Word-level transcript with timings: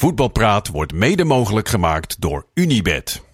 Voetbalpraat 0.00 0.68
wordt 0.68 0.92
mede 0.92 1.24
mogelijk 1.24 1.68
gemaakt 1.68 2.20
door 2.20 2.46
Unibed. 2.54 3.29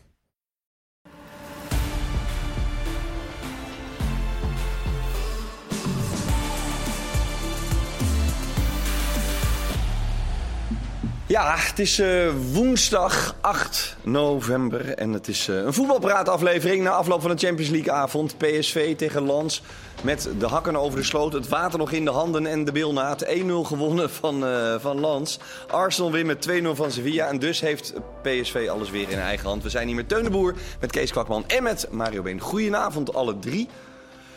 Ja, 11.36 11.54
het 11.56 11.78
is 11.78 11.98
eh, 11.98 12.28
woensdag 12.52 13.34
8 13.40 13.96
november 14.02 14.94
en 14.94 15.12
het 15.12 15.28
is 15.28 15.48
eh, 15.48 15.56
een 15.56 15.72
voetbalpraataflevering 15.72 16.82
na 16.82 16.90
afloop 16.90 17.20
van 17.20 17.30
de 17.30 17.46
Champions 17.46 17.70
League 17.70 17.92
avond. 17.92 18.38
PSV 18.38 18.96
tegen 18.96 19.22
Lans 19.22 19.62
met 20.02 20.28
de 20.38 20.46
hakken 20.46 20.76
over 20.76 20.98
de 20.98 21.04
sloot, 21.04 21.32
het 21.32 21.48
water 21.48 21.78
nog 21.78 21.92
in 21.92 22.04
de 22.04 22.10
handen 22.10 22.46
en 22.46 22.64
de 22.64 22.72
bilnaad. 22.72 23.24
1-0 23.24 23.28
gewonnen 23.62 24.10
van, 24.10 24.46
eh 24.46 24.74
van 24.78 25.00
Lans. 25.00 25.38
Arsenal 25.70 26.12
weer 26.12 26.26
met 26.26 26.48
2-0 26.48 26.66
van 26.72 26.90
Sevilla 26.90 27.26
en 27.26 27.38
dus 27.38 27.60
heeft 27.60 27.92
PSV 28.22 28.68
alles 28.70 28.90
weer 28.90 29.10
in 29.10 29.18
eigen 29.18 29.48
hand. 29.48 29.62
We 29.62 29.70
zijn 29.70 29.86
hier 29.86 29.96
met 29.96 30.08
Teun 30.08 30.24
de 30.24 30.30
Boer, 30.30 30.54
met 30.80 30.90
Kees 30.90 31.10
Kwakman 31.10 31.44
en 31.46 31.62
met 31.62 31.88
Mario 31.90 32.22
Been. 32.22 32.40
Goedenavond 32.40 33.14
alle 33.14 33.38
drie. 33.38 33.68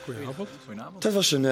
Goedenavond. 0.03 1.01
Dat 1.01 1.13
was 1.13 1.31
een 1.31 1.45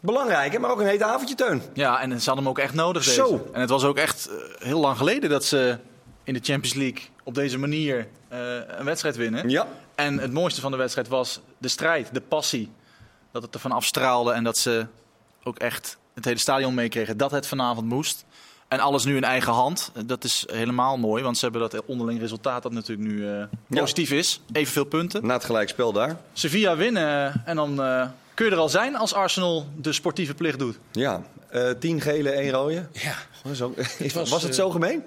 eh, 0.00 0.06
belangrijke, 0.06 0.58
maar 0.58 0.70
ook 0.70 0.80
een 0.80 0.86
heet 0.86 1.02
avondje, 1.02 1.34
Teun. 1.34 1.62
Ja, 1.74 2.00
en 2.00 2.08
ze 2.20 2.26
hadden 2.26 2.44
hem 2.44 2.48
ook 2.48 2.58
echt 2.58 2.74
nodig. 2.74 3.04
Deze. 3.04 3.14
Zo. 3.16 3.48
En 3.52 3.60
het 3.60 3.70
was 3.70 3.84
ook 3.84 3.96
echt 3.96 4.28
eh, 4.28 4.66
heel 4.66 4.80
lang 4.80 4.96
geleden 4.96 5.30
dat 5.30 5.44
ze 5.44 5.78
in 6.24 6.34
de 6.34 6.40
Champions 6.42 6.74
League 6.76 7.02
op 7.24 7.34
deze 7.34 7.58
manier 7.58 8.08
eh, 8.28 8.38
een 8.66 8.84
wedstrijd 8.84 9.16
winnen. 9.16 9.48
Ja. 9.48 9.66
En 9.94 10.18
het 10.18 10.32
mooiste 10.32 10.60
van 10.60 10.70
de 10.70 10.76
wedstrijd 10.76 11.08
was 11.08 11.40
de 11.58 11.68
strijd, 11.68 12.14
de 12.14 12.20
passie. 12.20 12.70
Dat 13.32 13.42
het 13.42 13.54
ervan 13.54 13.72
afstraalde 13.72 14.32
en 14.32 14.44
dat 14.44 14.58
ze 14.58 14.86
ook 15.42 15.58
echt 15.58 15.98
het 16.14 16.24
hele 16.24 16.38
stadion 16.38 16.74
meekregen 16.74 17.16
dat 17.16 17.30
het 17.30 17.46
vanavond 17.46 17.86
moest. 17.86 18.24
En 18.68 18.80
alles 18.80 19.04
nu 19.04 19.16
in 19.16 19.24
eigen 19.24 19.52
hand. 19.52 19.92
Dat 20.06 20.24
is 20.24 20.46
helemaal 20.52 20.98
mooi, 20.98 21.22
want 21.22 21.38
ze 21.38 21.44
hebben 21.44 21.70
dat 21.70 21.84
onderling 21.84 22.20
resultaat 22.20 22.62
dat 22.62 22.72
natuurlijk 22.72 23.08
nu 23.08 23.28
eh, 23.28 23.38
Ja. 23.66 23.80
positief 23.80 24.10
is. 24.10 24.40
Evenveel 24.52 24.84
punten. 24.84 25.26
Na 25.26 25.34
het 25.34 25.44
gelijkspel 25.44 25.92
daar. 25.92 26.16
Sevilla 26.32 26.76
winnen 26.76 27.42
en 27.44 27.56
dan 27.56 27.82
eh, 27.82 28.08
kun 28.40 28.48
je 28.48 28.54
er 28.54 28.60
al 28.60 28.68
zijn 28.68 28.96
als 28.96 29.14
Arsenal 29.14 29.66
de 29.76 29.92
sportieve 29.92 30.34
plicht 30.34 30.58
doet. 30.58 30.78
Ja, 30.92 31.22
eh 31.50 31.70
10 31.70 32.00
gele, 32.00 32.30
1 32.30 32.50
rode. 32.50 32.88
Ja, 32.92 33.16
Was, 33.42 33.62
ook, 33.62 33.76
was, 34.12 34.30
was, 34.30 34.42
het 34.42 34.50
eh, 34.50 34.56
zo 34.56 34.70
gemeen? 34.70 35.02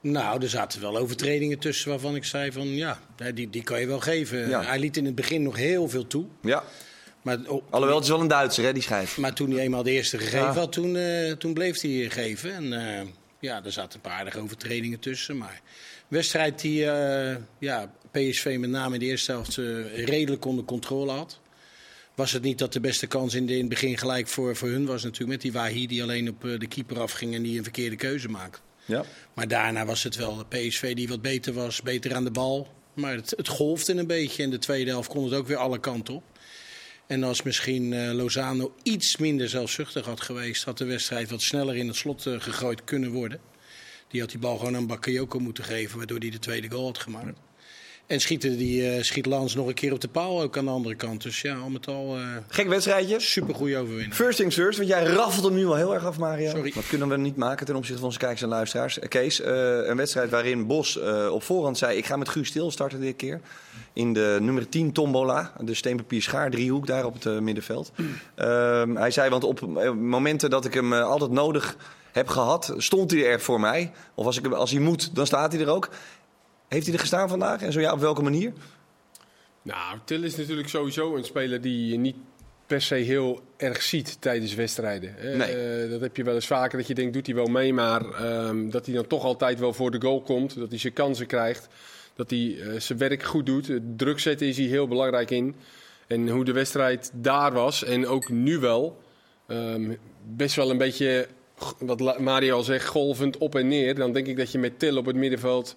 nou, 0.00 0.42
er 0.42 0.48
zaten 0.48 0.80
wel 0.80 0.96
overtredingen 0.96 1.58
tussen 1.58 1.90
waarvan 1.90 2.14
ik 2.14 2.24
zei 2.24 2.52
van 2.52 2.66
ja, 2.68 2.98
hè, 3.16 3.32
die, 3.32 3.50
die 3.50 3.62
kan 3.62 3.80
je 3.80 3.86
wel 3.86 4.00
geven. 4.00 4.48
Ja. 4.48 4.62
Hij 4.62 4.78
liet 4.78 4.96
in 4.96 5.04
het 5.04 5.14
begin 5.14 5.42
nog 5.42 5.56
heel 5.56 5.88
veel 5.88 6.06
toe. 6.06 6.24
Ja. 6.42 6.64
Maar, 7.22 7.38
oh, 7.46 7.62
Alhoewel, 7.70 7.96
het 7.96 8.04
is 8.04 8.10
wel 8.10 8.20
een 8.20 8.28
Duitser, 8.28 8.64
hè, 8.64 8.72
die 8.72 8.82
schijf. 8.82 9.18
maar 9.18 9.32
toen 9.32 9.50
hij 9.50 9.60
eenmaal 9.60 9.82
de 9.82 9.90
eerste 9.90 10.18
gegeven 10.18 10.38
Ja. 10.38 10.52
had, 10.52 10.72
toen, 10.72 10.96
eh, 10.96 11.32
toen 11.32 11.54
bleef 11.54 11.80
hij 11.80 12.10
geven. 12.10 12.54
En 12.54 12.72
eh, 12.72 13.06
ja, 13.40 13.64
er 13.64 13.72
zaten 13.72 13.94
een 13.94 14.00
paar 14.00 14.18
aardige 14.18 14.40
overtredingen 14.40 15.00
tussen. 15.00 15.38
Maar 15.38 15.60
wedstrijd 16.08 16.60
die 16.60 16.90
eh, 16.90 17.36
ja, 17.58 17.90
PSV 18.10 18.56
met 18.60 18.70
name 18.70 18.94
in 18.94 19.00
de 19.00 19.06
eerste 19.06 19.32
helft 19.32 19.58
eh, 19.58 20.04
redelijk 20.04 20.44
onder 20.44 20.64
controle 20.64 21.12
had. 21.12 21.40
Was 22.14 22.32
het 22.32 22.42
niet 22.42 22.58
dat 22.58 22.72
de 22.72 22.80
beste 22.80 23.06
kans 23.06 23.34
in, 23.34 23.46
de, 23.46 23.52
in 23.52 23.58
het 23.58 23.68
begin 23.68 23.98
gelijk 23.98 24.28
voor, 24.28 24.56
voor 24.56 24.68
hun 24.68 24.86
was 24.86 25.02
natuurlijk 25.02 25.30
met 25.30 25.40
die 25.40 25.52
Wahi 25.52 25.86
die 25.86 26.02
alleen 26.02 26.28
op 26.28 26.44
eh, 26.44 26.58
de 26.58 26.66
keeper 26.66 27.00
afging 27.00 27.34
en 27.34 27.42
die 27.42 27.56
een 27.56 27.62
verkeerde 27.62 27.96
keuze 27.96 28.28
maakte. 28.28 28.58
Ja. 28.84 29.04
Maar 29.34 29.48
daarna 29.48 29.84
was 29.84 30.02
het 30.02 30.16
wel 30.16 30.36
de 30.36 30.56
PSV 30.56 30.94
die 30.94 31.08
wat 31.08 31.22
beter 31.22 31.52
was, 31.52 31.82
beter 31.82 32.14
aan 32.14 32.24
de 32.24 32.30
bal. 32.30 32.68
Maar 32.94 33.14
het, 33.14 33.34
het 33.36 33.48
golfde 33.48 33.94
een 33.94 34.06
beetje. 34.06 34.42
En 34.42 34.50
de 34.50 34.58
tweede 34.58 34.90
helft 34.90 35.08
kon 35.08 35.24
het 35.24 35.34
ook 35.34 35.46
weer 35.46 35.56
alle 35.56 35.80
kanten 35.80 36.14
op. 36.14 36.22
En 37.06 37.22
als 37.22 37.42
misschien 37.42 37.92
eh, 37.92 38.12
Lozano 38.12 38.74
iets 38.82 39.16
minder 39.16 39.48
zelfzuchtig 39.48 40.06
had 40.06 40.20
geweest, 40.20 40.64
had 40.64 40.78
de 40.78 40.84
wedstrijd 40.84 41.30
wat 41.30 41.42
sneller 41.42 41.76
in 41.76 41.86
het 41.86 41.96
slot 41.96 42.26
eh, 42.26 42.40
gegooid 42.40 42.84
kunnen 42.84 43.10
worden. 43.10 43.40
Die 44.08 44.20
had 44.20 44.30
die 44.30 44.38
bal 44.38 44.58
gewoon 44.58 44.76
aan 44.76 44.86
Bakayoko 44.86 45.38
moeten 45.38 45.64
geven, 45.64 45.98
waardoor 45.98 46.18
hij 46.18 46.30
de 46.30 46.38
tweede 46.38 46.70
goal 46.70 46.84
had 46.84 46.98
gemaakt. 46.98 47.38
En 48.06 48.20
schieten 48.20 48.56
die, 48.56 48.90
eh, 48.90 49.02
schiet 49.02 49.26
Lans 49.26 49.54
nog 49.54 49.66
een 49.66 49.74
keer 49.74 49.92
op 49.92 50.00
de 50.00 50.08
paal 50.08 50.42
ook 50.42 50.56
aan 50.56 50.64
de 50.64 50.70
andere 50.70 50.94
kant. 50.94 51.22
Dus 51.22 51.40
ja, 51.40 51.54
al 51.54 51.68
met 51.68 51.86
al 51.86 52.16
eh 52.16 52.22
Gek 52.48 52.68
wedstrijdje. 52.68 53.20
super 53.20 53.54
goede 53.54 53.76
overwinning. 53.76 54.14
First 54.14 54.36
things 54.36 54.54
first, 54.54 54.78
want 54.78 54.90
jij 54.90 55.04
raffelt 55.04 55.44
hem 55.44 55.54
nu 55.54 55.66
al 55.66 55.74
heel 55.74 55.94
erg 55.94 56.04
af, 56.04 56.18
Mario. 56.18 56.50
Sorry. 56.50 56.72
Dat 56.74 56.86
kunnen 56.86 57.08
we 57.08 57.16
niet 57.16 57.36
maken 57.36 57.66
ten 57.66 57.74
opzichte 57.74 57.98
van 57.98 58.06
onze 58.06 58.18
kijkers 58.18 58.42
en 58.42 58.48
luisteraars. 58.48 58.98
Eh, 58.98 59.08
Kees, 59.08 59.40
eh, 59.40 59.52
een 59.86 59.96
wedstrijd 59.96 60.30
waarin 60.30 60.66
Bos 60.66 61.00
eh, 61.00 61.28
op 61.32 61.42
voorhand 61.42 61.78
zei... 61.78 61.96
ik 61.96 62.06
ga 62.06 62.16
met 62.16 62.28
Guus 62.28 62.48
Stil 62.48 62.70
starten 62.70 63.00
dit 63.00 63.16
keer. 63.16 63.40
In 63.92 64.12
de 64.12 64.38
nummer 64.40 64.68
10 64.68 64.92
tombola, 64.92 65.52
de 65.60 65.74
steenpapier 65.74 66.22
schaar 66.22 66.50
driehoek 66.50 66.86
daar 66.86 67.04
op 67.04 67.22
het 67.22 67.40
middenveld. 67.40 67.92
Ehm, 68.34 68.96
hij 68.96 69.10
zei, 69.10 69.30
want 69.30 69.44
op 69.44 69.60
momenten 69.94 70.50
dat 70.50 70.64
ik 70.64 70.74
hem 70.74 70.92
altijd 70.92 71.30
nodig 71.30 71.76
heb 72.12 72.28
gehad... 72.28 72.74
stond 72.76 73.10
hij 73.10 73.26
er 73.26 73.40
voor 73.40 73.60
mij. 73.60 73.92
Of 74.14 74.26
als, 74.26 74.38
ik, 74.38 74.52
als 74.52 74.70
hij 74.70 74.80
moet, 74.80 75.14
dan 75.14 75.26
staat 75.26 75.52
hij 75.52 75.60
er 75.60 75.70
ook. 75.70 75.88
Heeft 76.68 76.84
hij 76.86 76.94
er 76.94 77.00
gestaan 77.00 77.28
vandaag? 77.28 77.62
En 77.62 77.72
zo 77.72 77.80
ja, 77.80 77.92
op 77.92 78.00
welke 78.00 78.22
manier? 78.22 78.52
Nou, 79.62 79.98
Til 80.04 80.22
is 80.22 80.36
natuurlijk 80.36 80.68
sowieso 80.68 81.16
een 81.16 81.24
speler 81.24 81.60
die 81.60 81.90
je 81.90 81.96
niet 81.96 82.16
per 82.66 82.82
se 82.82 82.94
heel 82.94 83.40
erg 83.56 83.82
ziet 83.82 84.16
tijdens 84.20 84.54
wedstrijden. 84.54 85.18
Eh, 85.18 85.36
Nee. 85.36 85.88
dat 85.88 86.00
heb 86.00 86.16
je 86.16 86.24
wel 86.24 86.34
eens 86.34 86.46
vaker, 86.46 86.78
dat 86.78 86.86
je 86.86 86.94
denkt, 86.94 87.12
doet 87.12 87.26
hij 87.26 87.34
wel 87.34 87.46
mee, 87.46 87.72
maar 87.72 88.10
ehm, 88.10 88.70
dat 88.70 88.86
hij 88.86 88.94
dan 88.94 89.06
toch 89.06 89.24
altijd 89.24 89.58
wel 89.58 89.72
voor 89.72 89.90
de 89.90 90.00
goal 90.00 90.20
komt. 90.22 90.58
Dat 90.58 90.70
hij 90.70 90.78
zijn 90.78 90.92
kansen 90.92 91.26
krijgt, 91.26 91.68
dat 92.14 92.30
hij 92.30 92.56
eh, 92.60 92.80
zijn 92.80 92.98
werk 92.98 93.22
goed 93.22 93.46
doet. 93.46 93.66
Het 93.66 93.98
druk 93.98 94.18
zetten 94.18 94.46
is 94.46 94.56
hij 94.56 94.66
heel 94.66 94.88
belangrijk 94.88 95.30
in. 95.30 95.54
En 96.06 96.28
hoe 96.28 96.44
de 96.44 96.52
wedstrijd 96.52 97.10
daar 97.14 97.52
was, 97.52 97.84
en 97.84 98.06
ook 98.06 98.28
nu 98.28 98.58
wel, 98.58 99.00
ehm, 99.46 99.94
best 100.24 100.56
wel 100.56 100.70
een 100.70 100.78
beetje, 100.78 101.26
wat 101.78 102.18
Mario 102.18 102.56
al 102.56 102.62
zegt, 102.62 102.86
golvend 102.86 103.38
op 103.38 103.54
en 103.54 103.68
neer. 103.68 103.94
Dan 103.94 104.12
denk 104.12 104.26
ik 104.26 104.36
dat 104.36 104.52
je 104.52 104.58
met 104.58 104.78
Til 104.78 104.96
op 104.96 105.06
het 105.06 105.16
middenveld 105.16 105.76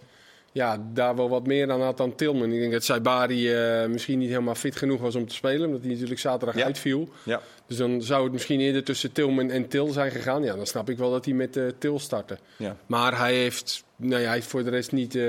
ja, 0.51 0.87
daar 0.93 1.15
wel 1.15 1.29
wat 1.29 1.47
meer 1.47 1.71
aan 1.71 1.81
had 1.81 1.97
dan 1.97 2.15
Tilman. 2.15 2.51
Ik 2.51 2.59
denk 2.59 2.71
dat 2.71 2.83
Saibari 2.83 3.53
eh 3.53 3.87
misschien 3.87 4.19
niet 4.19 4.29
helemaal 4.29 4.55
fit 4.55 4.75
genoeg 4.75 5.01
was 5.01 5.15
om 5.15 5.27
te 5.27 5.35
spelen. 5.35 5.65
Omdat 5.65 5.81
hij 5.81 5.91
natuurlijk 5.91 6.19
zaterdag 6.19 6.55
Ja. 6.57 6.65
uitviel. 6.65 7.09
Ja. 7.23 7.41
Dus 7.67 7.77
dan 7.77 8.01
zou 8.01 8.23
het 8.23 8.31
misschien 8.33 8.59
eerder 8.59 8.83
tussen 8.83 9.11
Tilman 9.11 9.49
en 9.51 9.67
Til 9.67 9.91
zijn 9.91 10.11
gegaan. 10.11 10.43
Ja, 10.43 10.55
dan 10.55 10.65
snap 10.67 10.89
ik 10.89 10.97
wel 10.97 11.11
dat 11.11 11.25
hij 11.25 11.33
met 11.33 11.57
eh, 11.57 11.63
Til 11.77 11.99
startte. 11.99 12.37
Ja. 12.57 12.75
Maar 12.85 13.17
hij 13.17 13.33
heeft, 13.35 13.83
nou 13.95 14.19
ja, 14.21 14.25
hij 14.25 14.35
heeft 14.35 14.47
voor 14.47 14.63
de 14.63 14.69
rest 14.69 14.91
niet... 14.91 15.15
eh, 15.15 15.23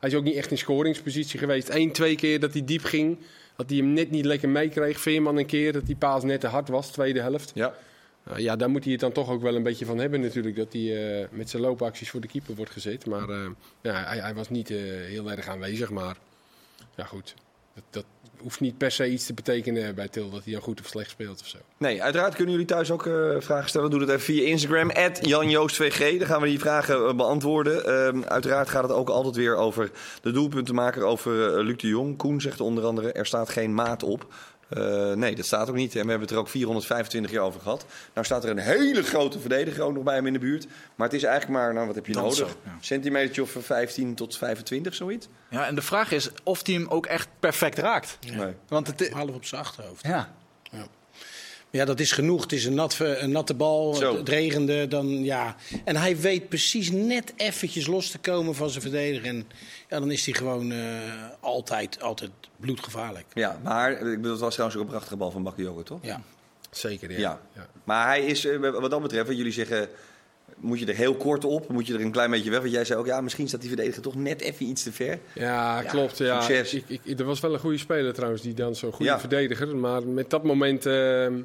hij 0.00 0.12
is 0.12 0.14
ook 0.14 0.24
niet 0.24 0.36
echt 0.36 0.50
in 0.50 0.58
scoringspositie 0.58 1.38
geweest. 1.38 1.68
Eén, 1.68 1.92
twee 1.92 2.16
keer 2.16 2.40
dat 2.40 2.52
hij 2.52 2.64
diep 2.64 2.84
ging. 2.84 3.18
Dat 3.56 3.68
hij 3.70 3.78
hem 3.78 3.92
net 3.92 4.10
niet 4.10 4.24
lekker 4.24 4.48
meekreeg. 4.48 5.00
Veerman 5.00 5.36
een 5.36 5.46
keer 5.46 5.72
dat 5.72 5.86
die 5.86 5.96
paas 5.96 6.22
net 6.22 6.40
te 6.40 6.46
hard 6.46 6.68
was, 6.68 6.90
tweede 6.90 7.20
helft. 7.20 7.50
Ja. 7.54 7.74
Nou 8.24 8.40
ja, 8.40 8.56
daar 8.56 8.70
moet 8.70 8.82
hij 8.82 8.92
het 8.92 9.00
dan 9.00 9.12
toch 9.12 9.30
ook 9.30 9.42
wel 9.42 9.54
een 9.54 9.62
beetje 9.62 9.86
van 9.86 9.98
hebben 9.98 10.20
natuurlijk. 10.20 10.56
Dat 10.56 10.72
hij 10.72 11.20
eh, 11.20 11.28
met 11.30 11.50
zijn 11.50 11.62
loopacties 11.62 12.10
voor 12.10 12.20
de 12.20 12.28
keeper 12.28 12.54
wordt 12.54 12.72
gezet. 12.72 13.06
Maar 13.06 13.28
eh, 13.28 13.50
ja, 13.80 14.04
hij, 14.04 14.18
hij 14.18 14.34
was 14.34 14.50
niet 14.50 14.70
eh, 14.70 14.78
heel 15.06 15.30
erg 15.30 15.48
aanwezig. 15.48 15.90
Maar 15.90 16.16
ja 16.96 17.04
goed, 17.04 17.34
dat, 17.74 17.84
dat 17.90 18.04
hoeft 18.44 18.60
niet 18.60 18.78
per 18.78 18.90
se 18.90 19.10
iets 19.10 19.26
te 19.26 19.34
betekenen 19.34 19.94
bij 19.94 20.08
Til. 20.08 20.30
Dat 20.30 20.44
hij 20.44 20.52
dan 20.52 20.62
goed 20.62 20.80
of 20.80 20.86
slecht 20.86 21.10
speelt 21.10 21.40
of 21.40 21.46
zo. 21.46 21.58
Nee, 21.78 22.02
uiteraard 22.02 22.34
kunnen 22.34 22.52
jullie 22.52 22.68
thuis 22.68 22.90
ook 22.90 23.06
eh, 23.06 23.36
vragen 23.38 23.68
stellen. 23.68 23.90
Doe 23.90 24.00
dat 24.00 24.08
even 24.08 24.20
via 24.20 24.46
Instagram, 24.46 24.90
@janjoostvg. 25.20 26.18
Dan 26.18 26.26
gaan 26.26 26.40
we 26.40 26.46
die 26.46 26.58
vragen 26.58 26.94
eh, 26.94 27.14
beantwoorden. 27.14 27.86
Ehm, 27.86 28.22
uiteraard 28.22 28.68
gaat 28.68 28.82
het 28.82 28.92
ook 28.92 29.08
altijd 29.08 29.36
weer 29.36 29.56
over 29.56 29.90
de 30.22 30.30
doelpuntenmaker, 30.30 31.02
over 31.02 31.56
eh, 31.56 31.64
Luc 31.64 31.76
de 31.76 31.88
Jong. 31.88 32.16
Koen 32.16 32.40
zegt 32.40 32.60
onder 32.60 32.84
andere, 32.84 33.12
er 33.12 33.26
staat 33.26 33.48
geen 33.48 33.74
maat 33.74 34.02
op. 34.02 34.26
Eh, 34.74 35.12
nee, 35.12 35.34
dat 35.34 35.44
staat 35.46 35.68
ook 35.68 35.74
niet. 35.74 35.94
En 35.96 36.02
we 36.02 36.08
hebben 36.10 36.20
het 36.20 36.30
er 36.30 36.36
ook 36.42 36.48
425 36.48 37.30
jaar 37.30 37.42
over 37.44 37.60
gehad. 37.60 37.84
Nou 38.14 38.26
staat 38.26 38.44
er 38.44 38.50
een 38.50 38.58
hele 38.58 39.02
grote 39.02 39.38
verdediger 39.40 39.82
ook 39.82 39.94
nog 39.94 40.02
bij 40.02 40.14
hem 40.14 40.26
in 40.26 40.32
de 40.32 40.38
buurt. 40.38 40.66
Maar 40.94 41.06
het 41.08 41.16
is 41.16 41.22
eigenlijk 41.22 41.60
maar, 41.60 41.74
nou 41.74 41.86
wat 41.86 41.94
heb 41.94 42.06
je 42.06 42.12
Dat 42.12 42.22
nodig? 42.22 42.36
zo, 42.38 42.46
ja. 42.64 42.76
Centimetertje 42.80 43.42
of 43.42 43.56
15 43.60 44.14
tot 44.14 44.36
25, 44.36 44.94
zoiets? 44.94 45.28
Ja, 45.50 45.66
en 45.66 45.74
de 45.74 45.82
vraag 45.82 46.10
is 46.12 46.30
of 46.42 46.66
hij 46.66 46.74
hem 46.74 46.86
ook 46.88 47.06
echt 47.06 47.28
perfect 47.40 47.78
raakt. 47.78 48.18
Nee. 48.36 48.54
Want 48.68 48.86
het, 48.86 49.10
Half 49.10 49.30
op 49.34 49.44
zijn 49.44 49.60
achterhoofd. 49.60 50.02
ja, 50.06 50.34
Ja, 51.74 51.84
dat 51.84 52.00
is 52.00 52.12
genoeg. 52.12 52.42
Het 52.42 52.52
is 52.52 52.64
een, 52.64 52.74
nat, 52.74 52.96
een 52.98 53.30
natte 53.30 53.54
bal. 53.54 53.94
Zo. 53.94 54.16
Het 54.16 54.28
regende. 54.28 54.88
Dan, 54.88 55.24
ja. 55.24 55.56
En 55.84 55.96
hij 55.96 56.16
weet 56.16 56.48
precies 56.48 56.90
net 56.90 57.32
eventjes 57.36 57.86
los 57.86 58.10
te 58.10 58.18
komen 58.18 58.54
van 58.54 58.70
zijn 58.70 58.82
verdediger. 58.82 59.26
En 59.28 59.46
ja, 59.88 59.98
dan 60.00 60.10
is 60.10 60.24
hij 60.24 60.34
gewoon 60.34 60.72
eh, 60.72 60.78
altijd, 61.40 62.02
altijd 62.02 62.30
bloedgevaarlijk. 62.56 63.26
Ja, 63.32 63.60
maar 63.62 63.92
ik 63.92 63.98
bedoel, 64.16 64.30
het 64.30 64.40
was 64.40 64.52
trouwens 64.52 64.78
ook 64.78 64.84
een 64.84 64.90
prachtige 64.92 65.16
bal 65.16 65.30
van 65.30 65.42
Bakayoko, 65.42 65.82
toch? 65.82 65.98
Ja. 66.02 66.20
Zeker, 66.70 67.10
ja. 67.10 67.18
Ja. 67.18 67.40
ja. 67.54 67.66
Maar 67.84 68.06
hij 68.06 68.24
is, 68.24 68.44
eh, 68.44 68.58
wat 68.58 68.90
dat 68.90 69.02
betreft, 69.02 69.26
wat 69.26 69.36
jullie 69.36 69.52
zeggen, 69.52 69.88
moet 70.56 70.78
je 70.78 70.86
er 70.86 70.94
heel 70.94 71.14
kort 71.14 71.44
op, 71.44 71.68
moet 71.68 71.86
je 71.86 71.94
er 71.94 72.00
een 72.00 72.10
klein 72.10 72.30
beetje 72.30 72.50
weg. 72.50 72.60
Want 72.60 72.72
jij 72.72 72.84
zei 72.84 72.98
ook, 72.98 73.06
ja, 73.06 73.20
misschien 73.20 73.48
staat 73.48 73.60
die 73.60 73.68
verdediger 73.68 74.02
toch 74.02 74.14
net 74.14 74.40
even 74.40 74.66
iets 74.66 74.82
te 74.82 74.92
ver. 74.92 75.18
Ja, 75.34 75.82
klopt. 75.82 76.18
Ja. 76.18 76.40
succes. 76.40 76.74
Ik, 76.74 77.00
ik, 77.04 77.18
er 77.18 77.24
was 77.24 77.40
wel 77.40 77.52
een 77.52 77.58
goede 77.60 77.78
speler 77.78 78.14
trouwens, 78.14 78.42
die 78.42 78.54
dan 78.54 78.74
zo'n 78.74 78.92
goede 78.92 79.10
Ja. 79.12 79.20
verdediger. 79.20 79.76
Maar 79.76 80.06
met 80.06 80.30
dat 80.30 80.42
moment 80.44 80.86
ehm, 80.86 81.40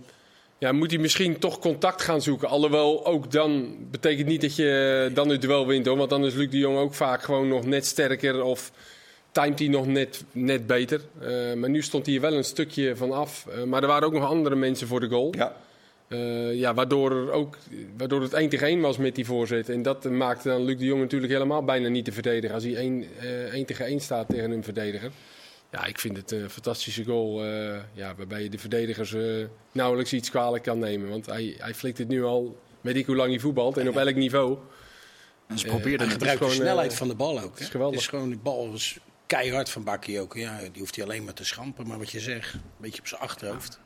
ja, 0.59 0.71
moet 0.71 0.91
hij 0.91 0.99
misschien 0.99 1.39
toch 1.39 1.59
contact 1.59 2.01
gaan 2.01 2.21
zoeken. 2.21 2.47
Alhoewel 2.47 3.05
ook 3.05 3.31
dan 3.31 3.75
betekent 3.91 4.27
niet 4.27 4.41
dat 4.41 4.55
je 4.55 5.11
dan 5.13 5.29
het 5.29 5.41
duel 5.41 5.67
wint 5.67 5.85
hoor. 5.85 5.97
Want 5.97 6.09
dan 6.09 6.25
is 6.25 6.33
Luc 6.33 6.49
de 6.49 6.57
Jong 6.57 6.77
ook 6.77 6.93
vaak 6.93 7.21
gewoon 7.21 7.47
nog 7.47 7.65
net 7.65 7.85
sterker 7.85 8.43
of 8.43 8.71
timed 9.31 9.59
hij 9.59 9.67
nog 9.67 9.87
net, 9.87 10.23
net 10.31 10.67
beter. 10.67 11.01
Eh, 11.21 11.53
maar 11.53 11.69
nu 11.69 11.81
stond 11.81 12.05
hij 12.05 12.15
er 12.15 12.21
wel 12.21 12.33
een 12.33 12.43
stukje 12.43 12.95
van 12.95 13.11
af. 13.11 13.47
Eh, 13.47 13.63
maar 13.63 13.81
er 13.81 13.87
waren 13.87 14.07
ook 14.07 14.13
nog 14.13 14.23
andere 14.23 14.55
mensen 14.55 14.87
voor 14.87 14.99
de 14.99 15.09
goal. 15.09 15.33
Ja. 15.37 15.55
Eh, 16.07 16.53
ja, 16.53 16.73
waardoor, 16.73 17.31
ook, 17.31 17.57
waardoor 17.97 18.21
het 18.21 18.33
1 18.33 18.49
tegen 18.49 18.67
1 18.67 18.79
was 18.79 18.97
met 18.97 19.15
die 19.15 19.25
voorzet. 19.25 19.69
En 19.69 19.81
dat 19.81 20.03
maakte 20.03 20.47
dan 20.49 20.63
Luc 20.63 20.77
de 20.77 20.85
Jong 20.85 21.01
natuurlijk 21.01 21.31
helemaal 21.31 21.63
bijna 21.63 21.87
niet 21.87 22.05
te 22.05 22.11
verdedigen. 22.11 22.55
Als 22.55 22.63
hij 22.63 22.75
1, 22.75 23.05
eh 23.19 23.53
1 23.53 23.65
tegen 23.65 23.85
1 23.85 23.99
staat 23.99 24.29
tegen 24.29 24.51
een 24.51 24.63
verdediger. 24.63 25.11
Ja, 25.71 25.85
ik 25.85 25.99
vind 25.99 26.17
het 26.17 26.31
een 26.31 26.49
fantastische 26.49 27.03
goal. 27.03 27.45
eh, 27.45 27.77
ja, 27.93 28.15
waarbij 28.15 28.43
je 28.43 28.49
de 28.49 28.57
verdedigers 28.57 29.13
eh, 29.13 29.45
nauwelijks 29.71 30.13
iets 30.13 30.29
kwalijk 30.29 30.63
kan 30.63 30.79
nemen. 30.79 31.09
Want 31.09 31.25
hij, 31.25 31.55
hij 31.57 31.73
flikt 31.73 31.97
het 31.97 32.07
nu 32.07 32.23
al, 32.23 32.59
weet 32.81 32.95
ik 32.95 33.05
hoe 33.05 33.15
lang 33.15 33.29
hij 33.29 33.39
voetbalt 33.39 33.77
en 33.77 33.89
op 33.89 33.97
elk 33.97 34.15
niveau. 34.15 34.57
En 35.47 35.57
ze 35.59 35.65
Eh, 35.65 35.71
probeerden 35.71 36.01
het. 36.07 36.11
gebruikt 36.11 36.39
de 36.39 36.45
gewoon, 36.45 36.61
snelheid 36.61 36.91
eh, 36.91 36.97
van 36.97 37.07
de 37.07 37.15
bal 37.15 37.39
ook. 37.41 37.57
Hè? 37.57 37.63
is 37.63 37.69
geweldig. 37.69 37.95
Het 37.95 38.03
is 38.03 38.09
gewoon, 38.09 38.29
die 38.29 38.37
bal 38.39 38.73
is 38.73 38.97
keihard 39.25 39.69
van 39.69 39.83
Bakayoko. 39.83 40.39
Ja, 40.39 40.59
die 40.59 40.79
hoeft 40.81 40.95
hij 40.95 41.05
alleen 41.05 41.23
maar 41.23 41.33
te 41.33 41.45
schampen. 41.45 41.87
Maar 41.87 41.97
wat 41.97 42.11
je 42.11 42.19
zegt, 42.19 42.53
een 42.53 42.61
beetje 42.77 42.99
op 42.99 43.07
zijn 43.07 43.21
achterhoofd. 43.21 43.79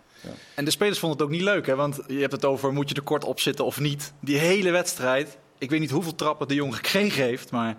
En 0.53 0.65
de 0.65 0.71
spelers 0.71 0.99
vonden 0.99 1.17
het 1.17 1.27
ook 1.27 1.33
niet 1.33 1.43
leuk, 1.43 1.65
hè? 1.65 1.75
want 1.75 1.99
je 2.07 2.19
hebt 2.19 2.31
het 2.31 2.45
over 2.45 2.73
moet 2.73 2.89
je 2.89 2.95
er 2.95 3.01
kort 3.01 3.23
op 3.23 3.39
zitten 3.39 3.65
of 3.65 3.79
niet. 3.79 4.13
Die 4.19 4.37
hele 4.37 4.71
wedstrijd, 4.71 5.37
ik 5.57 5.69
weet 5.69 5.79
niet 5.79 5.89
hoeveel 5.91 6.15
trappen 6.15 6.47
de 6.47 6.53
jongen 6.53 6.75
gekregen 6.75 7.23
heeft, 7.23 7.51
maar 7.51 7.77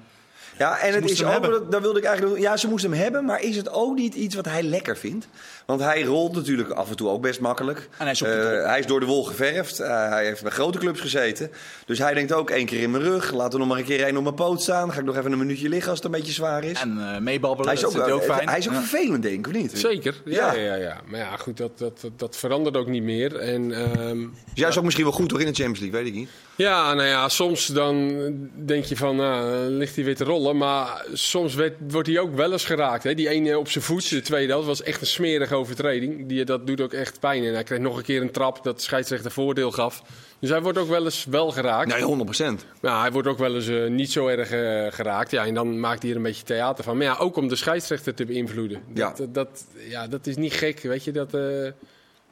Ja, 0.59 0.79
en 0.79 0.93
het 0.93 1.01
moesten 1.01 1.29
is 1.29 1.35
ook, 1.37 1.43
dat- 1.43 1.71
daar 1.73 1.81
wilde 1.83 1.99
ik 1.99 2.05
eigenlijk, 2.05 2.41
ja, 2.41 2.57
ze 2.57 2.69
moesten 2.69 2.91
hem 2.93 3.01
hebben, 3.01 3.25
maar 3.25 3.43
is 3.43 3.57
het 3.57 3.71
ook 3.73 3.97
niet 3.97 4.15
iets 4.15 4.35
wat 4.35 4.45
hij 4.45 4.63
lekker 4.63 4.97
vindt? 4.97 5.29
Want 5.67 5.81
hij 5.81 6.03
rolt 6.03 6.35
natuurlijk 6.35 6.71
af 6.71 6.91
en 6.91 6.97
toe 6.97 7.09
ook 7.09 7.23
best 7.23 7.41
makkelijk. 7.41 7.89
En 7.99 8.05
hij 8.05 8.15
zoekt 8.15 8.31
het 8.33 8.45
Eh, 8.45 8.67
hij 8.67 8.79
is 8.79 8.87
door 8.87 9.01
de 9.01 9.07
wol 9.07 9.25
geverfd. 9.25 9.81
Eh, 9.81 10.09
hij 10.09 10.25
heeft 10.25 10.43
bij 10.43 10.51
grote 10.51 10.79
clubs 10.79 11.01
gezeten. 11.01 11.51
Dus 11.87 11.99
hij 11.99 12.15
denkt 12.15 12.33
ook 12.33 12.51
één 12.51 12.67
keer 12.67 12.81
in 12.81 12.91
mijn 12.91 13.03
rug. 13.03 13.33
Laat 13.33 13.53
er 13.53 13.59
nog 13.59 13.69
maar 13.69 13.79
een 13.79 13.85
keer 13.85 14.03
één 14.03 14.17
op 14.17 14.23
mijn 14.23 14.35
poot 14.35 14.63
staan. 14.63 14.81
Dan 14.81 14.93
ga 14.93 14.99
ik 15.01 15.05
nog 15.07 15.17
even 15.17 15.33
een 15.33 15.39
minuutje 15.39 15.69
liggen 15.69 15.89
als 15.91 15.99
het 15.99 16.07
een 16.07 16.19
beetje 16.19 16.33
zwaar 16.33 16.65
is. 16.65 16.81
en 16.81 16.99
eh 17.15 17.19
meebabbelen, 17.21 17.67
hij 17.73 17.81
is 17.83 17.85
ook, 17.97 18.09
ook 18.09 18.23
fijn. 18.23 18.49
hij 18.49 18.59
is 18.59 18.67
ook 18.69 18.75
Ja. 18.75 18.81
vervelend, 18.81 19.23
denk 19.23 19.39
ik, 19.39 19.47
of 19.47 19.53
niet? 19.63 19.79
Zeker, 19.79 20.15
ja, 20.25 20.53
Ja. 20.55 20.61
ja. 20.61 20.75
ja, 20.75 21.01
Maar 21.07 21.19
ja, 21.21 21.37
goed, 21.37 21.57
dat, 21.57 21.79
dat, 21.79 22.01
dat, 22.01 22.11
dat 22.19 22.37
verandert 22.37 22.77
ook 22.77 22.87
niet 22.89 23.03
meer. 23.03 23.37
En, 23.37 23.73
ehm, 23.73 24.19
Dus 24.19 24.29
juist 24.55 24.79
ook 24.79 24.85
misschien 24.85 25.05
wel 25.05 25.15
goed 25.15 25.31
hoor 25.31 25.41
in 25.41 25.47
de 25.47 25.53
Champions 25.55 25.81
League, 25.81 25.99
weet 26.01 26.09
ik 26.09 26.15
niet. 26.19 26.29
Ja, 26.57 26.95
nou 26.95 27.09
ja, 27.09 27.29
soms 27.29 27.67
dan 27.67 28.13
denk 28.55 28.85
je 28.85 28.97
van, 28.97 29.17
nou, 29.17 29.55
ligt 29.71 29.95
hij 29.97 30.05
weer 30.05 30.17
te 30.17 30.25
rollen. 30.25 30.44
Maar 30.53 31.05
soms 31.13 31.55
werd, 31.55 31.75
wordt 31.89 32.09
hij 32.09 32.19
ook 32.19 32.35
wel 32.35 32.53
eens 32.53 32.65
geraakt. 32.65 33.03
Hè? 33.03 33.15
Die 33.15 33.29
ene 33.29 33.59
op 33.59 33.69
zijn 33.71 33.85
voet, 33.85 34.11
de 34.11 34.21
tweede 34.21 34.53
helft, 34.53 34.67
was 34.67 34.83
echt 34.83 35.01
een 35.01 35.07
smerige 35.07 35.55
overtreding. 35.55 36.29
Die, 36.29 36.45
dat 36.45 36.67
doet 36.67 36.81
ook 36.81 36.93
echt 36.93 37.21
pijn. 37.21 37.45
En 37.45 37.53
hij 37.55 37.63
kreeg 37.63 37.79
nog 37.79 37.97
een 37.97 38.03
keer 38.03 38.23
een 38.23 38.31
trap 38.31 38.65
dat 38.65 38.77
de 38.77 38.83
scheidsrechter 38.83 39.31
voordeel 39.31 39.71
gaf. 39.71 40.03
Dus 40.39 40.51
hij 40.51 40.63
wordt 40.63 40.79
ook 40.79 40.89
wel 40.89 41.05
eens 41.05 41.25
wel 41.25 41.51
geraakt. 41.51 41.89
Nee, 41.93 42.03
100 42.03 42.25
procent. 42.25 42.67
Ja, 42.83 43.01
hij 43.01 43.13
wordt 43.13 43.29
ook 43.29 43.39
wel 43.39 43.55
eens 43.55 43.69
eh, 43.69 43.87
niet 43.87 44.13
zo 44.13 44.27
erg 44.27 44.51
eh, 44.51 44.93
geraakt. 44.93 45.31
Ja, 45.31 45.47
en 45.47 45.55
dan 45.55 45.81
maakt 45.81 46.03
hij 46.03 46.11
er 46.11 46.17
een 46.17 46.23
beetje 46.23 46.45
theater 46.45 46.85
van. 46.85 46.97
Maar 46.97 47.07
ja, 47.07 47.17
ook 47.19 47.37
om 47.37 47.49
de 47.49 47.57
scheidsrechter 47.57 48.15
te 48.15 48.25
beïnvloeden. 48.25 48.81
Ja. 48.95 49.09
Dat, 49.09 49.17
dat, 49.17 49.35
dat- 49.35 49.65
ja, 49.89 50.07
dat 50.09 50.27
is 50.27 50.37
niet 50.37 50.53
gek, 50.53 50.81
weet 50.81 51.05
je. 51.05 51.13
Dat, 51.13 51.35
eh, 51.35 51.43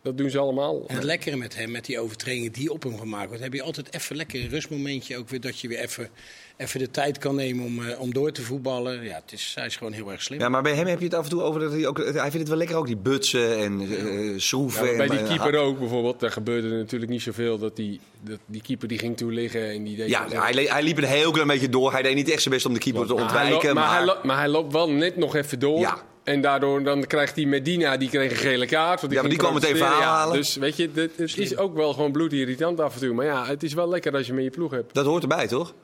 dat 0.03 0.19
doen 0.19 0.31
ze 0.31 0.39
allemaal. 0.39 0.85
En 0.87 0.95
het 0.95 1.05
lekkere 1.05 1.37
met 1.37 1.57
hem, 1.57 1.71
met 1.71 1.85
die 1.85 2.01
overtredingen 2.01 2.53
die 2.53 2.73
op 2.73 2.83
hem 2.83 2.99
gemaakt 2.99 3.29
wordt, 3.29 3.43
heb 3.43 3.53
je 3.53 3.63
altijd 3.63 3.95
even 3.95 4.17
lekker 4.17 4.41
een 4.41 4.49
rustmomentje. 4.49 5.17
Ook 5.17 5.29
weer 5.29 5.41
dat 5.41 5.61
je 5.61 5.69
weer 5.69 5.79
even, 5.79 6.09
even 6.57 6.81
de 6.81 6.91
tijd 6.91 7.19
kan 7.19 7.35
nemen 7.35 7.65
om, 7.65 7.89
eh, 7.89 8.01
om 8.01 8.13
door 8.13 8.33
te 8.33 8.43
voetballen. 8.43 9.03
Ja, 9.03 9.15
het 9.15 9.33
is, 9.33 9.53
hij 9.55 9.67
is 9.67 9.77
gewoon 9.77 9.93
heel 9.93 10.11
erg 10.13 10.23
slim. 10.23 10.39
Ja, 10.41 10.49
maar 10.49 10.63
bij 10.63 10.75
hem 10.75 10.87
heb 10.87 10.99
je 10.99 11.05
het 11.05 11.15
af 11.15 11.25
en 11.25 11.31
toe 11.31 11.43
over 11.43 11.61
dat 11.61 11.73
hij 11.73 11.87
ook... 11.87 11.99
Hij 11.99 12.13
vindt 12.13 12.39
het 12.39 12.49
wel 12.49 12.57
lekker 12.57 12.77
ook, 12.77 12.87
die 12.87 12.97
butsen 12.97 13.59
en 13.59 13.81
eh 13.81 14.39
schroeven. 14.39 14.87
Ja, 14.87 14.97
bij 14.97 15.07
en, 15.07 15.11
die 15.11 15.21
eh, 15.21 15.29
keeper 15.29 15.59
ook 15.59 15.79
bijvoorbeeld, 15.79 16.21
daar 16.21 16.33
gebeurde 16.33 16.69
natuurlijk 16.69 17.11
niet 17.11 17.23
zoveel. 17.23 17.59
Dat 17.59 17.77
die, 17.77 18.01
dat 18.21 18.39
die 18.47 18.63
keeper 18.63 18.89
die 18.89 18.99
ging 18.99 19.17
toen 19.17 19.33
liggen 19.33 19.71
en 19.71 19.85
die 19.85 19.97
deed... 19.97 20.09
Ja, 20.09 20.27
hij, 20.29 20.65
hij 20.65 20.83
liep 20.83 20.99
een 20.99 21.05
heel 21.05 21.31
klein 21.31 21.49
beetje 21.49 21.69
door. 21.69 21.93
Hij 21.93 22.03
deed 22.03 22.15
niet 22.15 22.31
echt 22.31 22.43
zijn 22.43 22.55
best 22.55 22.67
om 22.67 22.75
de 22.75 22.81
keeper 22.81 23.07
te 23.07 23.15
Maar 23.15 23.23
hij 23.23 23.53
ontwijken. 23.53 23.75
maar, 23.75 24.05
maar 24.05 24.07
hij 24.07 24.17
maar 24.23 24.39
hij 24.39 24.49
loopt 24.49 24.73
wel 24.73 24.91
net 24.91 25.17
nog 25.17 25.35
even 25.35 25.59
door. 25.59 25.79
Ja. 25.79 26.11
En 26.25 26.41
daardoor 26.41 26.83
dan 26.83 27.07
krijgt 27.07 27.35
die 27.35 27.47
Medina, 27.47 27.97
die 27.97 28.09
kreeg 28.09 28.31
een 28.31 28.37
gele 28.37 28.67
kaart. 28.67 29.01
want 29.01 29.13
Ja, 29.13 29.21
maar 29.21 29.29
die 29.31 29.39
kwam 29.39 29.55
het 29.55 29.65
even 29.65 29.77
protesteren. 29.77 30.07
Ja, 30.09 30.13
aanhalen. 30.15 30.37
dus 30.37 30.57
weet 30.57 30.77
je, 30.77 30.93
dit- 30.93 31.17
het 31.17 31.39
is 31.39 31.57
ook 31.57 31.75
wel 31.75 31.93
gewoon 31.93 32.13
bloedirritant 32.13 32.81
af 32.81 32.95
en 32.95 33.01
toe. 33.01 33.15
Maar 33.15 33.27
ja, 33.27 33.47
het 33.47 33.63
is 33.63 33.75
wel 33.75 33.89
lekker 33.89 34.17
als 34.17 34.27
je 34.27 34.33
met 34.33 34.45
je 34.45 34.51
ploeg 34.51 34.71
hebt. 34.71 34.95
dat 34.95 35.05
hoort 35.07 35.23
erbij, 35.23 35.47
toch? 35.49 35.75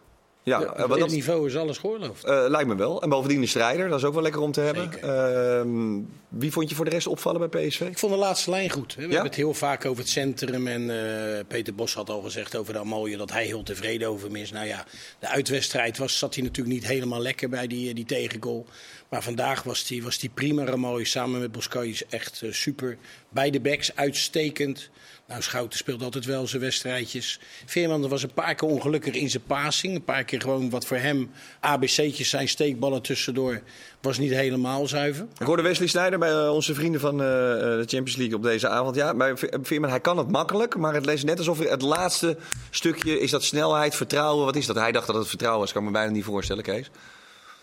Ja, 0.43 0.63
eh, 0.63 0.83
Op 0.85 0.91
dit 0.91 0.99
dat, 0.99 1.11
niveau 1.11 1.47
is 1.47 1.57
alles 1.57 1.79
geoorloofd. 1.79 2.25
eh, 2.25 2.45
lijkt 2.49 2.69
me 2.69 2.75
wel. 2.77 3.03
En 3.03 3.09
bovendien 3.09 3.41
de 3.41 3.47
strijder, 3.47 3.89
dat 3.89 3.99
is 3.99 4.05
ook 4.05 4.13
wel 4.15 4.23
lekker 4.23 4.41
om 4.41 4.53
te 4.53 4.61
hebben. 4.61 5.03
Ehm, 5.03 6.01
wie 6.29 6.53
vond 6.53 6.69
je 6.69 6.75
voor 6.75 6.85
de 6.85 6.91
rest 6.91 7.07
opvallen 7.07 7.51
bij 7.51 7.67
PSV? 7.69 7.81
Ik 7.81 7.99
vond 7.99 8.13
de 8.13 8.19
laatste 8.19 8.51
lijn 8.51 8.71
goed. 8.71 8.91
Hè. 8.95 8.97
We 8.97 9.03
Ja? 9.03 9.09
hebben 9.13 9.27
het 9.31 9.35
heel 9.41 9.55
vaak 9.55 9.85
over 9.85 10.03
het 10.03 10.09
centrum. 10.13 10.67
En 10.67 10.91
eh, 10.91 11.45
Peter 11.49 11.75
Bos 11.75 11.95
had 11.95 12.11
al 12.11 12.21
gezegd 12.21 12.57
over 12.57 12.73
de 12.73 12.79
Amoje 12.79 13.17
dat 13.17 13.31
hij 13.33 13.45
heel 13.45 13.63
tevreden 13.63 14.09
over 14.09 14.27
hem 14.27 14.37
is. 14.37 14.53
Nou 14.53 14.67
ja, 14.67 14.85
de 15.19 15.29
uitwedstrijd 15.29 15.99
was, 15.99 16.19
zat 16.19 16.35
hij 16.35 16.43
natuurlijk 16.45 16.75
niet 16.75 16.87
helemaal 16.87 17.21
lekker 17.23 17.49
bij 17.49 17.67
die, 17.67 17.95
die 17.95 18.05
tegengoal. 18.05 18.67
Maar 19.09 19.23
vandaag 19.23 19.63
was 19.63 19.87
die, 19.87 20.03
was 20.03 20.19
die 20.19 20.31
prima 20.35 20.65
Ramoy 20.65 21.05
samen 21.05 21.41
met 21.41 21.53
Boskajs 21.53 22.07
echt 22.07 22.43
eh, 22.43 22.53
super. 22.53 22.97
Beide 23.29 23.61
backs 23.61 23.97
uitstekend. 23.97 24.91
Nou, 25.29 25.43
Schouten 25.43 25.79
speelt 25.79 26.03
altijd 26.03 26.25
wel 26.25 26.47
zijn 26.47 26.63
wedstrijdjes. 26.63 27.41
Veerman 27.67 28.09
was 28.09 28.23
een 28.23 28.33
paar 28.33 28.55
keer 28.55 28.69
ongelukkig 28.69 29.15
in 29.15 29.31
zijn 29.31 29.43
passing. 29.47 29.95
Een 29.95 30.05
paar 30.05 30.25
keer 30.25 30.41
gewoon 30.41 30.71
wat 30.71 30.87
voor 30.87 30.97
hem 30.97 31.31
ABC'tjes 31.61 32.29
zijn, 32.29 32.49
steekballen 32.49 33.03
tussendoor. 33.03 33.61
Was 34.01 34.19
niet 34.19 34.31
helemaal 34.33 34.87
zuiver. 34.87 35.27
Ik 35.39 35.47
hoorde 35.47 35.63
Wesley 35.63 35.89
Sneijder 35.89 36.19
bij 36.19 36.31
eh, 36.45 36.53
onze 36.55 36.75
vrienden 36.75 37.01
van 37.01 37.13
eh, 37.15 37.27
de 37.27 37.85
Champions 37.87 38.17
League 38.17 38.37
op 38.37 38.43
deze 38.43 38.69
avond. 38.69 38.97
Ja, 38.97 39.15
bij 39.15 39.37
Ve- 39.37 39.59
Veerman, 39.63 39.91
hij 39.91 40.01
kan 40.01 40.19
het 40.19 40.31
makkelijk, 40.31 40.77
maar 40.77 40.95
het 40.95 41.07
leest 41.07 41.25
net 41.25 41.39
alsof 41.39 41.59
het 41.59 41.83
laatste 41.83 42.37
stukje 42.71 43.21
is 43.21 43.31
dat 43.31 43.45
snelheid, 43.45 43.95
vertrouwen. 43.95 44.45
Wat 44.45 44.57
is 44.57 44.67
dat? 44.67 44.77
Hij 44.77 44.93
dacht 44.93 45.07
dat 45.07 45.17
het 45.17 45.29
vertrouwen 45.29 45.61
was. 45.61 45.73
Kan 45.73 45.85
me 45.85 45.91
bijna 45.91 46.11
niet 46.11 46.25
voorstellen, 46.25 46.63
Kees. 46.63 46.91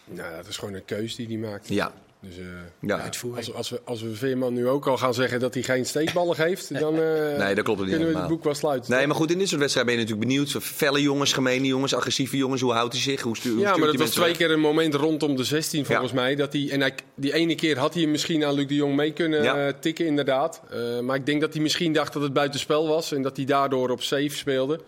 Nou, 0.06 0.36
dat 0.36 0.48
is 0.48 0.58
gewoon 0.58 0.74
een 0.74 0.86
keus 0.86 1.16
die 1.16 1.28
hij 1.28 1.38
maakt. 1.38 1.68
Ja. 1.68 1.94
Dus, 2.20 2.38
eh, 2.38 2.44
Ja. 2.80 3.12
Als, 3.36 3.54
als, 3.54 3.70
we, 3.70 3.82
als 3.84 4.02
we 4.02 4.16
Veerman 4.16 4.54
nu 4.54 4.68
ook 4.68 4.88
al 4.88 4.98
gaan 4.98 5.14
zeggen 5.14 5.40
dat 5.40 5.54
hij 5.54 5.64
geen 5.64 5.86
steekballen 5.86 6.36
geeft, 6.36 6.80
dan 6.80 6.94
eh, 7.02 7.38
Nee, 7.44 7.56
dat 7.56 7.64
klopt 7.64 7.80
niet 7.82 7.90
kunnen 7.90 8.14
we 8.14 8.18
het 8.20 8.28
boek 8.28 8.44
wel 8.44 8.54
sluiten. 8.54 8.92
Nee, 8.92 9.08
maar 9.08 9.16
goed, 9.16 9.32
in 9.32 9.38
dit 9.38 9.48
soort 9.48 9.60
wedstrijden 9.60 9.96
ben 9.96 10.04
je 10.04 10.10
natuurlijk 10.10 10.36
benieuwd. 10.36 10.64
Felle 10.64 11.02
jongens, 11.02 11.34
gemene 11.34 11.68
jongens, 11.68 11.96
agressieve 11.96 12.38
jongens. 12.38 12.62
Hoe 12.62 12.72
houdt 12.74 12.94
hij 12.94 13.02
zich? 13.02 13.22
Hoe 13.22 13.36
stuurt, 13.38 13.60
Ja, 13.60 13.78
maar 13.78 13.88
dat 13.88 13.96
was 13.96 14.10
twee 14.10 14.28
weg? 14.28 14.38
keer 14.38 14.52
een 14.52 14.60
moment 14.60 14.94
rondom 14.94 15.36
de 15.36 15.44
16 15.44 15.86
volgens 15.86 16.12
mij. 16.12 16.36
Dat 16.36 16.54
hij, 16.54 16.70
en 16.72 16.80
hij, 16.82 16.94
die 17.16 17.34
ene 17.34 17.56
keer 17.56 17.78
had 17.78 17.94
hij 17.94 18.02
hem 18.02 18.12
misschien 18.12 18.46
aan 18.46 18.54
Luc 18.54 18.68
de 18.68 18.76
Jong 18.76 18.96
mee 18.96 19.14
kunnen 19.14 19.44
Ja. 19.44 19.68
eh, 19.68 19.74
tikken, 19.80 20.06
inderdaad. 20.06 20.62
Eh, 20.72 21.00
maar 21.00 21.16
ik 21.16 21.26
denk 21.26 21.42
dat 21.42 21.54
hij 21.54 21.62
misschien 21.62 21.94
dacht 21.94 22.14
dat 22.14 22.22
het 22.22 22.34
buitenspel 22.34 22.88
was. 22.88 23.12
En 23.12 23.22
dat 23.22 23.36
hij 23.38 23.46
daardoor 23.46 23.90
op 23.90 24.02
safe 24.04 24.30
speelde. 24.36 24.80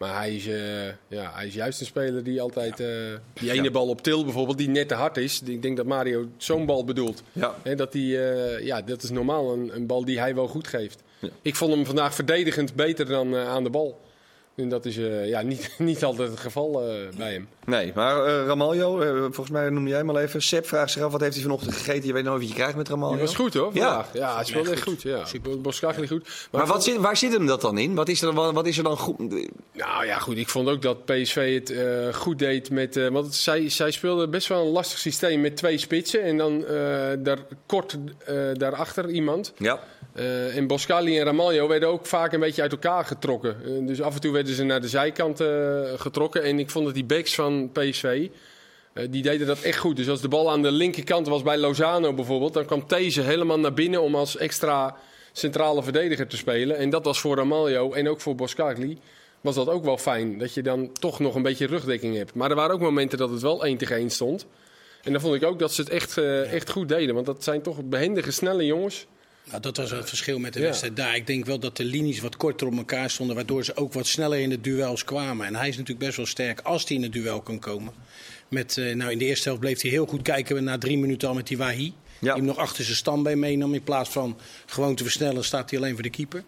Maar 0.00 0.16
hij 0.16 0.34
is, 0.34 0.46
eh, 0.46 0.86
ja, 1.08 1.32
hij 1.34 1.46
is 1.46 1.54
juist 1.54 1.80
een 1.80 1.86
speler 1.86 2.24
die 2.24 2.40
altijd... 2.40 2.80
eh, 2.80 2.86
die 3.32 3.52
ene 3.52 3.70
bal 3.70 3.88
op 3.88 4.02
til 4.02 4.24
bijvoorbeeld, 4.24 4.58
die 4.58 4.68
net 4.68 4.88
te 4.88 4.94
hard 4.94 5.16
is. 5.16 5.42
Ik 5.42 5.62
denk 5.62 5.76
dat 5.76 5.86
Mario 5.86 6.28
zo'n 6.36 6.66
bal 6.66 6.84
bedoelt. 6.84 7.22
Ja. 7.32 7.54
Hè, 7.62 7.74
dat, 7.74 7.92
die, 7.92 8.22
eh, 8.22 8.64
ja, 8.66 8.82
dat 8.82 9.02
is 9.02 9.10
normaal 9.10 9.52
een, 9.52 9.74
een 9.74 9.86
bal 9.86 10.04
die 10.04 10.18
hij 10.18 10.34
wel 10.34 10.48
goed 10.48 10.66
geeft. 10.66 11.02
Ik 11.42 11.56
vond 11.56 11.74
hem 11.74 11.86
vandaag 11.86 12.14
verdedigend 12.14 12.74
beter 12.74 13.06
dan 13.06 13.36
aan 13.36 13.62
de 13.62 13.70
bal. 13.70 14.00
En 14.60 14.68
dat 14.68 14.84
is 14.84 14.96
eh, 14.96 15.28
ja, 15.28 15.40
niet, 15.42 15.70
niet 15.78 16.04
altijd 16.04 16.30
het 16.30 16.40
geval 16.40 16.82
eh, 16.82 16.94
bij 17.16 17.32
hem. 17.32 17.48
Nee, 17.66 17.92
maar 17.94 18.24
eh, 18.24 18.46
Ramaljo, 18.46 18.96
volgens 19.20 19.50
mij 19.50 19.70
noemde 19.70 19.88
jij 19.88 19.98
hem 19.98 20.10
al 20.10 20.18
even. 20.18 20.42
Sepp 20.42 20.66
vraagt 20.66 20.90
zich 20.90 21.02
af, 21.02 21.12
wat 21.12 21.20
heeft 21.20 21.34
hij 21.34 21.42
vanochtend 21.42 21.74
gegeten? 21.74 22.06
Je 22.06 22.12
weet 22.12 22.24
nooit 22.24 22.38
wat 22.40 22.48
je 22.48 22.54
krijgt 22.54 22.76
met 22.76 22.88
Ramaljo. 22.88 23.14
Die 23.16 23.24
was 23.24 23.34
goed 23.34 23.54
hoor, 23.54 23.70
Ja. 23.74 24.06
Ja, 24.12 24.34
hij 24.34 24.44
speelde 24.44 24.70
echt 24.70 24.82
goed. 24.82 25.02
Ja. 25.02 25.22
Boskagli 25.58 26.06
goed. 26.08 26.48
Maar 26.50 26.66
wat 26.66 26.84
zit, 26.84 26.96
waar 26.96 27.16
zit 27.16 27.32
hem 27.32 27.46
dat 27.46 27.60
dan 27.60 27.78
in? 27.78 27.94
Wat 27.94 28.08
is 28.08 28.22
er, 28.22 28.32
wat, 28.32 28.52
wat 28.54 28.66
is 28.66 28.76
er 28.78 28.84
dan 28.84 28.96
goed? 28.98 29.18
Nou 29.72 30.06
ja, 30.06 30.18
goed. 30.18 30.36
Ik 30.36 30.48
vond 30.48 30.68
ook 30.68 30.82
dat 30.82 31.04
PSV 31.04 31.54
het 31.54 31.70
eh, 31.70 32.14
goed 32.14 32.38
deed 32.38 32.70
met... 32.70 32.96
eh, 32.96 33.08
want 33.08 33.26
het- 33.26 33.34
zij, 33.34 33.68
zij 33.68 33.90
speelden 33.90 34.30
best 34.30 34.48
wel 34.48 34.60
een 34.66 34.72
lastig 34.72 34.98
systeem 34.98 35.40
met 35.40 35.56
twee 35.56 35.78
spitsen. 35.78 36.22
En 36.22 36.36
dan 36.36 36.66
eh, 36.66 36.74
daar, 37.18 37.38
kort 37.66 37.96
eh, 38.26 38.34
daarachter 38.52 39.10
iemand. 39.10 39.52
Ja. 39.56 39.80
Eh, 40.12 40.56
en 40.56 40.66
Boscali 40.66 41.18
en 41.18 41.24
Ramaljo 41.24 41.68
werden 41.68 41.88
ook 41.88 42.06
vaak 42.06 42.32
een 42.32 42.40
beetje 42.40 42.62
uit 42.62 42.72
elkaar 42.72 43.04
getrokken. 43.04 43.56
Eh, 43.64 43.86
dus 43.86 44.02
af 44.02 44.14
en 44.14 44.20
toe 44.20 44.32
werden 44.32 44.54
ze 44.54 44.64
naar 44.64 44.80
de 44.80 44.88
zijkant 44.88 45.40
eh, 45.40 45.80
getrokken. 45.96 46.42
En 46.42 46.58
ik 46.58 46.70
vond 46.70 46.84
dat 46.84 46.94
die 46.94 47.04
backs 47.04 47.34
van 47.34 47.70
PSV, 47.72 48.28
die 49.10 49.22
deden 49.22 49.46
dat 49.46 49.60
echt 49.60 49.78
goed. 49.78 49.96
Dus 49.96 50.08
als 50.08 50.20
de 50.20 50.28
bal 50.28 50.50
aan 50.50 50.62
de 50.62 50.72
linkerkant 50.72 51.28
was 51.28 51.42
bij 51.42 51.58
Lozano 51.58 52.12
bijvoorbeeld... 52.14 52.52
dan 52.52 52.64
kwam 52.64 52.86
These 52.86 53.20
helemaal 53.20 53.58
naar 53.58 53.74
binnen 53.74 54.02
om 54.02 54.14
als 54.14 54.36
extra 54.36 54.96
centrale 55.32 55.82
verdediger 55.82 56.26
te 56.26 56.36
spelen. 56.36 56.76
En 56.76 56.90
dat 56.90 57.04
was 57.04 57.20
voor 57.20 57.36
Ramaljo 57.36 57.92
en 57.92 58.08
ook 58.08 58.20
voor 58.20 58.34
Boscagli... 58.34 58.98
was 59.40 59.54
dat 59.54 59.68
ook 59.68 59.84
wel 59.84 59.98
fijn, 59.98 60.38
dat 60.38 60.54
je 60.54 60.62
dan 60.62 60.92
toch 60.92 61.18
nog 61.18 61.34
een 61.34 61.42
beetje 61.42 61.66
rugdekking 61.66 62.16
hebt. 62.16 62.34
Maar 62.34 62.50
er 62.50 62.56
waren 62.56 62.74
ook 62.74 62.80
momenten 62.80 63.18
dat 63.18 63.30
het 63.30 63.42
wel 63.42 63.64
1 63.64 63.76
tegen 63.76 63.96
1 63.96 64.10
stond. 64.10 64.46
En 65.02 65.12
dan 65.12 65.20
vond 65.20 65.34
ik 65.34 65.44
ook 65.44 65.58
dat 65.58 65.72
ze 65.72 65.80
het 65.80 65.90
echt, 65.90 66.18
echt 66.52 66.70
goed 66.70 66.88
deden. 66.88 67.14
Want 67.14 67.26
dat 67.26 67.44
zijn 67.44 67.62
toch 67.62 67.84
behendige, 67.84 68.30
snelle 68.30 68.66
jongens... 68.66 69.06
Nou, 69.44 69.62
dat 69.62 69.76
was 69.76 69.90
het 69.90 70.08
verschil 70.08 70.38
met 70.38 70.52
de 70.52 70.60
wedstrijd 70.60 70.96
daar. 70.96 71.16
Ik 71.16 71.26
denk 71.26 71.44
wel 71.44 71.58
dat 71.58 71.76
de 71.76 71.84
linies 71.84 72.20
wat 72.20 72.36
korter 72.36 72.66
op 72.66 72.76
elkaar 72.76 73.10
stonden, 73.10 73.36
waardoor 73.36 73.64
ze 73.64 73.76
ook 73.76 73.92
wat 73.92 74.06
sneller 74.06 74.38
in 74.38 74.48
de 74.48 74.60
duels 74.60 75.04
kwamen. 75.04 75.46
En 75.46 75.54
hij 75.54 75.68
is 75.68 75.76
natuurlijk 75.76 76.04
best 76.04 76.16
wel 76.16 76.26
sterk 76.26 76.60
als 76.60 76.88
hij 76.88 76.96
in 76.96 77.02
het 77.02 77.12
duel 77.12 77.40
kan 77.40 77.58
komen. 77.58 77.92
Met, 78.48 78.78
eh, 78.78 78.94
nou, 78.94 79.10
in 79.10 79.18
de 79.18 79.24
eerste 79.24 79.44
helft 79.44 79.60
bleef 79.60 79.82
hij 79.82 79.90
heel 79.90 80.06
goed 80.06 80.22
kijken 80.22 80.64
na 80.64 80.78
drie 80.78 80.98
minuten 80.98 81.28
al 81.28 81.34
met 81.34 81.46
die 81.46 81.58
Wahi. 81.58 81.92
Die 82.20 82.32
hem 82.32 82.44
nog 82.44 82.56
achter 82.56 82.84
zijn 82.84 82.96
stambeen 82.96 83.38
meenam. 83.38 83.74
In 83.74 83.82
plaats 83.82 84.10
van 84.10 84.38
gewoon 84.66 84.94
te 84.94 85.02
versnellen 85.02 85.44
staat 85.44 85.70
hij 85.70 85.78
alleen 85.78 85.94
voor 85.94 86.02
de 86.02 86.10
keeper. 86.10 86.44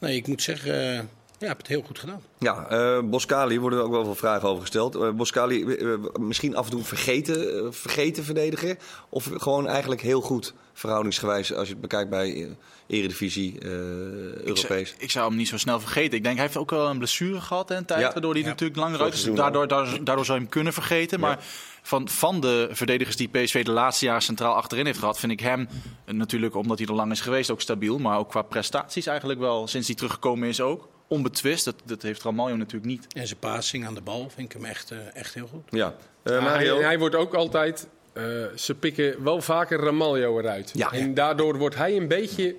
Nee, 0.00 0.16
ik 0.16 0.26
moet 0.26 0.42
zeggen, 0.42 0.96
eh, 0.96 1.00
Ja, 1.42 1.48
heb 1.48 1.56
het 1.58 1.66
heel 1.66 1.82
goed 1.82 1.98
gedaan. 1.98 2.22
Ja, 2.38 2.66
eh 2.68 2.98
Boskali 3.04 3.60
worden 3.60 3.78
er 3.78 3.84
ook 3.84 3.90
wel 3.90 4.04
veel 4.04 4.14
vragen 4.14 4.48
over 4.48 4.60
gesteld. 4.60 4.94
Eh, 4.94 5.10
Boskali, 5.10 5.76
misschien 6.20 6.56
af 6.56 6.64
en 6.64 6.70
toe 6.70 6.84
vergeten, 6.84 7.56
eh, 7.58 7.66
vergeten 7.70 8.24
verdediger. 8.24 8.76
Of 9.08 9.30
gewoon 9.36 9.68
eigenlijk 9.68 10.00
heel 10.00 10.20
goed 10.20 10.54
verhoudingsgewijs 10.72 11.54
als 11.54 11.66
je 11.66 11.72
het 11.72 11.82
bekijkt 11.82 12.10
bij 12.10 12.56
Eredivisie, 12.86 13.58
eh, 13.58 13.68
Ik 13.68 13.68
zou, 13.68 14.46
Europees. 14.46 14.94
ik 14.98 15.10
zou 15.10 15.28
hem 15.28 15.36
niet 15.36 15.48
zo 15.48 15.58
snel 15.58 15.80
vergeten. 15.80 16.16
Ik 16.16 16.22
denk, 16.22 16.36
hij 16.36 16.44
heeft 16.44 16.56
ook 16.56 16.70
wel 16.70 16.88
een 16.88 16.98
blessure 16.98 17.40
gehad 17.40 17.70
in 17.70 17.76
een 17.76 17.84
tijd, 17.84 18.00
Ja. 18.00 18.12
waardoor 18.12 18.32
hij 18.32 18.42
Ja. 18.42 18.48
natuurlijk 18.48 18.78
langer 18.80 19.00
uit 19.00 19.14
is. 19.14 19.22
Daardoor, 19.24 19.68
daardoor, 19.68 20.04
daardoor 20.04 20.24
zou 20.24 20.36
je 20.38 20.42
hem 20.44 20.52
kunnen 20.52 20.72
vergeten. 20.72 21.20
Maar 21.20 21.38
van, 21.82 22.08
van 22.08 22.40
de 22.40 22.68
verdedigers 22.72 23.16
die 23.16 23.28
PSV 23.28 23.64
de 23.64 23.70
laatste 23.72 24.04
jaar 24.04 24.22
centraal 24.22 24.54
achterin 24.54 24.86
heeft 24.86 24.98
gehad, 24.98 25.18
vind 25.18 25.32
ik 25.32 25.40
hem 25.40 25.68
natuurlijk, 26.06 26.54
omdat 26.54 26.78
hij 26.78 26.86
er 26.86 26.94
lang 26.94 27.10
is 27.12 27.20
geweest, 27.20 27.50
ook 27.50 27.60
stabiel. 27.60 27.98
Maar 27.98 28.18
ook 28.18 28.28
qua 28.30 28.42
prestaties 28.42 29.06
eigenlijk 29.06 29.38
wel, 29.40 29.66
sinds 29.68 29.86
hij 29.86 29.96
teruggekomen 29.96 30.48
is 30.48 30.60
ook. 30.60 30.88
Onbetwist, 31.12 31.64
dat, 31.64 31.74
dat 31.84 32.02
heeft 32.02 32.22
Ramaljo 32.22 32.56
natuurlijk 32.56 32.84
niet. 32.92 33.06
En 33.14 33.26
zijn 33.26 33.38
passing 33.38 33.86
aan 33.86 33.94
de 33.94 34.00
bal 34.00 34.30
vind 34.34 34.54
ik 34.54 34.60
hem 34.60 34.70
echt, 34.70 34.90
eh, 34.90 34.98
echt 35.14 35.34
heel 35.34 35.46
goed. 35.46 35.62
Ja, 35.70 35.94
Eh, 36.22 36.32
Ja, 36.34 36.40
Mario. 36.40 36.74
hij, 36.76 36.84
hij 36.84 36.98
wordt 36.98 37.14
ook 37.14 37.34
altijd. 37.34 37.86
eh, 38.12 38.22
ze 38.56 38.74
pikken 38.74 39.22
wel 39.24 39.42
vaker 39.42 39.80
Ramaljo 39.80 40.38
eruit. 40.38 40.70
Ja. 40.74 40.92
En 40.92 41.14
daardoor 41.14 41.58
wordt 41.58 41.76
hij 41.76 41.96
een 41.96 42.08
beetje. 42.08 42.54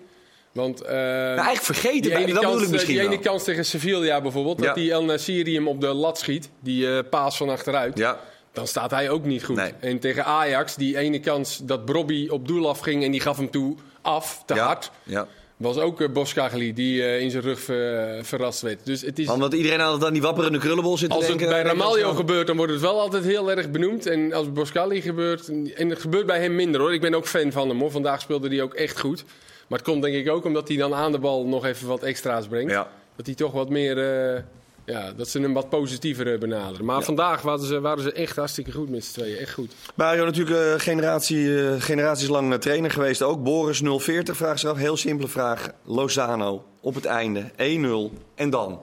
Want 0.51 0.81
eh, 0.81 0.91
Nou, 0.93 1.27
eigenlijk 1.27 1.61
vergeten, 1.61 2.01
die 2.01 2.15
ene, 2.15 2.39
kans, 2.39 2.67
misschien 2.67 2.93
die 2.93 3.01
ene 3.01 3.09
wel. 3.09 3.19
kans 3.19 3.43
tegen 3.43 3.65
Sevilla 3.65 4.21
bijvoorbeeld, 4.21 4.59
Ja. 4.59 4.65
dat 4.65 4.75
die 4.75 4.91
El 4.91 5.03
Nasiri 5.05 5.53
hem 5.55 5.67
op 5.67 5.81
de 5.81 5.87
lat 5.87 6.19
schiet, 6.19 6.49
die 6.59 6.97
eh, 6.97 7.09
paas 7.09 7.37
van 7.37 7.49
achteruit, 7.49 7.97
Ja, 7.97 8.19
dan 8.51 8.67
staat 8.67 8.91
hij 8.91 9.09
ook 9.09 9.25
niet 9.25 9.43
goed. 9.43 9.55
Nee. 9.55 9.73
En 9.79 9.99
tegen 9.99 10.25
Ajax, 10.25 10.75
die 10.75 10.97
ene 10.97 11.19
kans 11.19 11.59
dat 11.63 11.85
Brobby 11.85 12.27
op 12.29 12.47
doel 12.47 12.69
afging 12.69 13.03
en 13.03 13.11
die 13.11 13.21
gaf 13.21 13.37
hem 13.37 13.49
toe 13.51 13.75
af, 14.01 14.43
te 14.45 14.53
ja, 14.55 14.65
hard, 14.65 14.91
ja. 15.03 15.27
Was 15.63 15.77
ook 15.77 16.01
uh, 16.01 16.09
Boskagli 16.09 16.73
die 16.73 17.03
eh, 17.03 17.21
in 17.21 17.31
zijn 17.31 17.43
rug 17.43 17.59
ver- 17.59 18.25
verrast 18.25 18.61
werd. 18.61 18.85
Dus 18.85 19.01
het 19.01 19.19
is... 19.19 19.29
Omdat 19.29 19.53
iedereen 19.53 19.81
altijd 19.81 20.05
aan 20.05 20.13
die 20.13 20.21
wapperende 20.21 20.57
krullenbol 20.57 20.97
zit 20.97 21.09
te 21.09 21.15
Als 21.15 21.27
het 21.27 21.37
bij 21.37 21.61
Ramaljo 21.61 22.13
gebeurt, 22.13 22.47
dan 22.47 22.57
wordt 22.57 22.71
het 22.71 22.81
wel 22.81 22.99
altijd 22.99 23.23
heel 23.23 23.51
erg 23.51 23.71
benoemd. 23.71 24.05
En 24.05 24.33
als 24.33 24.51
Boskali 24.51 25.01
gebeurt, 25.01 25.47
en 25.75 25.89
het 25.89 25.99
gebeurt 25.99 26.25
bij 26.25 26.41
hem 26.41 26.55
minder 26.55 26.81
hoor. 26.81 26.93
Ik 26.93 27.01
ben 27.01 27.13
ook 27.13 27.27
fan 27.27 27.51
van 27.51 27.69
hem 27.69 27.79
hoor. 27.79 27.91
Vandaag 27.91 28.21
speelde 28.21 28.47
hij 28.47 28.61
ook 28.61 28.73
echt 28.73 28.99
goed. 28.99 29.23
Maar 29.67 29.79
het 29.79 29.87
komt 29.87 30.01
denk 30.01 30.15
ik 30.15 30.29
ook 30.29 30.45
omdat 30.45 30.67
hij 30.67 30.77
dan 30.77 30.93
aan 30.93 31.11
de 31.11 31.19
bal 31.19 31.45
nog 31.45 31.65
even 31.65 31.87
wat 31.87 32.03
extra's 32.03 32.47
brengt. 32.47 32.71
Ja. 32.71 32.89
Dat 33.15 33.25
hij 33.25 33.35
toch 33.35 33.51
wat 33.51 33.69
meer, 33.69 33.97
eh, 33.97 34.41
ja, 34.85 35.11
dat 35.11 35.27
ze 35.29 35.39
hem 35.39 35.53
wat 35.53 35.69
positiever 35.69 36.33
eh, 36.33 36.39
benaderen. 36.39 36.85
Maar 36.85 36.97
Ja. 36.99 37.01
vandaag 37.01 37.41
waren 37.41 37.65
ze, 37.65 37.79
waren 37.79 38.03
ze 38.03 38.11
echt 38.11 38.35
hartstikke 38.35 38.71
goed 38.71 38.89
met 38.89 39.05
z'n 39.05 39.19
tweeën. 39.19 39.37
Echt 39.37 39.53
goed. 39.53 39.71
Mario 39.95 40.25
natuurlijk 40.25 40.59
eh, 40.59 40.79
generatie, 40.85 41.67
eh, 41.67 41.81
generaties 41.81 42.27
lang 42.27 42.61
trainer 42.61 42.91
geweest 42.91 43.21
ook. 43.21 43.43
Boris 43.43 43.81
040 43.81 44.37
vraagt 44.37 44.59
zich 44.59 44.69
af, 44.69 44.77
heel 44.77 44.97
simpele 44.97 45.27
vraag. 45.27 45.69
Lozano 45.83 46.65
op 46.81 46.95
het 46.95 47.05
einde, 47.05 47.51
1-0 47.57 48.11
en 48.35 48.49
dan? 48.49 48.81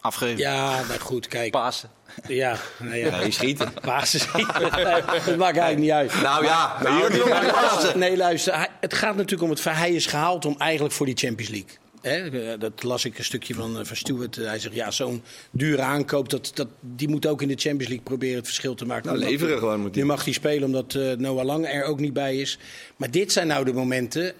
Afgeven. 0.00 0.38
Ja, 0.38 0.82
nou 0.88 1.00
goed, 1.00 1.28
kijk. 1.28 1.50
Pasen. 1.50 1.90
Ja, 2.26 2.56
nou 2.78 2.96
ja. 2.96 3.18
Nee, 3.18 3.30
schieten. 3.30 3.72
Basis. 3.84 4.26
dat 4.32 5.36
maakt 5.36 5.56
eigenlijk 5.56 5.78
niet 5.78 5.90
uit. 5.90 6.22
Nou 6.22 6.44
ja, 6.44 6.76
maar 6.82 7.50
passen. 7.52 7.98
Nee, 7.98 8.16
luister. 8.16 8.68
het 8.80 8.94
gaat 8.94 9.14
natuurlijk 9.16 9.42
om 9.42 9.50
het 9.50 9.60
feit. 9.60 9.76
Hij 9.76 9.92
is 9.92 10.06
gehaald 10.06 10.44
om 10.44 10.54
eigenlijk 10.58 10.94
voor 10.94 11.06
die 11.06 11.16
Champions 11.16 11.50
League. 11.52 11.70
Eh, 12.02 12.52
dat 12.58 12.82
las 12.82 13.04
ik 13.04 13.18
een 13.18 13.24
stukje 13.24 13.54
van, 13.54 13.78
eh, 13.78 13.84
van 13.84 13.96
Stuart. 13.96 14.36
Hij 14.36 14.58
zegt, 14.58 14.74
ja, 14.74 14.90
zo'n 14.90 15.22
dure 15.50 15.82
aankoop, 15.82 16.28
dat, 16.28 16.50
dat, 16.54 16.68
die 16.80 17.08
moet 17.08 17.26
ook 17.26 17.42
in 17.42 17.48
de 17.48 17.54
Champions 17.56 17.88
League 17.88 18.04
proberen 18.04 18.36
het 18.36 18.46
verschil 18.46 18.74
te 18.74 18.86
maken. 18.86 19.06
Nou, 19.06 19.18
leveren 19.18 19.58
gewoon 19.58 19.80
moet 19.80 19.94
hij. 19.94 20.02
Nu 20.02 20.08
mag 20.08 20.24
hij 20.24 20.32
spelen 20.32 20.64
omdat 20.64 20.94
eh, 20.94 21.12
Noah 21.12 21.44
Lang 21.44 21.66
er 21.66 21.84
ook 21.84 22.00
niet 22.00 22.12
bij 22.12 22.36
is. 22.36 22.58
Maar 22.96 23.10
dit 23.10 23.32
zijn 23.32 23.46
nou 23.46 23.64
de 23.64 23.72
momenten 23.72 24.32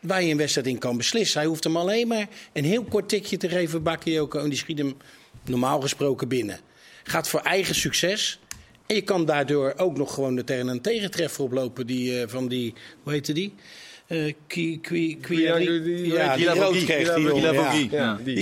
waar 0.00 0.22
je 0.22 0.30
een 0.30 0.36
wedstrijd 0.36 0.66
in 0.66 0.78
kan 0.78 0.96
beslissen. 0.96 1.40
Hij 1.40 1.48
hoeft 1.48 1.64
hem 1.64 1.76
alleen 1.76 2.08
maar 2.08 2.28
een 2.52 2.64
heel 2.64 2.84
kort 2.84 3.08
tikje 3.08 3.36
te 3.36 3.48
geven, 3.48 3.82
Bakayoko. 3.82 4.38
En 4.38 4.48
die 4.48 4.58
schiet 4.58 4.78
hem 4.78 4.96
normaal 5.44 5.80
gesproken 5.80 6.28
binnen. 6.28 6.58
Gaat 7.02 7.28
voor 7.28 7.40
eigen 7.40 7.74
succes. 7.74 8.40
En 8.86 8.94
je 8.94 9.02
kan 9.02 9.24
daardoor 9.24 9.74
ook 9.76 9.96
nog 9.96 10.14
gewoon 10.14 10.44
tegen 10.44 10.68
een 10.68 10.80
tegentreffer 10.80 11.44
oplopen. 11.44 11.86
Die, 11.86 12.20
eh, 12.20 12.28
van 12.28 12.48
die, 12.48 12.74
hoe 13.02 13.12
heette 13.12 13.32
die? 13.32 13.54
Eh 14.12 14.34
die- 15.82 16.06
ja, 16.06 16.54
rood 16.54 16.84
kreeg. 16.84 17.16
Jongen, 17.16 17.54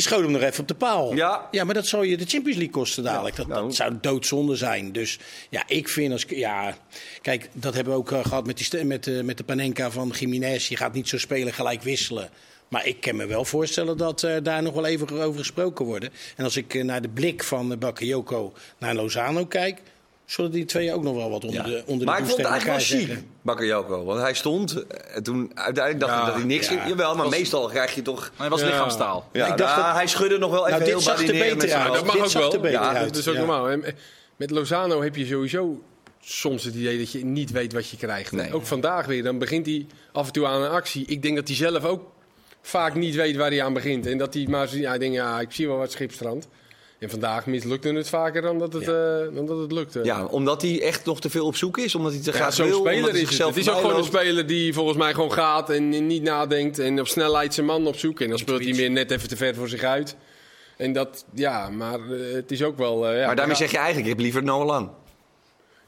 schoot 0.03 0.23
hem 0.23 0.31
nog 0.31 0.43
even 0.43 0.61
op 0.61 0.69
de 0.69 0.75
paal. 0.75 1.15
Ja. 1.15 1.49
ja, 1.51 1.65
maar 1.65 1.75
dat 1.75 1.87
zou 1.87 2.07
je 2.07 2.17
de 2.17 2.25
Champions 2.27 2.57
League 2.59 2.75
kosten 2.75 3.03
dadelijk. 3.05 3.37
Dat, 3.37 3.47
Nou. 3.47 3.63
dat 3.67 3.75
zou 3.75 3.95
doodzonde 4.01 4.57
zijn. 4.57 4.93
Dus 4.93 5.19
ja, 5.51 5.63
ik 5.67 5.89
vind 5.89 6.13
als. 6.13 6.25
Ja, 6.29 6.77
kijk, 7.23 7.49
dat 7.53 7.75
hebben 7.75 7.93
we 7.93 7.99
ook 7.99 8.13
eh, 8.13 8.25
gehad 8.25 8.47
met, 8.47 8.71
die, 8.71 8.85
met, 8.85 9.05
de 9.05 9.23
met 9.25 9.37
de 9.37 9.45
Panenka 9.45 9.91
van 9.91 10.13
Jiménez. 10.19 10.69
Je 10.69 10.77
gaat 10.77 10.93
niet 10.93 11.09
zo 11.09 11.19
spelen, 11.19 11.53
gelijk 11.53 11.83
wisselen. 11.83 12.29
Maar 12.69 12.87
ik 12.87 13.01
kan 13.01 13.17
me 13.17 13.27
wel 13.27 13.45
voorstellen 13.45 13.97
dat 13.97 14.23
eh, 14.23 14.37
daar 14.43 14.63
nog 14.63 14.75
wel 14.75 14.87
even 14.87 15.11
over 15.11 15.39
gesproken 15.39 15.85
worden. 15.85 16.11
En 16.37 16.45
als 16.45 16.57
ik 16.57 16.75
eh, 16.75 16.85
naar 16.85 17.03
de 17.03 17.09
blik 17.09 17.43
van 17.45 17.73
uh, 17.73 17.79
Bakayoko 17.79 18.53
naar 18.79 18.95
Lozano 18.95 19.47
kijk. 19.47 19.81
Zullen 20.31 20.51
die 20.51 20.65
twee 20.65 20.95
ook 20.95 21.03
nog 21.03 21.15
wel 21.15 21.31
wat 21.31 21.45
onder 21.45 21.61
Ja. 21.61 21.67
de 21.67 21.83
onder 21.87 22.07
maar 22.07 22.17
de 22.17 22.23
ik 22.23 22.29
vond 22.29 22.41
het 22.43 22.51
eigenlijk 22.51 22.81
wel 22.89 22.99
chic? 22.99 23.19
Bakayoko. 23.43 24.05
Want 24.05 24.21
hij 24.21 24.35
stond 24.35 24.85
en 25.15 25.23
toen 25.23 25.51
uiteindelijk 25.55 26.01
dacht 26.01 26.13
Ja, 26.13 26.21
ik 26.21 26.27
dat 26.27 26.35
hij 26.35 26.45
niks... 26.45 26.69
ja. 26.69 26.89
Jawel, 26.89 27.17
maar 27.17 27.29
meestal 27.29 27.69
krijg 27.69 27.95
je 27.95 28.03
toch... 28.03 28.21
Maar 28.21 28.31
hij 28.37 28.49
was 28.49 28.61
Ja. 28.61 28.67
lichaamstaal. 28.67 29.29
Ja, 29.33 29.47
ik 29.47 29.57
dacht 29.57 29.75
nou, 29.77 29.87
dat- 29.87 29.95
hij 29.97 30.07
schudde 30.07 30.39
nog 30.39 30.51
wel 30.51 30.59
even 30.61 30.71
Nou, 30.71 30.79
dit 30.85 30.89
heel 30.89 31.01
met 31.57 31.71
zijn 31.71 31.83
hoofd. 31.87 31.95
dat 31.95 32.05
mag 32.05 32.15
Dit 32.15 32.25
ook 32.25 32.31
zag 32.31 32.43
wel. 32.43 32.53
er 32.53 32.61
beter 32.61 32.81
Ja, 32.81 32.95
uit. 32.95 33.07
Dat 33.09 33.17
is 33.17 33.29
ook 33.29 33.35
Ja. 33.35 33.41
normaal. 33.41 33.71
En, 33.71 33.85
eh, 33.85 33.93
Met 34.37 34.51
Lozano 34.51 35.03
heb 35.03 35.17
je 35.17 35.27
sowieso 35.27 35.83
soms 36.21 36.65
het 36.65 36.75
idee 36.75 36.99
dat 36.99 37.13
je 37.13 37.25
niet 37.25 37.51
weet 37.51 37.73
wat 37.73 37.89
je 37.89 37.97
krijgt. 37.97 38.33
Nee. 38.33 38.53
Ook 38.55 38.67
vandaag 38.67 39.07
weer. 39.07 39.23
Dan 39.23 39.39
begint 39.39 39.67
hij 39.67 39.87
af 40.13 40.27
en 40.27 40.33
toe 40.33 40.47
aan 40.47 40.63
een 40.63 40.71
actie. 40.71 41.05
Ik 41.07 41.23
denk 41.23 41.37
dat 41.37 41.47
hij 41.49 41.57
zelf 41.57 41.85
ook 41.85 42.11
vaak 42.63 42.95
niet 42.95 43.15
weet 43.15 43.37
waar 43.37 43.51
hij 43.51 43.63
aan 43.63 43.73
begint. 43.73 44.07
En 44.07 44.19
dat 44.19 44.35
hij 44.35 44.47
maar 44.49 44.69
zo- 44.69 44.77
ja, 44.77 44.99
denkt, 44.99 45.15
ja, 45.15 45.41
ik 45.41 45.53
zie 45.53 45.67
wel 45.69 45.77
wat 45.77 45.93
schipstrand. 45.93 46.49
En 47.01 47.11
vandaag 47.11 47.47
mislukte 47.47 47.89
het 47.93 48.09
vaker 48.09 48.43
dan 48.43 48.59
dat 48.59 48.73
het, 48.73 48.85
Ja. 48.85 49.19
eh, 49.21 49.35
dan 49.35 49.47
dat 49.47 49.59
het 49.59 49.73
lukte. 49.73 50.01
Ja, 50.05 50.25
omdat 50.25 50.63
hij 50.63 50.83
echt 50.83 51.05
nog 51.05 51.21
te 51.21 51.31
veel 51.31 51.47
op 51.47 51.57
zoek 51.57 51.79
is. 51.79 51.95
Omdat 51.95 52.13
hij 52.13 52.21
te 52.23 52.31
Ja, 52.31 52.37
graag 52.37 52.53
zo'n 52.55 52.67
wil. 52.69 52.79
speler 52.79 53.01
hij 53.03 53.11
is 53.11 53.19
het. 53.19 53.27
zichzelf 53.29 53.55
Het 53.55 53.67
is 53.67 53.71
ook 53.73 53.81
gewoon 53.81 53.97
een 53.97 54.05
speler 54.05 54.47
die 54.47 54.75
volgens 54.75 54.97
mij 54.97 55.15
gewoon 55.15 55.33
gaat 55.33 55.71
en 55.71 56.07
niet 56.07 56.23
nadenkt. 56.23 56.79
En 56.79 57.01
op 57.01 57.07
snelheid 57.09 57.55
zijn 57.55 57.67
man 57.67 57.87
opzoekt. 57.87 58.21
En 58.21 58.29
dan 58.29 58.39
speelt 58.39 58.65
hij 58.65 58.75
weer 58.75 58.91
net 58.91 59.11
even 59.11 59.29
te 59.29 59.37
ver 59.37 59.55
voor 59.55 59.69
zich 59.69 59.83
uit. 59.83 60.17
En 60.77 60.93
dat, 60.93 61.25
ja, 61.35 61.71
maar 61.71 62.01
eh, 62.11 62.33
het 62.33 62.51
is 62.51 62.63
ook 62.63 62.77
wel... 62.79 63.09
eh, 63.09 63.19
ja, 63.21 63.27
Maar 63.27 63.37
daarmee 63.37 63.55
ja. 63.55 63.61
zeg 63.61 63.71
je 63.71 63.77
eigenlijk, 63.77 64.07
ik 64.07 64.13
heb 64.13 64.23
liever 64.23 64.43
Noah 64.43 64.67
Lang. 64.67 64.91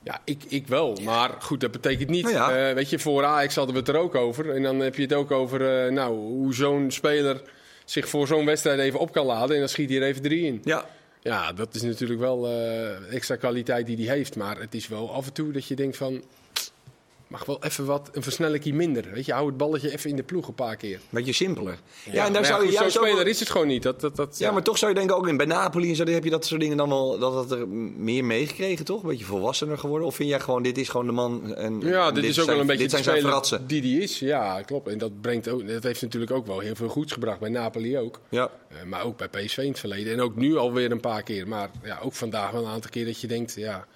Ja, 0.04 0.20
ik, 0.24 0.42
ik 0.48 0.66
wel. 0.66 0.98
Maar 1.04 1.30
goed, 1.40 1.60
dat 1.60 1.70
betekent 1.70 2.08
niet. 2.08 2.22
Nou 2.32 2.34
ja. 2.34 2.68
eh, 2.68 2.74
weet 2.74 2.90
je, 2.90 2.98
voor 2.98 3.24
Ajax 3.24 3.54
hadden 3.54 3.74
we 3.74 3.80
het 3.80 3.88
er 3.88 3.96
ook 3.96 4.14
over. 4.14 4.50
En 4.54 4.62
dan 4.62 4.78
heb 4.78 4.94
je 4.94 5.02
het 5.02 5.12
ook 5.12 5.30
over 5.30 5.84
eh, 5.86 5.92
nou, 5.92 6.14
hoe 6.16 6.54
zo'n 6.54 6.90
speler 6.90 7.42
zich 7.84 8.08
voor 8.08 8.26
zo'n 8.26 8.44
wedstrijd 8.46 8.78
even 8.80 8.98
op 9.00 9.12
kan 9.12 9.26
laden. 9.26 9.54
En 9.54 9.58
dan 9.60 9.68
schiet 9.68 9.88
hij 9.90 9.98
er 9.98 10.04
even 10.06 10.22
drie 10.22 10.44
in. 10.46 10.60
Ja. 10.64 10.86
Ja, 11.22 11.52
dat 11.52 11.74
is 11.74 11.82
natuurlijk 11.82 12.20
wel 12.20 12.46
eh, 12.46 13.14
extra 13.14 13.36
kwaliteit 13.36 13.86
die 13.86 14.06
hij 14.06 14.16
heeft. 14.16 14.36
Maar 14.36 14.60
het 14.60 14.74
is 14.74 14.88
wel 14.88 15.12
af 15.12 15.26
en 15.26 15.32
toe 15.32 15.52
dat 15.52 15.66
je 15.66 15.76
denkt 15.76 15.96
van... 15.96 16.22
Mag 17.32 17.44
wel 17.44 17.62
even 17.62 17.84
wat, 17.84 18.10
een 18.12 18.22
versnelling 18.22 18.64
minder. 18.64 19.04
Weet 19.12 19.26
je, 19.26 19.32
hou 19.32 19.46
het 19.46 19.56
balletje 19.56 19.92
even 19.92 20.10
in 20.10 20.16
de 20.16 20.22
ploeg 20.22 20.48
een 20.48 20.54
paar 20.54 20.76
keer. 20.76 21.00
Beetje 21.10 21.32
simpeler. 21.32 21.78
Ja, 22.04 22.12
Ja, 22.12 22.26
en 22.26 22.32
daar 22.32 22.44
zou 22.44 22.60
je 22.60 22.68
goed, 22.68 22.78
juist 22.78 22.98
ook... 22.98 23.06
speler 23.06 23.26
is 23.26 23.40
het 23.40 23.50
gewoon 23.50 23.66
niet. 23.66 23.82
Dat, 23.82 24.00
dat, 24.00 24.16
dat, 24.16 24.38
Ja, 24.38 24.50
maar 24.50 24.62
toch 24.62 24.78
zou 24.78 24.92
je 24.92 24.98
denken, 24.98 25.16
ook 25.16 25.26
in 25.26 25.36
bij 25.36 25.46
Napoli 25.46 25.88
en 25.88 25.96
zo, 25.96 26.04
heb 26.04 26.24
je 26.24 26.30
dat 26.30 26.46
soort 26.46 26.60
dingen 26.60 26.76
dan 26.76 26.88
wel, 26.88 27.18
dat 27.18 27.34
het 27.34 27.50
er 27.50 27.68
meer 27.68 28.24
meegekregen, 28.24 28.84
toch? 28.84 29.02
Een 29.02 29.08
beetje 29.08 29.24
volwassener 29.24 29.78
geworden? 29.78 30.06
Of 30.06 30.14
vind 30.14 30.28
jij 30.28 30.40
gewoon, 30.40 30.62
dit 30.62 30.78
is 30.78 30.88
gewoon 30.88 31.06
de 31.06 31.12
man 31.12 31.54
en 31.54 31.80
Ja, 31.80 32.08
en 32.08 32.14
dit, 32.14 32.24
is 32.24 32.28
ook 32.28 32.34
zijn, 32.34 32.46
wel 32.46 32.60
een 32.60 32.66
beetje 32.66 32.88
de 32.88 33.02
speler 33.02 33.60
die 33.66 33.80
die 33.80 34.00
is. 34.00 34.18
Ja, 34.18 34.62
klopt. 34.62 34.88
En 34.88 34.98
dat, 34.98 35.20
brengt 35.20 35.48
ook, 35.48 35.68
dat 35.68 35.82
heeft 35.82 36.02
natuurlijk 36.02 36.32
ook 36.32 36.46
wel 36.46 36.58
heel 36.58 36.74
veel 36.74 36.88
goeds 36.88 37.12
gebracht 37.12 37.40
bij 37.40 37.50
Napoli 37.50 37.98
ook. 37.98 38.20
Ja. 38.28 38.50
Eh, 38.68 38.82
maar 38.82 39.04
ook 39.04 39.16
bij 39.16 39.28
PSV 39.28 39.58
in 39.58 39.68
het 39.68 39.78
verleden. 39.78 40.12
En 40.12 40.20
ook 40.20 40.36
nu 40.36 40.56
alweer 40.56 40.90
een 40.90 41.00
paar 41.00 41.22
keer. 41.22 41.48
Maar 41.48 41.70
ja, 41.82 41.98
ook 42.02 42.12
vandaag 42.12 42.50
wel 42.50 42.64
een 42.64 42.70
aantal 42.70 42.90
keer 42.90 43.04
dat 43.04 43.20
je 43.20 43.26
denkt, 43.26 43.54
ja, 43.56 43.86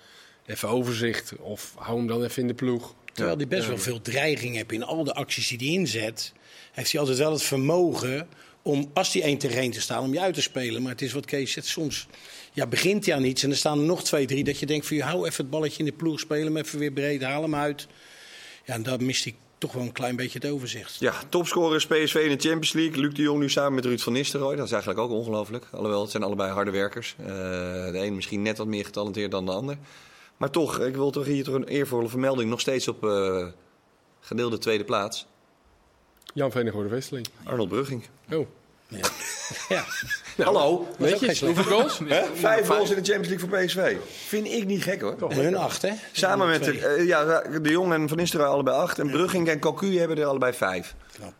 even 0.47 0.69
overzicht. 0.69 1.33
Of 1.38 1.75
hou 1.78 1.99
hem 1.99 2.07
dan 2.07 2.23
even 2.23 2.43
in 2.43 2.49
de 2.49 2.55
ploeg. 2.55 2.95
Terwijl 3.16 3.37
hij 3.37 3.49
best 3.49 3.68
wel 3.68 3.78
veel 3.78 4.00
dreiging 4.00 4.56
heeft 4.56 4.73
in 4.73 4.82
al 4.82 5.04
de 5.04 5.14
acties 5.14 5.49
die 5.49 5.58
hij 5.58 5.68
inzet. 5.68 6.32
Heeft 6.73 6.90
hij 6.92 7.00
altijd 7.00 7.18
wel 7.18 7.32
het 7.32 7.42
vermogen 7.42 8.28
om, 8.62 8.90
als 8.94 9.12
hij 9.12 9.23
één 9.23 9.38
tegen 9.38 9.58
één 9.58 9.70
te 9.70 9.80
staan, 9.80 10.02
om 10.02 10.12
je 10.12 10.20
uit 10.20 10.35
te 10.35 10.42
spelen. 10.42 10.82
Maar 10.82 10.92
het 10.92 11.02
is 11.02 11.12
wat 11.12 11.25
Kees 11.25 11.52
zegt, 11.52 11.66
soms 11.66 12.06
ja, 12.52 12.66
begint 12.66 13.06
hij 13.06 13.14
aan 13.14 13.25
iets 13.25 13.42
en 13.42 13.50
er 13.50 13.56
staan 13.56 13.78
er 13.78 13.85
nog 13.85 14.04
twee, 14.04 14.26
drie. 14.26 14.44
Dat 14.44 14.58
je 14.58 14.66
denkt 14.66 14.87
van, 14.87 14.99
hou 14.99 15.26
even 15.26 15.44
het 15.44 15.50
balletje 15.50 15.78
in 15.78 15.85
de 15.85 15.92
ploeg, 15.92 16.20
speel 16.20 16.44
hem 16.44 16.56
even 16.56 16.78
weer 16.78 16.92
breed, 16.92 17.23
haal 17.23 17.42
hem 17.42 17.54
uit. 17.54 17.87
Ja, 18.64 18.75
en 18.75 18.82
daar 18.82 19.02
mist 19.02 19.25
hij 19.25 19.35
toch 19.58 19.73
wel 19.73 19.82
een 19.82 19.92
klein 19.92 20.16
beetje 20.16 20.38
het 20.38 20.50
overzicht. 20.50 20.96
Ja, 20.99 21.14
topscorers 21.28 21.87
PSV 21.87 22.14
in 22.14 22.37
de 22.37 22.49
Champions 22.49 22.73
League. 22.73 23.00
Luc 23.00 23.14
de 23.14 23.23
Jong 23.23 23.40
nu 23.40 23.50
samen 23.50 23.75
met 23.75 23.85
Ruud 23.85 24.00
van 24.00 24.12
Nistelrooy. 24.12 24.56
Dat 24.56 24.66
is 24.66 24.73
eigenlijk 24.73 25.00
ook 25.00 25.11
ongelooflijk. 25.11 25.66
Alhoewel, 25.73 26.00
het 26.00 26.11
zijn 26.11 26.23
allebei 26.23 26.52
harde 26.52 26.70
werkers. 26.70 27.14
Eh, 27.18 27.26
de 27.26 28.00
een 28.02 28.14
misschien 28.14 28.42
net 28.42 28.58
wat 28.58 28.66
meer 28.66 28.85
getalenteerd 28.85 29.30
dan 29.30 29.46
de 29.46 29.52
ander. 29.52 29.76
Maar 30.37 30.50
toch, 30.50 30.81
ik 30.81 30.95
wil 30.95 31.11
toch 31.11 31.25
hier 31.25 31.45
toch 31.45 31.55
een 31.55 31.69
eervolle 31.69 32.09
vermelding. 32.09 32.50
Nog 32.50 32.61
steeds 32.61 32.88
op 32.88 33.05
eh, 33.05 33.47
gedeelde 34.21 34.59
tweede 34.59 34.85
plaats. 34.85 35.26
Jan 36.35 36.50
Venegorde 36.50 36.88
Westeling. 36.88 37.26
Arnold 37.45 37.69
Brugging. 37.69 38.07
Oh. 38.33 38.47
Ja. 38.88 39.09
ja. 39.76 39.85
Hallo. 40.45 40.87
Netjes. 40.99 41.19
slecht. 41.19 41.40
Hoeveel 41.40 41.76
goals? 41.76 42.00
Vijf 42.35 42.66
goals 42.66 42.90
in 42.90 43.02
de 43.02 43.12
Champions 43.12 43.28
League 43.28 43.49
voor 43.49 43.59
PSV. 43.59 43.97
Vind 44.26 44.47
ik 44.47 44.66
niet 44.66 44.83
gek 44.83 45.00
hoor. 45.00 45.16
Maar 45.19 45.37
hun 45.37 45.57
acht, 45.57 45.83
hè? 45.83 45.93
Samen 46.12 46.49
met 46.49 46.64
de, 46.64 46.87
eh, 46.87 47.07
ja, 47.07 47.40
de 47.40 47.71
Jong 47.71 47.93
en 47.93 48.09
Van 48.09 48.16
Nistelrooy 48.16 48.50
allebei 48.50 48.76
acht. 48.76 48.99
En 48.99 49.11
Brugging 49.11 49.49
en 49.49 49.59
Cocu 49.59 49.99
hebben 49.99 50.19
er 50.19 50.25
allebei 50.25 50.52
vijf. 50.52 50.95
Knap. 51.12 51.33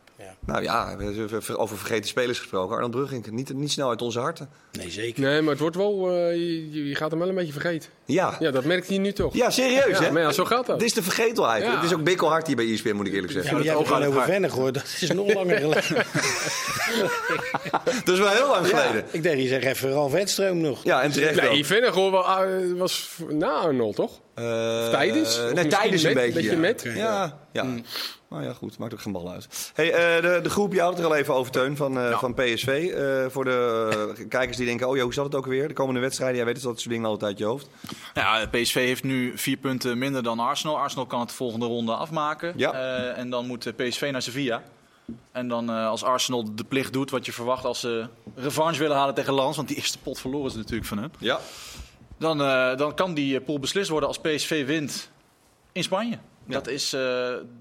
Nou 0.45 0.63
ja, 0.63 0.97
we 0.97 1.03
hebben 1.03 1.57
over 1.57 1.77
vergeten 1.77 2.07
spelers 2.07 2.39
gesproken. 2.39 2.73
Arnold 2.75 2.91
Brugging, 2.91 3.31
niet, 3.31 3.53
niet 3.53 3.71
snel 3.71 3.89
uit 3.89 4.01
onze 4.01 4.19
harten. 4.19 4.49
Nee, 4.71 4.89
zeker. 4.91 5.21
Nee, 5.21 5.41
maar 5.41 5.51
het 5.51 5.59
wordt 5.59 5.75
wel, 5.75 6.09
eh, 6.11 6.33
je, 6.33 6.87
je 6.87 6.95
gaat 6.95 7.09
hem 7.09 7.19
wel 7.19 7.29
een 7.29 7.35
beetje 7.35 7.51
vergeten. 7.51 7.89
Ja, 8.05 8.27
ja. 8.29 8.35
Ja, 8.39 8.51
dat 8.51 8.63
merkt 8.63 8.87
hij 8.87 8.97
nu 8.97 9.13
toch. 9.13 9.33
serieus 9.47 9.97
Ja, 9.97 10.03
hè? 10.03 10.11
maar 10.11 10.21
ja, 10.21 10.31
zo 10.31 10.45
gaat 10.45 10.65
dat. 10.65 10.75
Het 10.75 10.85
is 10.85 10.93
de 10.93 11.03
vergetelheid. 11.03 11.63
Ja. 11.63 11.75
Het 11.75 11.83
is 11.83 11.93
ook 11.93 12.03
bikkelhard 12.03 12.47
hier 12.47 12.55
bij 12.55 12.71
ESPN, 12.73 12.95
moet 12.95 13.07
ik 13.07 13.13
eerlijk 13.13 13.33
Ja, 13.33 13.39
zeggen. 13.41 13.55
maar 13.57 13.65
jij 13.65 13.75
hebt 13.75 13.87
gewoon 13.87 14.03
over 14.03 14.21
Vennig 14.23 14.51
hoor. 14.51 14.71
Dat 14.71 14.83
is 15.01 15.11
nog 15.11 15.33
langer 15.33 15.57
geleden. 15.57 16.05
Dat 18.05 18.13
is 18.15 18.19
wel 18.19 18.29
heel 18.29 18.47
lang 18.47 18.69
Ja, 18.69 18.77
geleden. 18.77 19.05
ik 19.11 19.23
denk, 19.23 19.39
je 19.39 19.47
zegt 19.47 19.65
even 19.65 19.91
Ralf 19.91 20.11
Wedstroom 20.11 20.57
nog. 20.57 20.83
Ja, 20.83 21.01
en 21.01 21.11
terecht. 21.11 21.41
Nee, 21.41 21.65
Vennig 21.65 21.93
hoor, 21.93 22.11
wel, 22.11 22.25
ah, 22.25 22.47
was 22.77 23.09
na 23.29 23.49
Arnold, 23.51 23.95
toch? 23.95 24.19
Eh, 24.37 24.89
Tijdens? 24.89 25.35
Of 25.37 25.43
nee, 25.43 25.53
misschien 25.53 25.69
tijdens 25.69 26.03
een 26.03 26.13
met- 26.13 26.33
beetje. 26.33 26.33
beetje 26.33 26.51
ja. 26.51 26.57
met? 26.57 26.81
Ja, 26.95 27.37
ja. 27.51 27.65
Nou 28.29 28.43
ja, 28.43 28.53
goed. 28.53 28.77
Maakt 28.77 28.93
ook 28.93 29.01
geen 29.01 29.11
bal 29.13 29.31
uit. 29.31 29.71
Hey, 29.73 29.91
eh, 29.93 30.21
de, 30.21 30.39
de 30.43 30.49
groep, 30.49 30.73
je 30.73 30.81
had 30.81 30.89
het 30.89 30.99
er 30.99 31.05
al 31.05 31.15
even 31.15 31.33
over, 31.33 31.51
Teun, 31.51 31.75
van, 31.77 31.99
eh, 31.99 32.19
van 32.19 32.33
PSV. 32.33 32.67
Eh, 32.95 33.25
voor 33.31 33.43
de 33.43 33.89
kijkers 34.29 34.57
die 34.57 34.65
denken, 34.65 34.87
oh 34.87 34.95
ja, 34.97 35.03
hoe 35.03 35.13
zat 35.13 35.25
het 35.25 35.35
ook 35.35 35.45
weer? 35.45 35.67
De 35.67 35.73
komende 35.73 35.99
wedstrijden, 35.99 36.35
jij 36.35 36.45
weet 36.45 36.55
het, 36.55 36.63
dat 36.63 36.79
soort 36.79 36.89
dingen 36.93 37.05
altijd 37.09 37.29
uit 37.29 37.37
je 37.39 37.45
hoofd. 37.45 37.67
Ja, 38.13 38.45
PSV 38.51 38.73
heeft 38.73 39.03
nu 39.03 39.37
vier 39.37 39.57
punten 39.57 39.97
minder 39.97 40.23
dan 40.23 40.39
Arsenal. 40.39 40.77
Arsenal 40.79 41.05
kan 41.05 41.19
het 41.19 41.29
de 41.29 41.35
volgende 41.35 41.65
ronde 41.65 41.93
afmaken. 41.93 42.53
Ja. 42.55 42.73
Eh, 42.73 43.17
en 43.17 43.29
dan 43.29 43.45
moet 43.47 43.73
PSV 43.75 44.09
naar 44.11 44.21
Sevilla. 44.21 44.63
En 45.31 45.47
dan 45.47 45.69
eh, 45.69 45.87
als 45.87 46.03
Arsenal 46.03 46.55
de 46.55 46.63
plicht 46.63 46.93
doet 46.93 47.09
wat 47.11 47.25
je 47.25 47.31
verwacht 47.33 47.65
als 47.65 47.79
ze 47.79 48.07
revanche 48.35 48.79
willen 48.79 48.97
halen 48.97 49.13
tegen 49.15 49.33
Lans. 49.33 49.55
Want 49.55 49.67
die 49.67 49.77
eerste 49.77 49.97
pot 49.97 50.19
verloren 50.19 50.51
ze 50.51 50.57
natuurlijk 50.57 50.87
van 50.87 50.97
hen. 50.97 51.11
Ja. 51.17 51.39
Dan, 52.17 52.41
eh, 52.41 52.77
dan 52.77 52.95
kan 52.95 53.13
die 53.13 53.37
eh, 53.39 53.45
pool 53.45 53.59
beslist 53.59 53.89
worden 53.89 54.07
als 54.09 54.19
PSV 54.19 54.65
wint 54.65 55.09
in 55.71 55.83
Spanje. 55.83 56.17
Dat 56.45 56.67
is 56.67 56.93
eh, 56.93 56.99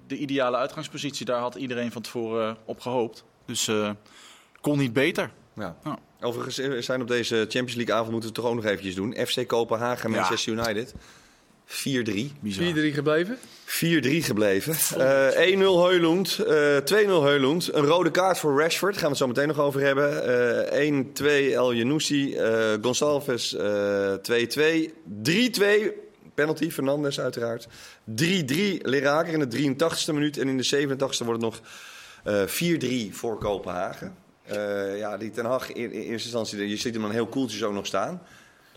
de 0.06 0.16
ideale 0.16 0.56
uitgangspositie. 0.56 1.26
Daar 1.26 1.40
had 1.40 1.54
iedereen 1.54 1.92
van 1.92 2.02
tevoren 2.02 2.56
op 2.64 2.80
gehoopt. 2.80 3.25
Dus 3.46 3.70
kon 4.60 4.78
niet 4.78 4.92
beter. 4.92 5.30
ja. 5.54 5.76
Ja. 5.84 5.98
Overigens 6.20 6.84
zijn 6.86 7.00
op 7.00 7.08
deze 7.08 7.36
Champions 7.36 7.75
League 7.75 7.94
avond 7.94 8.10
moeten 8.10 8.30
we 8.30 8.34
het 8.34 8.44
toch 8.44 8.44
ook 8.44 8.62
nog 8.62 8.64
eventjes 8.72 8.94
doen. 8.94 9.14
FC 9.26 9.46
Kopenhagen, 9.46 10.10
Ja. 10.10 10.16
Manchester 10.16 10.52
United. 10.52 10.94
4-3. 11.66 12.32
Bizar. 12.40 12.64
4-3 12.64 12.94
gebleven. 12.94 13.38
4-3 13.64 14.25
gebleven. 14.25 14.75
Eh 15.35 15.54
1-0 15.54 15.58
Heulund, 15.58 16.38
eh 16.38 16.76
2-0 16.76 17.23
Heulund. 17.23 17.75
Een 17.75 17.85
rode 17.85 18.11
kaart 18.11 18.38
voor 18.38 18.61
Rashford, 18.61 18.94
gaan 18.94 19.02
we 19.02 19.08
het 19.08 19.18
zo 19.18 19.26
meteen 19.26 19.49
nog 19.49 19.58
over 19.58 19.80
hebben. 19.80 20.25
Eh 20.70 20.88
1-2 20.88 21.52
El 21.52 21.73
Yanoussi, 21.73 22.35
eh 22.35 22.73
Gonçalves 22.80 23.56
eh 23.56 24.12
2-2. 24.23 24.92
3-2, 25.23 25.92
penalty, 26.35 26.70
Fernandes 26.70 27.20
uiteraard. 27.20 27.68
3-3 28.04 28.80
Leraker 28.82 29.32
in 29.32 29.49
de 29.49 29.75
83ste 29.75 30.12
minuut. 30.12 30.38
En 30.38 30.49
in 30.49 30.56
de 30.56 30.87
87ste 30.87 31.25
wordt 31.25 31.42
het 31.42 31.50
nog 31.52 31.61
eh 32.25 32.42
4-3 33.11 33.14
voor 33.14 33.38
Kopenhagen. 33.38 34.25
Eh, 34.46 34.99
ja, 34.99 35.16
die 35.16 35.30
Ten 35.30 35.44
Hag 35.44 35.73
in, 35.73 35.92
in 35.92 36.00
eerste 36.00 36.28
instantie, 36.28 36.68
je 36.68 36.76
ziet 36.76 36.92
hem 36.92 37.02
dan 37.02 37.11
heel 37.11 37.26
koeltjes 37.26 37.62
ook 37.62 37.73
nog 37.73 37.87
staan. 37.87 38.23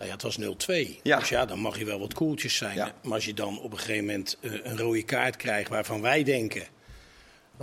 Nou 0.00 0.12
ja, 0.12 0.18
het 0.18 0.22
was 0.22 0.38
0-2. 0.38 1.00
Ja. 1.02 1.18
Dus 1.18 1.28
ja, 1.28 1.44
dan 1.44 1.58
mag 1.58 1.78
je 1.78 1.84
wel 1.84 1.98
wat 1.98 2.14
koeltjes 2.14 2.56
zijn. 2.56 2.76
Ja. 2.76 2.94
Maar 3.02 3.12
als 3.12 3.24
je 3.24 3.34
dan 3.34 3.60
op 3.60 3.72
een 3.72 3.78
gegeven 3.78 4.04
moment 4.04 4.38
eh, 4.40 4.52
een 4.62 4.78
rode 4.78 5.02
kaart 5.02 5.36
krijgt 5.36 5.68
waarvan 5.68 6.00
wij 6.00 6.22
denken... 6.22 6.66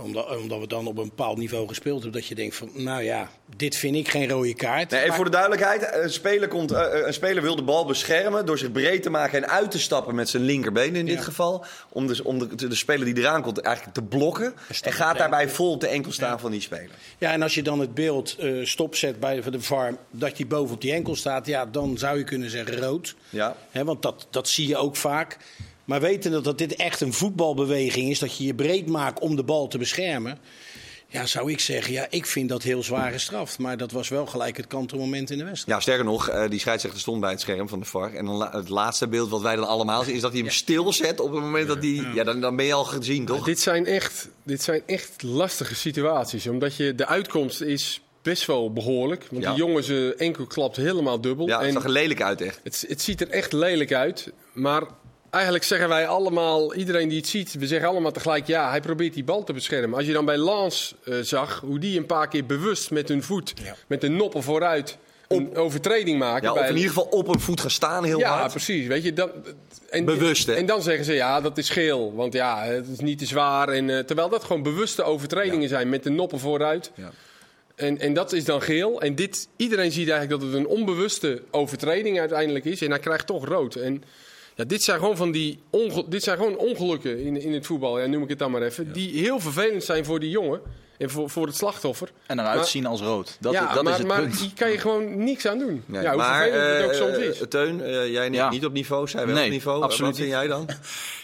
Omdat, 0.02 0.36
omdat 0.36 0.60
we 0.60 0.66
dan 0.66 0.86
op 0.86 0.98
een 0.98 1.08
bepaald 1.08 1.38
niveau 1.38 1.68
gespeeld 1.68 2.02
hebben, 2.02 2.20
dat 2.20 2.28
je 2.28 2.34
denkt 2.34 2.56
van... 2.56 2.70
Nou 2.74 3.02
ja, 3.02 3.30
dit 3.56 3.76
vind 3.76 3.96
ik 3.96 4.08
geen 4.08 4.28
rode 4.28 4.54
kaart. 4.54 4.90
Nee, 4.90 5.06
Maar- 5.06 5.16
voor 5.16 5.24
de 5.24 5.30
duidelijkheid, 5.30 5.88
een 5.92 6.10
speler, 6.12 6.48
komt, 6.48 6.72
eh, 6.72 6.86
een 7.06 7.12
speler 7.12 7.42
wil 7.42 7.56
de 7.56 7.62
bal 7.62 7.84
beschermen 7.86 8.46
door 8.46 8.58
zich 8.58 8.72
breed 8.72 9.02
te 9.02 9.10
maken 9.10 9.42
en 9.42 9.48
uit 9.50 9.70
te 9.70 9.78
stappen 9.78 10.14
met 10.14 10.28
zijn 10.28 10.42
linkerbeen 10.42 10.96
in 10.96 11.06
dit 11.06 11.14
Ja. 11.16 11.22
geval. 11.22 11.64
Om, 11.88 12.06
dus, 12.06 12.22
om 12.22 12.38
de, 12.38 12.68
de 12.68 12.74
speler 12.74 13.04
die 13.04 13.16
eraan 13.18 13.42
komt 13.42 13.58
eigenlijk 13.60 13.94
te 13.96 14.02
blokken. 14.02 14.54
En 14.82 14.92
gaat 14.92 15.18
daarbij 15.18 15.48
vol 15.48 15.70
op 15.72 15.80
de 15.80 15.88
enkel 15.88 16.12
staan 16.12 16.40
van 16.40 16.50
die 16.50 16.60
speler. 16.60 16.90
Ja, 17.18 17.32
en 17.32 17.42
als 17.42 17.54
je 17.54 17.62
dan 17.62 17.80
het 17.80 17.94
beeld 17.94 18.36
eh, 18.38 18.64
stopzet 18.64 19.20
bij 19.20 19.40
de 19.50 19.60
VAR, 19.60 19.94
dat 20.10 20.36
hij 20.36 20.46
boven 20.46 20.74
op 20.74 20.80
die 20.80 20.92
enkel 20.92 21.16
staat, 21.16 21.46
ja, 21.46 21.66
dan 21.66 21.98
zou 21.98 22.18
je 22.18 22.24
kunnen 22.24 22.50
zeggen 22.50 22.80
rood. 22.80 23.14
Ja. 23.30 23.56
Want 23.72 24.02
dat, 24.02 24.26
dat 24.30 24.48
zie 24.48 24.68
je 24.68 24.76
ook 24.76 24.96
vaak. 24.96 25.36
Maar 25.88 26.00
weten 26.00 26.30
dat, 26.30 26.44
dat 26.44 26.58
dit 26.58 26.76
echt 26.76 27.00
een 27.00 27.12
voetbalbeweging 27.12 28.10
is, 28.10 28.18
dat 28.18 28.36
je 28.36 28.44
je 28.44 28.54
breed 28.54 28.86
maakt 28.86 29.20
om 29.20 29.36
de 29.36 29.42
bal 29.42 29.68
te 29.68 29.78
beschermen. 29.78 30.38
Ja, 31.06 31.26
zou 31.26 31.50
ik 31.52 31.60
zeggen, 31.60 31.92
ja, 31.92 32.06
ik 32.10 32.26
vind 32.26 32.48
dat 32.48 32.62
heel 32.62 32.82
zwaar 32.82 33.12
gestraft. 33.12 33.58
Maar 33.58 33.76
dat 33.76 33.92
was 33.92 34.08
wel 34.08 34.26
gelijk 34.26 34.56
het 34.56 34.66
kantelmoment 34.66 35.30
in 35.30 35.38
de 35.38 35.44
wedstrijd. 35.44 35.76
Ja, 35.76 35.82
sterker 35.82 36.04
nog, 36.04 36.28
eh, 36.28 36.50
die 36.50 36.58
scheidsrechter 36.60 37.00
stond 37.00 37.20
bij 37.20 37.30
het 37.30 37.40
scherm 37.40 37.68
van 37.68 37.78
de 37.78 37.84
VAR. 37.84 38.14
En 38.14 38.24
dan 38.24 38.48
het 38.50 38.68
laatste 38.68 39.08
beeld 39.08 39.30
wat 39.30 39.40
wij 39.40 39.56
dan 39.56 39.66
allemaal 39.66 40.02
zien, 40.04 40.14
is 40.14 40.20
dat 40.20 40.32
hij 40.32 40.40
hem 40.40 40.50
stilzet 40.50 41.20
op 41.20 41.32
het 41.32 41.40
moment 41.40 41.68
dat 41.68 41.78
hij... 41.82 42.06
Ja, 42.14 42.24
dan, 42.24 42.40
dan 42.40 42.56
ben 42.56 42.64
je 42.66 42.72
al 42.72 42.84
gezien, 42.84 43.24
toch? 43.24 43.44
Dit 43.44 43.60
zijn, 43.60 43.86
echt, 43.86 44.28
dit 44.42 44.62
zijn 44.62 44.82
echt 44.86 45.22
lastige 45.22 45.74
situaties. 45.74 46.46
Omdat 46.46 46.76
je, 46.76 46.94
de 46.94 47.06
uitkomst 47.06 47.60
is 47.60 48.00
best 48.22 48.46
wel 48.46 48.72
behoorlijk. 48.72 49.26
Want 49.30 49.42
Ja. 49.42 49.50
die 49.50 49.58
jongen 49.58 49.84
zijn 49.84 50.16
enkel 50.18 50.46
klapt 50.46 50.76
helemaal 50.76 51.20
dubbel. 51.20 51.46
Ja, 51.46 51.58
het 51.58 51.66
en 51.66 51.72
zag 51.72 51.84
er 51.84 51.90
lelijk 51.90 52.22
uit 52.22 52.40
echt. 52.40 52.60
het, 52.62 52.84
het 52.88 53.02
ziet 53.02 53.20
er 53.20 53.28
echt 53.30 53.52
lelijk 53.52 53.92
uit. 53.92 54.32
Maar 54.52 54.82
eigenlijk 55.30 55.64
zeggen 55.64 55.88
wij 55.88 56.06
allemaal, 56.06 56.74
iedereen 56.74 57.08
die 57.08 57.18
het 57.18 57.28
ziet, 57.28 57.52
we 57.52 57.66
zeggen 57.66 57.88
allemaal 57.88 58.12
tegelijk... 58.12 58.46
ja, 58.46 58.70
hij 58.70 58.80
probeert 58.80 59.14
die 59.14 59.24
bal 59.24 59.44
te 59.44 59.52
beschermen. 59.52 59.96
Als 59.96 60.06
je 60.06 60.12
dan 60.12 60.24
bij 60.24 60.36
Lans 60.36 60.94
eh, 61.04 61.14
zag, 61.20 61.60
hoe 61.60 61.78
die 61.78 61.98
een 61.98 62.06
paar 62.06 62.28
keer 62.28 62.46
bewust 62.46 62.90
met 62.90 63.08
hun 63.08 63.22
voet... 63.22 63.52
Ja. 63.62 63.74
met 63.86 64.00
de 64.00 64.08
noppen 64.08 64.42
vooruit 64.42 64.98
een 65.28 65.56
overtreding 65.56 66.18
maken. 66.18 66.42
Ja, 66.42 66.52
of 66.52 66.58
bij- 66.58 66.68
in 66.68 66.74
ieder 66.74 66.88
geval 66.88 67.04
op 67.10 67.28
een 67.28 67.40
voet 67.40 67.60
gaan 67.60 67.70
staan 67.70 68.04
heel 68.04 68.18
ja, 68.18 68.38
hard. 68.38 68.50
precies. 68.50 68.86
Weet 68.86 69.02
je, 69.02 69.12
dan, 69.12 69.30
en, 69.90 70.04
Bewust, 70.04 70.46
hè? 70.46 70.54
En 70.54 70.66
dan 70.66 70.82
zeggen 70.82 71.04
ze, 71.04 71.12
ja, 71.12 71.40
dat 71.40 71.58
is 71.58 71.70
geel. 71.70 72.14
Want 72.14 72.32
ja, 72.32 72.64
het 72.64 72.88
is 72.88 72.98
niet 72.98 73.18
te 73.18 73.26
zwaar. 73.26 73.68
En, 73.68 73.90
eh, 73.90 73.98
terwijl 73.98 74.28
dat 74.28 74.44
gewoon 74.44 74.62
bewuste 74.62 75.02
overtredingen 75.02 75.68
zijn 75.68 75.88
met 75.88 76.02
de 76.02 76.10
noppen 76.10 76.38
vooruit. 76.38 76.90
Ja. 76.94 77.10
En, 77.74 77.98
en 77.98 78.14
dat 78.14 78.32
is 78.32 78.44
dan 78.44 78.62
geel. 78.62 79.00
En 79.00 79.14
dit, 79.14 79.48
iedereen 79.56 79.92
ziet 79.92 80.08
eigenlijk 80.08 80.40
dat 80.40 80.50
het 80.50 80.58
een 80.60 80.66
onbewuste 80.66 81.42
overtreding 81.50 82.18
uiteindelijk 82.18 82.64
is. 82.64 82.82
En 82.82 82.90
hij 82.90 82.98
krijgt 82.98 83.26
toch 83.26 83.44
rood. 83.44 83.74
En 83.74 84.02
ja, 84.58 84.64
dit 84.64 84.82
zijn 84.82 84.98
gewoon 84.98 85.16
van 85.16 85.30
die 85.30 85.58
onge- 85.70 86.04
dit 86.08 86.22
zijn 86.22 86.36
gewoon 86.36 86.56
ongelukken 86.56 87.18
in, 87.24 87.40
in 87.42 87.52
het 87.52 87.66
voetbal. 87.66 88.00
Ja, 88.00 88.06
noem 88.06 88.22
ik 88.22 88.28
het 88.28 88.38
dan 88.38 88.50
maar 88.50 88.62
even. 88.62 88.92
Die 88.92 89.20
heel 89.20 89.40
vervelend 89.40 89.84
zijn 89.84 90.04
voor 90.04 90.20
die 90.20 90.30
jongen. 90.30 90.60
En 90.98 91.10
voor, 91.10 91.30
voor 91.30 91.46
het 91.46 91.56
slachtoffer. 91.56 92.08
En 92.26 92.38
eruit 92.38 92.66
zien 92.66 92.86
als 92.86 93.00
rood. 93.00 93.36
Dat, 93.40 93.52
ja, 93.52 93.74
dat 93.74 93.82
maar, 93.82 93.92
is 93.92 93.98
het 93.98 94.06
maar 94.08 94.20
punt. 94.20 94.38
hier 94.38 94.50
kan 94.54 94.70
je 94.70 94.78
gewoon 94.78 95.24
niks 95.24 95.46
aan 95.46 95.58
doen. 95.58 95.82
Nee, 95.86 96.02
ja, 96.02 96.08
hoe 96.08 96.18
maar 96.18 96.42
vervelend 96.42 96.76
het 96.76 96.84
ook 96.84 96.90
eh, 97.10 97.16
soms 97.16 97.38
is. 97.40 97.48
Teun, 97.48 97.82
eh, 97.82 98.12
jij 98.12 98.28
niet, 98.28 98.38
Ja. 98.38 98.50
niet 98.50 98.64
op 98.64 98.72
niveau, 98.72 99.08
zij 99.08 99.26
wel 99.26 99.34
Nee, 99.34 99.44
op 99.44 99.50
niveau. 99.50 99.82
absoluut 99.82 100.10
Wat 100.10 100.20
vind 100.20 100.30
jij 100.30 100.46
dan? 100.46 100.68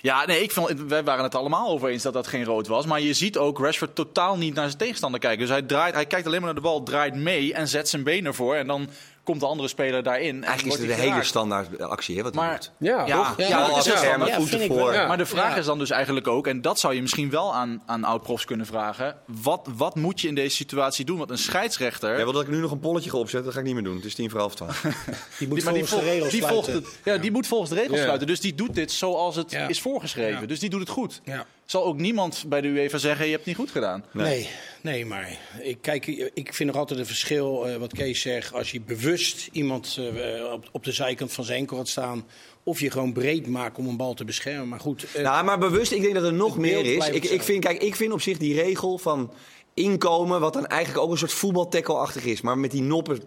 Ja, 0.02 0.26
nee, 0.26 0.42
ik 0.42 0.50
vond, 0.50 0.70
wij 0.88 1.04
waren 1.04 1.24
het 1.24 1.34
allemaal 1.34 1.68
over 1.68 1.88
eens 1.88 2.02
dat 2.02 2.12
dat 2.12 2.26
geen 2.26 2.44
rood 2.44 2.66
was. 2.66 2.86
Maar 2.86 3.00
je 3.00 3.12
ziet 3.12 3.36
ook 3.38 3.58
Rashford 3.58 3.94
totaal 3.94 4.36
niet 4.36 4.54
naar 4.54 4.66
zijn 4.66 4.78
tegenstander 4.78 5.20
kijken. 5.20 5.40
Dus 5.40 5.48
hij, 5.48 5.62
draait, 5.62 5.94
hij 5.94 6.06
kijkt 6.06 6.26
alleen 6.26 6.38
maar 6.42 6.52
naar 6.52 6.62
de 6.62 6.68
bal, 6.68 6.82
draait 6.82 7.14
mee 7.14 7.54
en 7.54 7.68
zet 7.68 7.88
zijn 7.88 8.02
been 8.02 8.26
ervoor. 8.26 8.54
En 8.54 8.66
dan 8.66 8.88
komt 9.24 9.40
de 9.40 9.46
andere 9.46 9.68
speler 9.68 10.02
daarin. 10.02 10.28
en 10.28 10.42
Eigenlijk 10.44 10.60
is 10.62 10.68
wordt 10.68 10.82
het 10.82 10.90
de 10.90 11.02
hij 11.02 11.10
hele 11.12 11.24
standaard 11.24 11.80
actie, 11.80 12.16
hè, 12.16 12.22
wat 12.22 12.34
Maar, 12.34 12.50
doet. 12.52 12.70
Ja, 12.78 13.06
ja, 13.06 13.16
toch? 13.28 13.38
ja, 13.38 13.48
Ja, 13.48 13.58
dat 13.58 13.68
maar 13.70 13.78
is 13.78 13.84
ja, 13.84 14.26
ja, 14.26 14.36
voeten 14.36 14.66
voor. 14.66 14.92
Ja. 14.92 15.06
Maar 15.06 15.16
de 15.16 15.26
vraag 15.26 15.50
Ja. 15.52 15.56
is 15.56 15.64
dan 15.66 15.78
dus 15.78 15.90
eigenlijk 15.90 16.28
ook, 16.28 16.46
en 16.46 16.60
dat 16.62 16.78
zou 16.80 16.94
je 16.94 17.00
misschien 17.00 17.30
wel 17.30 17.54
aan, 17.54 17.82
aan 17.86 18.04
oud-profs 18.04 18.44
kunnen 18.44 18.66
vragen. 18.66 19.16
Wat, 19.26 19.68
wat 19.76 19.94
moet 19.94 20.20
je 20.20 20.28
in 20.28 20.34
deze 20.34 20.56
situatie 20.56 21.04
doen? 21.04 21.18
Want 21.18 21.30
een 21.30 21.38
scheidsrechter. 21.38 22.14
Jij 22.14 22.24
wil 22.24 22.32
dat 22.32 22.42
ik 22.42 22.48
nu 22.48 22.58
nog 22.58 22.70
een 22.70 22.80
polletje 22.80 23.10
ga 23.10 23.16
opzetten? 23.16 23.44
Dat 23.44 23.52
ga 23.52 23.58
ik 23.58 23.64
niet 23.66 23.74
meer 23.74 23.84
doen. 23.84 23.96
Het 23.96 24.04
is 24.04 24.14
tien 24.14 24.30
voor 24.30 24.40
half 24.40 24.54
twaalf. 24.54 24.80
Die 25.38 25.48
moet 25.48 25.56
die, 25.56 25.64
maar 25.64 25.74
die, 25.74 25.84
volgens 25.84 25.90
vol- 25.90 25.98
de 26.00 26.04
regels 26.04 26.30
die 26.30 26.42
volgt 26.44 26.66
het, 26.66 26.86
ja, 27.04 27.16
die 27.16 27.30
moet 27.30 27.46
volgens 27.46 27.70
de 27.70 27.76
regels 27.76 27.96
Ja. 27.96 28.02
sluiten. 28.02 28.26
Dus 28.26 28.40
die 28.40 28.54
doet 28.54 28.74
dit 28.74 28.92
zoals 28.92 29.36
het 29.36 29.50
Ja. 29.50 29.68
is 29.68 29.80
voorgeschreven. 29.80 30.40
Ja. 30.40 30.46
Dus 30.46 30.58
die 30.60 30.70
doet 30.70 30.80
het 30.80 30.88
goed. 30.88 31.20
Ja. 31.24 31.46
Zal 31.64 31.84
ook 31.84 31.98
niemand 31.98 32.44
bij 32.46 32.60
de 32.60 32.68
UEFA 32.68 32.98
zeggen: 32.98 33.24
je 33.24 33.30
hebt 33.30 33.44
het 33.44 33.56
niet 33.56 33.64
goed 33.64 33.74
gedaan. 33.74 34.04
Nee. 34.12 34.48
nee, 34.80 35.06
maar 35.06 35.38
ik, 35.62 35.78
kijk, 35.80 36.06
ik 36.34 36.54
vind 36.54 36.70
nog 36.70 36.78
altijd 36.78 36.98
een 36.98 37.06
verschil, 37.06 37.66
eh, 37.68 37.76
wat 37.76 37.92
Kees 37.92 38.20
zegt, 38.20 38.52
als 38.52 38.70
je 38.70 38.80
bewust 38.80 39.48
iemand 39.52 39.98
eh, 39.98 40.52
op, 40.52 40.68
op 40.72 40.84
de 40.84 40.92
zijkant 40.92 41.32
van 41.32 41.44
zijn 41.44 41.58
enkel 41.58 41.76
gaat 41.76 41.88
staan, 41.88 42.24
of 42.62 42.80
je 42.80 42.90
gewoon 42.90 43.12
breed 43.12 43.46
maakt 43.46 43.78
om 43.78 43.88
een 43.88 43.96
bal 43.96 44.14
te 44.14 44.24
beschermen. 44.24 44.68
Maar 44.68 44.80
goed, 44.80 45.06
eh, 45.14 45.22
Nou, 45.22 45.44
maar 45.44 45.58
bewust, 45.58 45.92
ik 45.92 46.02
denk 46.02 46.14
dat 46.14 46.24
er 46.24 46.32
nog 46.32 46.58
meer 46.58 46.96
is. 46.96 47.08
Ik, 47.08 47.24
ik, 47.24 47.42
vind, 47.42 47.64
kijk, 47.64 47.82
ik 47.82 47.96
vind 47.96 48.12
op 48.12 48.20
zich 48.20 48.38
die 48.38 48.54
regel 48.54 48.98
van 48.98 49.32
inkomen, 49.74 50.40
wat 50.40 50.52
dan 50.52 50.66
eigenlijk 50.66 51.04
ook 51.04 51.10
een 51.10 51.18
soort 51.18 51.32
voetbaltackle-achtig 51.32 52.24
is, 52.24 52.40
maar 52.40 52.58
met 52.58 52.70
die 52.70 52.82
noppen 52.82 53.22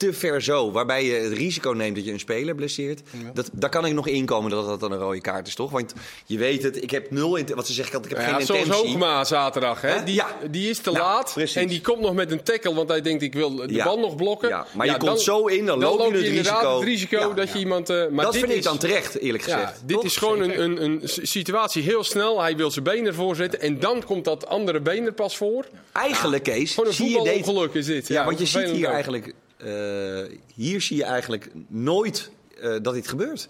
te 0.00 0.12
ver 0.12 0.42
zo, 0.42 0.70
waarbij 0.72 1.04
je 1.04 1.12
het 1.12 1.32
risico 1.32 1.70
neemt 1.70 1.96
dat 1.96 2.04
je 2.04 2.12
een 2.12 2.18
speler 2.20 2.54
blesseert. 2.54 3.00
Dat, 3.34 3.50
daar 3.52 3.70
kan 3.70 3.86
ik 3.86 3.92
nog 3.92 4.06
inkomen 4.08 4.50
dat 4.50 4.66
dat 4.66 4.80
dan 4.80 4.92
een 4.92 4.98
rode 4.98 5.20
kaart 5.20 5.46
is, 5.46 5.54
toch? 5.54 5.70
Want 5.70 5.94
je 6.26 6.38
weet 6.38 6.62
het, 6.62 6.82
ik 6.82 6.90
heb 6.90 7.10
nul, 7.10 7.38
wat 7.54 7.66
ze 7.66 7.72
zeggen, 7.72 8.02
ik 8.02 8.08
heb 8.08 8.18
Ja, 8.18 8.24
geen 8.24 8.46
zoals 8.46 8.62
intentie. 8.62 8.88
Hoogma 8.88 9.24
zaterdag. 9.24 9.80
Hè? 9.80 10.04
Die, 10.04 10.14
Ja. 10.14 10.36
die 10.50 10.70
is 10.70 10.78
te 10.78 10.90
Nou, 10.90 11.04
laat 11.04 11.30
precies. 11.34 11.56
en 11.56 11.66
die 11.68 11.80
komt 11.80 12.00
nog 12.00 12.14
met 12.14 12.30
een 12.30 12.42
tackle, 12.42 12.74
want 12.74 12.88
hij 12.88 13.00
denkt 13.00 13.22
ik 13.22 13.34
wil 13.34 13.54
de 13.54 13.80
bal 13.84 13.98
nog 13.98 14.16
blokken. 14.16 14.48
Ja, 14.48 14.66
maar 14.74 14.86
je 14.86 14.96
komt 14.96 15.20
zo 15.20 15.46
in, 15.46 15.66
dan 15.66 15.78
loop 15.78 15.98
je 16.12 16.16
het 16.18 16.26
risico. 16.26 16.74
het 16.78 16.84
risico 16.88 17.34
dat 17.34 17.52
je 17.52 17.58
iemand... 17.58 17.90
eh, 17.90 17.96
maar 18.10 18.24
dat 18.24 18.32
dit 18.32 18.42
vind 18.44 18.54
ik 18.54 18.62
dan 18.62 18.78
terecht, 18.78 19.18
eerlijk 19.18 19.42
gezegd. 19.44 19.82
dit 19.84 20.04
is 20.04 20.16
gewoon 20.16 20.40
een, 20.40 20.60
een, 20.62 20.82
een 20.84 21.00
situatie 21.04 21.82
heel 21.82 22.04
snel. 22.04 22.40
Hij 22.40 22.56
wil 22.56 22.70
zijn 22.70 22.84
been 22.84 23.06
ervoor 23.06 23.36
zetten 23.36 23.60
en 23.60 23.78
dan 23.80 24.04
komt 24.04 24.24
dat 24.24 24.46
andere 24.46 24.80
been 24.80 25.06
er 25.06 25.12
pas 25.12 25.36
voor. 25.36 25.66
Eigenlijk, 25.92 26.42
Kees, 26.42 26.76
een 26.76 26.84
je 26.84 26.90
deze... 26.90 27.02
voetbalongeluk 27.02 27.74
is 27.74 27.86
dit. 27.86 28.08
Ja, 28.08 28.24
want 28.24 28.38
je 28.38 28.46
ziet 28.46 28.70
hier 28.70 28.88
eigenlijk... 28.88 29.32
eh, 29.64 30.36
hier 30.54 30.80
zie 30.80 30.96
je 30.96 31.04
eigenlijk 31.04 31.50
nooit 31.68 32.30
eh, 32.60 32.76
dat 32.82 32.94
dit 32.94 33.08
gebeurt. 33.08 33.48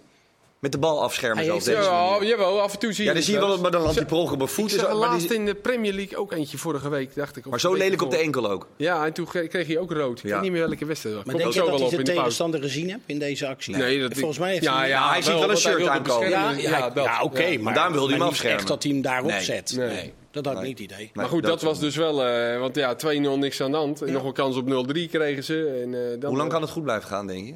Met 0.59 0.73
de 0.73 0.79
bal 0.79 1.03
afschermen 1.03 1.44
heeft- 1.44 1.64
deze 1.64 1.83
Ja, 1.83 2.11
manier. 2.11 2.29
jawel, 2.29 2.61
af 2.61 2.73
en 2.73 2.79
toe 2.79 2.92
zie 2.92 3.03
je 3.05 3.09
Ja, 3.09 3.14
dan 3.14 3.23
zie 3.25 3.35
je 3.35 3.40
wel, 3.40 3.59
maar 3.59 3.70
dan 3.70 3.81
landt 3.83 3.96
die 3.96 4.07
per 4.07 4.16
ongeluk 4.16 4.40
op 4.42 4.49
Ik 4.49 4.55
voet. 4.55 4.70
zag 4.70 4.81
maar 4.83 4.90
die- 4.90 4.99
laatst 5.01 5.31
in 5.31 5.44
de 5.46 5.55
Premier 5.55 5.92
League 5.92 6.18
ook 6.18 6.33
eentje 6.33 6.59
vorige 6.59 6.88
week, 6.88 7.14
dacht 7.14 7.37
ik. 7.37 7.46
Maar 7.46 7.61
zo 7.61 7.75
lelijk 7.75 8.03
op 8.03 8.11
de 8.11 8.16
enkel 8.16 8.51
ook. 8.51 8.66
Ja, 8.77 9.07
en 9.07 9.12
toen 9.12 9.25
kre- 9.27 9.46
kreeg 9.46 9.66
hij 9.66 9.79
ook 9.79 9.92
rood. 9.92 10.18
Ik 10.25 10.31
weet 10.31 10.40
niet 10.40 10.53
meer 10.53 10.68
welke 10.68 10.85
wedstrijd. 10.85 11.14
Maar 11.16 11.25
Komt 11.25 11.37
denk 11.38 11.53
je 11.53 11.59
zo 11.59 11.64
dat 11.66 11.70
wel 11.70 11.81
hij 11.81 11.88
de 11.90 11.96
in 11.96 11.99
de 12.05 12.05
pauze. 12.05 12.20
tegenstander 12.23 12.61
gezien 12.62 12.90
hebt 12.90 13.03
in 13.07 13.18
deze 13.18 13.46
actie? 13.49 13.77
Nee, 13.77 14.01
dat 14.01 14.12
Volgens 14.14 14.38
mij 14.38 14.51
heeft 14.53 14.64
ja, 14.64 14.79
hij... 14.79 14.88
ja, 14.88 15.11
hij 15.11 15.23
ziet 15.23 15.33
wel 15.38 15.51
een 15.51 15.57
shirt 15.57 15.87
aankomen. 15.87 16.29
Ja, 16.61 17.20
oké, 17.23 17.57
maar, 17.59 17.75
daarom 17.75 17.92
wilde 17.92 18.09
hij 18.09 18.18
hem 18.18 18.29
afschermen. 18.29 18.59
echt 18.59 18.66
dat 18.68 18.83
hij 18.83 18.92
hem 18.92 19.03
daarop 19.03 19.33
zet. 19.33 19.73
Nee. 19.77 20.12
Dat 20.31 20.45
had 20.45 20.55
ik 20.57 20.61
niet 20.62 20.71
het 20.79 20.81
idee. 20.81 20.99
Nee, 20.99 21.11
Maar 21.14 21.27
goed, 21.29 21.43
dat 21.43 21.62
was 21.62 21.79
dus 21.81 21.97
wel... 21.97 22.25
eh, 22.27 22.59
want 22.61 22.77
ja, 22.77 22.97
2-0 22.97 22.99
niks 23.38 23.61
aan 23.61 23.71
de 23.71 23.77
hand. 23.77 24.03
En 24.03 24.12
nog 24.12 24.25
een 24.25 24.33
kans 24.33 24.57
op 24.57 24.87
0-3 24.88 25.11
kregen 25.11 25.45
ze. 25.45 25.81
En, 25.83 25.95
eh, 25.95 26.21
dan, 26.21 26.29
Hoe 26.29 26.38
lang 26.38 26.51
kan 26.51 26.62
het 26.62 26.71
goed 26.71 26.83
blijven 26.83 27.09
gaan, 27.09 27.27
denk 27.27 27.47
je? 27.47 27.55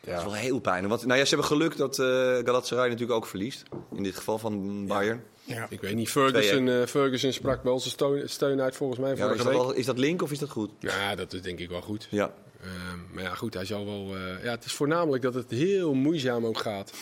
Dat 0.00 0.18
is 0.18 0.24
wel 0.24 0.32
heel 0.34 0.58
pijnlijk. 0.60 0.88
Want 0.88 1.06
nou 1.06 1.18
ja, 1.18 1.24
ze 1.24 1.34
hebben 1.34 1.48
geluk 1.48 1.76
dat 1.76 1.98
eh 1.98 2.06
Galatasaray 2.06 2.88
natuurlijk 2.88 3.18
ook 3.18 3.26
verliest. 3.26 3.62
In 3.96 4.02
dit 4.02 4.14
geval 4.16 4.38
van 4.38 4.86
Bayern. 4.86 5.22
Ja. 5.44 5.66
Ik 5.70 5.80
weet 5.80 5.94
niet, 5.94 6.10
Ferguson, 6.10 6.68
eh, 6.68 6.86
Ferguson 6.86 7.32
sprak 7.32 7.62
wel 7.64 7.80
zijn 7.80 7.92
steun, 7.92 8.28
steun 8.28 8.60
uit 8.60 8.76
volgens 8.76 9.00
mij 9.00 9.14
Ja, 9.16 9.30
is, 9.30 9.42
dat 9.42 9.74
is 9.74 9.86
dat 9.86 9.98
link 9.98 10.22
of 10.22 10.30
is 10.32 10.38
dat 10.38 10.50
goed? 10.50 10.70
Ja, 10.78 11.14
dat 11.14 11.32
is 11.32 11.42
denk 11.42 11.58
ik 11.58 11.68
wel 11.68 11.80
goed. 11.80 12.06
Ja. 12.10 12.34
Ehm, 12.60 12.98
maar 13.14 13.22
ja, 13.22 13.34
goed, 13.34 13.54
hij 13.54 13.64
zal 13.64 13.84
wel... 13.84 14.16
eh, 14.16 14.44
ja, 14.44 14.50
het 14.50 14.64
is 14.64 14.72
voornamelijk 14.72 15.22
dat 15.22 15.34
het 15.34 15.50
heel 15.50 15.94
moeizaam 15.94 16.46
ook 16.46 16.58
gaat. 16.58 16.92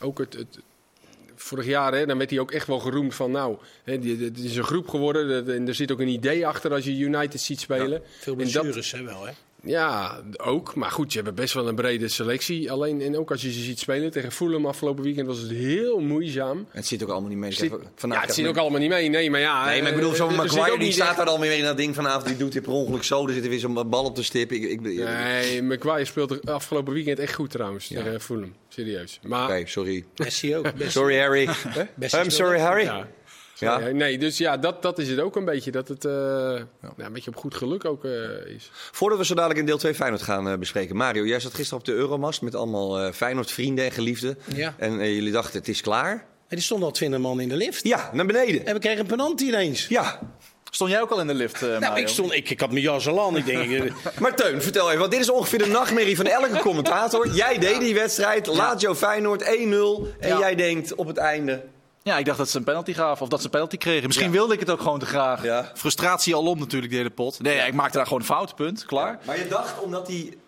Ook 0.00 0.18
het... 0.18 0.32
het 0.34 0.58
Vorig 1.36 1.66
jaar, 1.66 1.92
hè, 1.94 2.06
dan 2.06 2.18
werd 2.18 2.30
hij 2.30 2.38
ook 2.38 2.50
echt 2.50 2.66
wel 2.66 2.78
geroemd 2.78 3.14
van, 3.14 3.30
nou, 3.30 3.56
het 3.84 4.04
is 4.38 4.56
een 4.56 4.64
groep 4.64 4.88
geworden. 4.88 5.28
dat- 5.28 5.54
En 5.54 5.68
er 5.68 5.74
zit 5.74 5.92
ook 5.92 6.00
een 6.00 6.08
idee 6.08 6.46
achter 6.46 6.72
als 6.72 6.84
je 6.84 6.96
United 6.96 7.40
ziet 7.40 7.60
spelen. 7.60 8.02
Veel 8.18 8.32
En 8.32 8.38
dat- 8.38 8.62
blessures, 8.62 8.92
hè, 8.92 9.02
wel, 9.02 9.26
hè? 9.26 9.32
Ja, 9.66 10.20
ook. 10.36 10.74
Maar 10.74 10.90
goed, 10.90 11.10
ze 11.10 11.16
hebben 11.16 11.34
best 11.34 11.54
wel 11.54 11.68
een 11.68 11.74
brede 11.74 12.08
selectie. 12.08 12.70
Alleen, 12.72 13.00
en 13.00 13.16
ook 13.18 13.30
als 13.30 13.42
je 13.42 13.52
ze 13.52 13.60
ziet 13.60 13.78
spelen 13.78 14.10
tegen 14.10 14.32
Fulham 14.32 14.66
afgelopen 14.66 15.04
weekend, 15.04 15.26
was 15.26 15.38
het 15.38 15.50
heel 15.50 15.98
moeizaam. 16.00 16.66
Het 16.70 16.86
zit 16.86 17.02
ook 17.02 17.08
allemaal 17.08 17.28
niet 17.28 17.38
mee. 17.38 17.52
Zit- 17.52 17.70
ja, 17.70 17.76
het 18.20 18.28
zit 18.28 18.38
even- 18.38 18.50
ook 18.50 18.56
allemaal 18.56 18.80
niet 18.80 18.88
mee. 18.88 19.08
Nee, 19.08 19.30
maar 19.30 19.40
ja. 19.40 19.64
Nee, 19.66 19.80
maar 19.82 19.90
ik 19.90 19.96
bedoel, 19.96 20.10
eh, 20.10 20.16
zo'n 20.16 20.30
er 20.30 20.36
Maguire 20.36 20.70
die 20.76 20.78
niet 20.86 20.94
staat 20.94 21.06
echt- 21.08 21.16
daar 21.16 21.26
dan 21.26 21.40
weer 21.40 21.58
in 21.58 21.64
dat 21.64 21.76
ding 21.76 21.94
vanavond. 21.94 22.26
Die 22.26 22.36
doet 22.36 22.52
dit 22.52 22.62
per 22.62 22.72
ongeluk 22.72 23.02
zo. 23.02 23.26
Er 23.26 23.32
zit 23.32 23.44
er 23.44 23.50
weer 23.50 23.58
zo'n 23.58 23.88
bal 23.90 24.04
op 24.04 24.16
de 24.16 24.22
stip. 24.22 24.52
Ik, 24.52 24.62
ik, 24.62 24.80
Nee, 24.80 25.62
Maguire 25.62 26.04
speelde 26.04 26.40
afgelopen 26.44 26.92
weekend 26.92 27.18
echt 27.18 27.34
goed 27.34 27.50
trouwens 27.50 27.88
Ja. 27.88 28.02
tegen 28.02 28.20
Fulham. 28.20 28.54
Serieus. 28.68 29.18
Maar, 29.22 29.44
Oké, 29.58 29.66
sorry. 29.68 30.04
Bessie 30.14 30.56
ook. 30.56 30.62
Bessie. 30.76 30.90
Sorry, 30.90 31.18
Harry. 31.18 31.48
I'm 32.22 32.30
sorry. 32.30 32.58
Harry. 32.58 32.84
ja. 32.84 33.08
Ja. 33.58 33.78
Nee, 33.78 34.18
dus 34.18 34.38
ja, 34.38 34.56
dat, 34.56 34.82
dat 34.82 34.98
is 34.98 35.08
het 35.08 35.20
ook 35.20 35.36
een 35.36 35.44
beetje. 35.44 35.70
Dat 35.70 35.88
het 35.88 36.04
eh, 36.04 36.12
nou, 36.12 36.64
een 36.96 37.12
beetje 37.12 37.30
op 37.30 37.36
goed 37.36 37.54
geluk 37.54 37.84
ook 37.84 38.04
eh, 38.04 38.12
is. 38.54 38.70
Voordat 38.72 39.18
we 39.18 39.24
zo 39.24 39.34
dadelijk 39.34 39.60
in 39.60 39.66
deel 39.66 39.78
2 39.78 39.94
Feyenoord 39.94 40.22
gaan 40.22 40.48
eh, 40.48 40.58
bespreken. 40.58 40.96
Mario, 40.96 41.24
jij 41.24 41.40
zat 41.40 41.54
gisteren 41.54 41.78
op 41.78 41.84
de 41.86 41.92
Euromast 41.92 42.42
met 42.42 42.54
allemaal 42.54 42.98
eh 43.00 43.12
Feyenoord 43.12 43.50
vrienden 43.50 43.84
en 43.84 43.90
geliefden. 43.92 44.38
Ja. 44.54 44.74
En 44.78 45.12
jullie 45.14 45.32
dachten, 45.32 45.58
het 45.58 45.68
is 45.68 45.80
klaar. 45.80 46.10
En 46.48 46.56
die 46.56 46.64
stond 46.64 46.82
al 46.82 46.90
20 46.90 47.20
man 47.20 47.40
in 47.40 47.48
de 47.48 47.56
lift. 47.56 47.84
Ja, 47.84 48.10
naar 48.12 48.26
beneden. 48.26 48.66
En 48.66 48.74
we 48.74 48.80
kregen 48.80 49.00
een 49.00 49.06
penalty 49.06 49.44
ineens. 49.44 49.86
Ja. 49.88 50.18
Stond 50.70 50.90
jij 50.90 51.00
ook 51.00 51.10
al 51.10 51.20
in 51.20 51.26
de 51.26 51.34
lift, 51.34 51.62
eh 51.62 51.68
Nou, 51.68 51.80
Mario? 51.80 51.96
ik, 52.02 52.08
stond, 52.08 52.32
ik, 52.32 52.50
ik 52.50 52.60
had 52.60 52.70
mijn 52.70 52.82
jas 52.82 53.08
al 53.08 53.26
aan. 53.26 53.36
Ik 53.36 53.46
denk, 53.46 53.92
Maar 54.20 54.36
Teun, 54.36 54.62
vertel 54.62 54.86
even, 54.86 54.98
want 54.98 55.10
dit 55.10 55.20
is 55.20 55.30
ongeveer 55.30 55.58
de 55.58 55.66
nachtmerrie 55.66 56.16
van 56.16 56.26
elke 56.26 56.58
commentator. 56.58 57.28
Jij 57.28 57.58
deed 57.58 57.80
die 57.80 57.94
wedstrijd, 57.94 58.46
Lazio 58.46 58.94
Feyenoord 58.94 59.42
1-0. 59.44 59.46
En 59.48 60.28
Ja. 60.28 60.38
jij 60.38 60.54
denkt 60.54 60.94
op 60.94 61.06
het 61.06 61.16
einde... 61.16 61.62
Ja, 62.06 62.18
ik 62.18 62.24
dacht 62.24 62.38
dat 62.38 62.48
ze 62.50 62.58
een 62.58 62.64
penalty 62.64 62.92
gaven 62.92 63.22
of 63.22 63.28
dat 63.28 63.38
ze 63.38 63.44
een 63.44 63.50
penalty 63.50 63.76
kregen. 63.76 64.06
Misschien 64.06 64.26
Ja. 64.26 64.32
wilde 64.32 64.54
ik 64.54 64.60
het 64.60 64.70
ook 64.70 64.80
gewoon 64.80 64.98
te 64.98 65.06
graag. 65.06 65.42
Ja. 65.42 65.70
Frustratie 65.74 66.34
al 66.34 66.44
om 66.46 66.58
natuurlijk, 66.58 66.92
de 66.92 66.98
hele 66.98 67.10
pot. 67.10 67.40
Nee, 67.42 67.58
ik 67.66 67.74
maakte 67.74 67.96
daar 67.96 68.06
gewoon 68.06 68.20
een 68.20 68.26
fout, 68.26 68.54
punt. 68.54 68.84
Klaar. 68.84 69.18
Maar 69.26 69.38
je 69.38 69.48
dacht 69.48 69.80
omdat 69.80 70.06
die... 70.06 70.38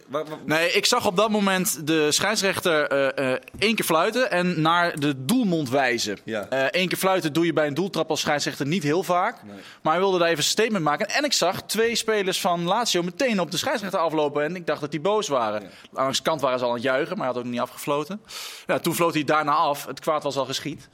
Nee, 0.44 0.70
ik 0.72 0.86
zag 0.86 1.06
op 1.06 1.16
dat 1.16 1.30
moment 1.30 1.86
de 1.86 2.12
scheidsrechter 2.12 2.86
eh, 2.86 3.32
eh, 3.32 3.40
één 3.58 3.74
keer 3.74 3.84
fluiten 3.84 4.30
en 4.30 4.60
naar 4.60 4.98
de 5.00 5.24
doelmond 5.24 5.70
wijzen. 5.70 6.18
Ja. 6.24 6.46
Eén 6.50 6.88
keer 6.88 6.98
fluiten 6.98 7.32
doe 7.32 7.46
je 7.46 7.52
bij 7.52 7.66
een 7.66 7.74
doeltrap 7.74 8.10
als 8.10 8.20
scheidsrechter 8.20 8.66
niet 8.66 8.82
heel 8.82 9.02
vaak. 9.02 9.36
Maar 9.82 9.92
hij 9.92 10.02
wilde 10.02 10.18
daar 10.18 10.26
even 10.26 10.38
een 10.38 10.44
statement 10.44 10.84
maken. 10.84 11.08
En 11.08 11.24
ik 11.24 11.32
zag 11.32 11.62
twee 11.62 11.96
spelers 11.96 12.40
van 12.40 12.64
Lazio 12.64 13.02
meteen 13.02 13.40
op 13.40 13.50
de 13.50 13.56
scheidsrechter 13.56 14.00
aflopen. 14.00 14.42
En 14.44 14.56
ik 14.56 14.66
dacht 14.66 14.80
dat 14.80 14.90
die 14.90 15.00
boos 15.00 15.28
waren. 15.28 15.70
Langs 15.90 16.16
de 16.16 16.22
kant 16.24 16.40
waren 16.40 16.58
ze 16.58 16.64
al 16.64 16.70
aan 16.70 16.76
het 16.76 16.84
juichen, 16.86 17.16
maar 17.16 17.26
hij 17.26 17.34
had 17.34 17.44
ook 17.44 17.50
niet 17.50 17.60
afgefloten. 17.60 18.20
Ja, 18.66 18.78
toen 18.78 18.94
floot 18.94 19.14
hij 19.14 19.24
daarna 19.24 19.52
af. 19.52 19.86
Het 19.86 20.00
kwaad 20.00 20.22
was 20.22 20.36
al 20.36 20.44
geschied. 20.44 20.88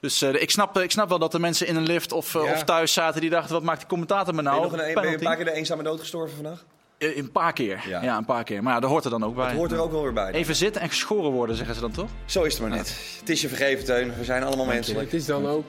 Dus 0.00 0.22
eh, 0.22 0.42
ik, 0.42 0.50
snap, 0.50 0.78
ik 0.78 0.90
snap 0.90 1.08
wel 1.08 1.18
dat 1.18 1.32
de 1.32 1.38
mensen 1.38 1.66
in 1.66 1.76
een 1.76 1.86
lift 1.86 2.12
of, 2.12 2.34
eh, 2.34 2.44
Ja. 2.44 2.52
of 2.52 2.64
thuis 2.64 2.92
zaten 2.92 3.20
die 3.20 3.30
dachten, 3.30 3.52
wat 3.52 3.62
maakt 3.62 3.78
die 3.78 3.88
commentator 3.88 4.34
me 4.34 4.42
Ben 4.42 4.52
je, 4.52 4.58
nou? 4.58 4.70
nog 4.70 4.80
een, 4.80 4.94
ben 4.94 5.08
je 5.08 5.14
een 5.16 5.22
paar 5.22 5.36
keer 5.36 5.44
de 5.44 5.52
eenzame 5.52 5.82
dood 5.82 6.00
gestorven 6.00 6.34
vandaag? 6.34 6.64
Eh, 7.00 7.16
Een 7.16 7.30
paar 7.32 7.52
keer. 7.52 7.84
Ja. 7.88 8.02
Ja. 8.02 8.16
een 8.16 8.24
paar 8.24 8.44
keer. 8.44 8.62
Maar 8.62 8.74
ja, 8.74 8.80
dat 8.80 8.90
hoort 8.90 9.04
er 9.04 9.10
dan 9.10 9.24
ook 9.24 9.34
bij. 9.34 9.46
Het 9.46 9.56
hoort 9.56 9.72
er 9.72 9.78
ook 9.78 9.90
wel 9.92 10.02
weer 10.02 10.12
bij. 10.12 10.32
Even 10.32 10.54
zitten 10.54 10.82
en 10.82 10.88
geschoren 10.88 11.30
worden, 11.30 11.56
zeggen 11.56 11.74
ze 11.74 11.80
dan 11.80 11.90
toch? 11.90 12.08
Zo 12.24 12.42
is 12.42 12.52
het 12.52 12.62
maar 12.62 12.70
net. 12.70 12.96
Het 13.20 13.28
is 13.28 13.40
je 13.40 13.48
vergeven, 13.48 13.84
Teun. 13.84 14.12
We 14.18 14.24
zijn 14.24 14.42
allemaal 14.42 14.66
Het 14.66 14.74
menselijk. 14.74 15.12
is 15.12 15.26
dan 15.26 15.48
ook 15.48 15.64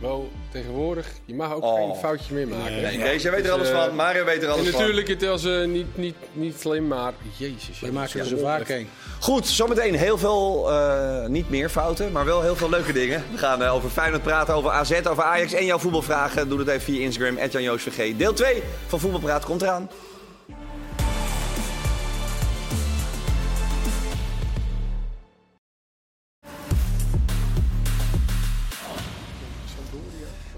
wel 0.00 0.30
tegenwoordig. 0.52 1.06
Je 1.24 1.34
mag 1.34 1.52
ook 1.54 1.62
Oh. 1.62 1.74
geen 1.74 1.94
foutje 2.00 2.34
meer 2.34 2.48
maken. 2.48 2.82
Nee, 2.82 2.98
deze, 2.98 3.22
jij 3.22 3.30
weet 3.30 3.44
er 3.46 3.52
alles 3.52 3.70
eh, 3.70 3.84
van. 3.84 3.94
Mario 3.94 4.24
weet 4.24 4.36
er 4.42 4.48
En 4.48 4.52
alles 4.54 4.68
van. 4.68 4.78
natuurlijk, 4.80 5.08
het 5.08 5.24
was 5.24 5.44
eh, 5.44 5.64
niet, 5.64 5.96
niet, 5.96 6.14
niet 6.32 6.60
slim, 6.60 6.86
maar 6.86 7.12
jezus. 7.36 7.80
we 7.80 7.86
ja, 7.86 7.92
maken 7.92 8.20
er 8.20 8.26
zo 8.26 8.36
vaak 8.36 8.68
heen. 8.68 8.88
Goed, 9.20 9.46
zometeen 9.46 9.94
heel 9.94 10.18
veel, 10.18 10.70
eh, 10.72 11.26
niet 11.26 11.50
meer 11.50 11.68
fouten, 11.68 12.12
maar 12.12 12.24
wel 12.24 12.42
heel 12.42 12.56
veel 12.56 12.70
leuke 12.70 12.92
dingen. 12.92 13.24
We 13.32 13.38
gaan 13.38 13.62
eh, 13.62 13.74
over 13.74 13.90
Feyenoord 13.90 14.22
praten, 14.22 14.54
over 14.54 14.70
AZ, 14.70 15.00
over 15.08 15.22
Ajax 15.22 15.52
en 15.52 15.64
jouw 15.64 15.78
voetbalvragen. 15.78 16.48
Doe 16.48 16.58
dat 16.58 16.68
even 16.68 16.80
via 16.82 17.00
Instagram, 17.00 17.38
@jan-joos_vg. 17.50 18.16
Deel 18.16 18.32
2 18.32 18.62
van 18.86 19.00
Voetbalpraat 19.00 19.44
komt 19.44 19.62
eraan. 19.62 19.88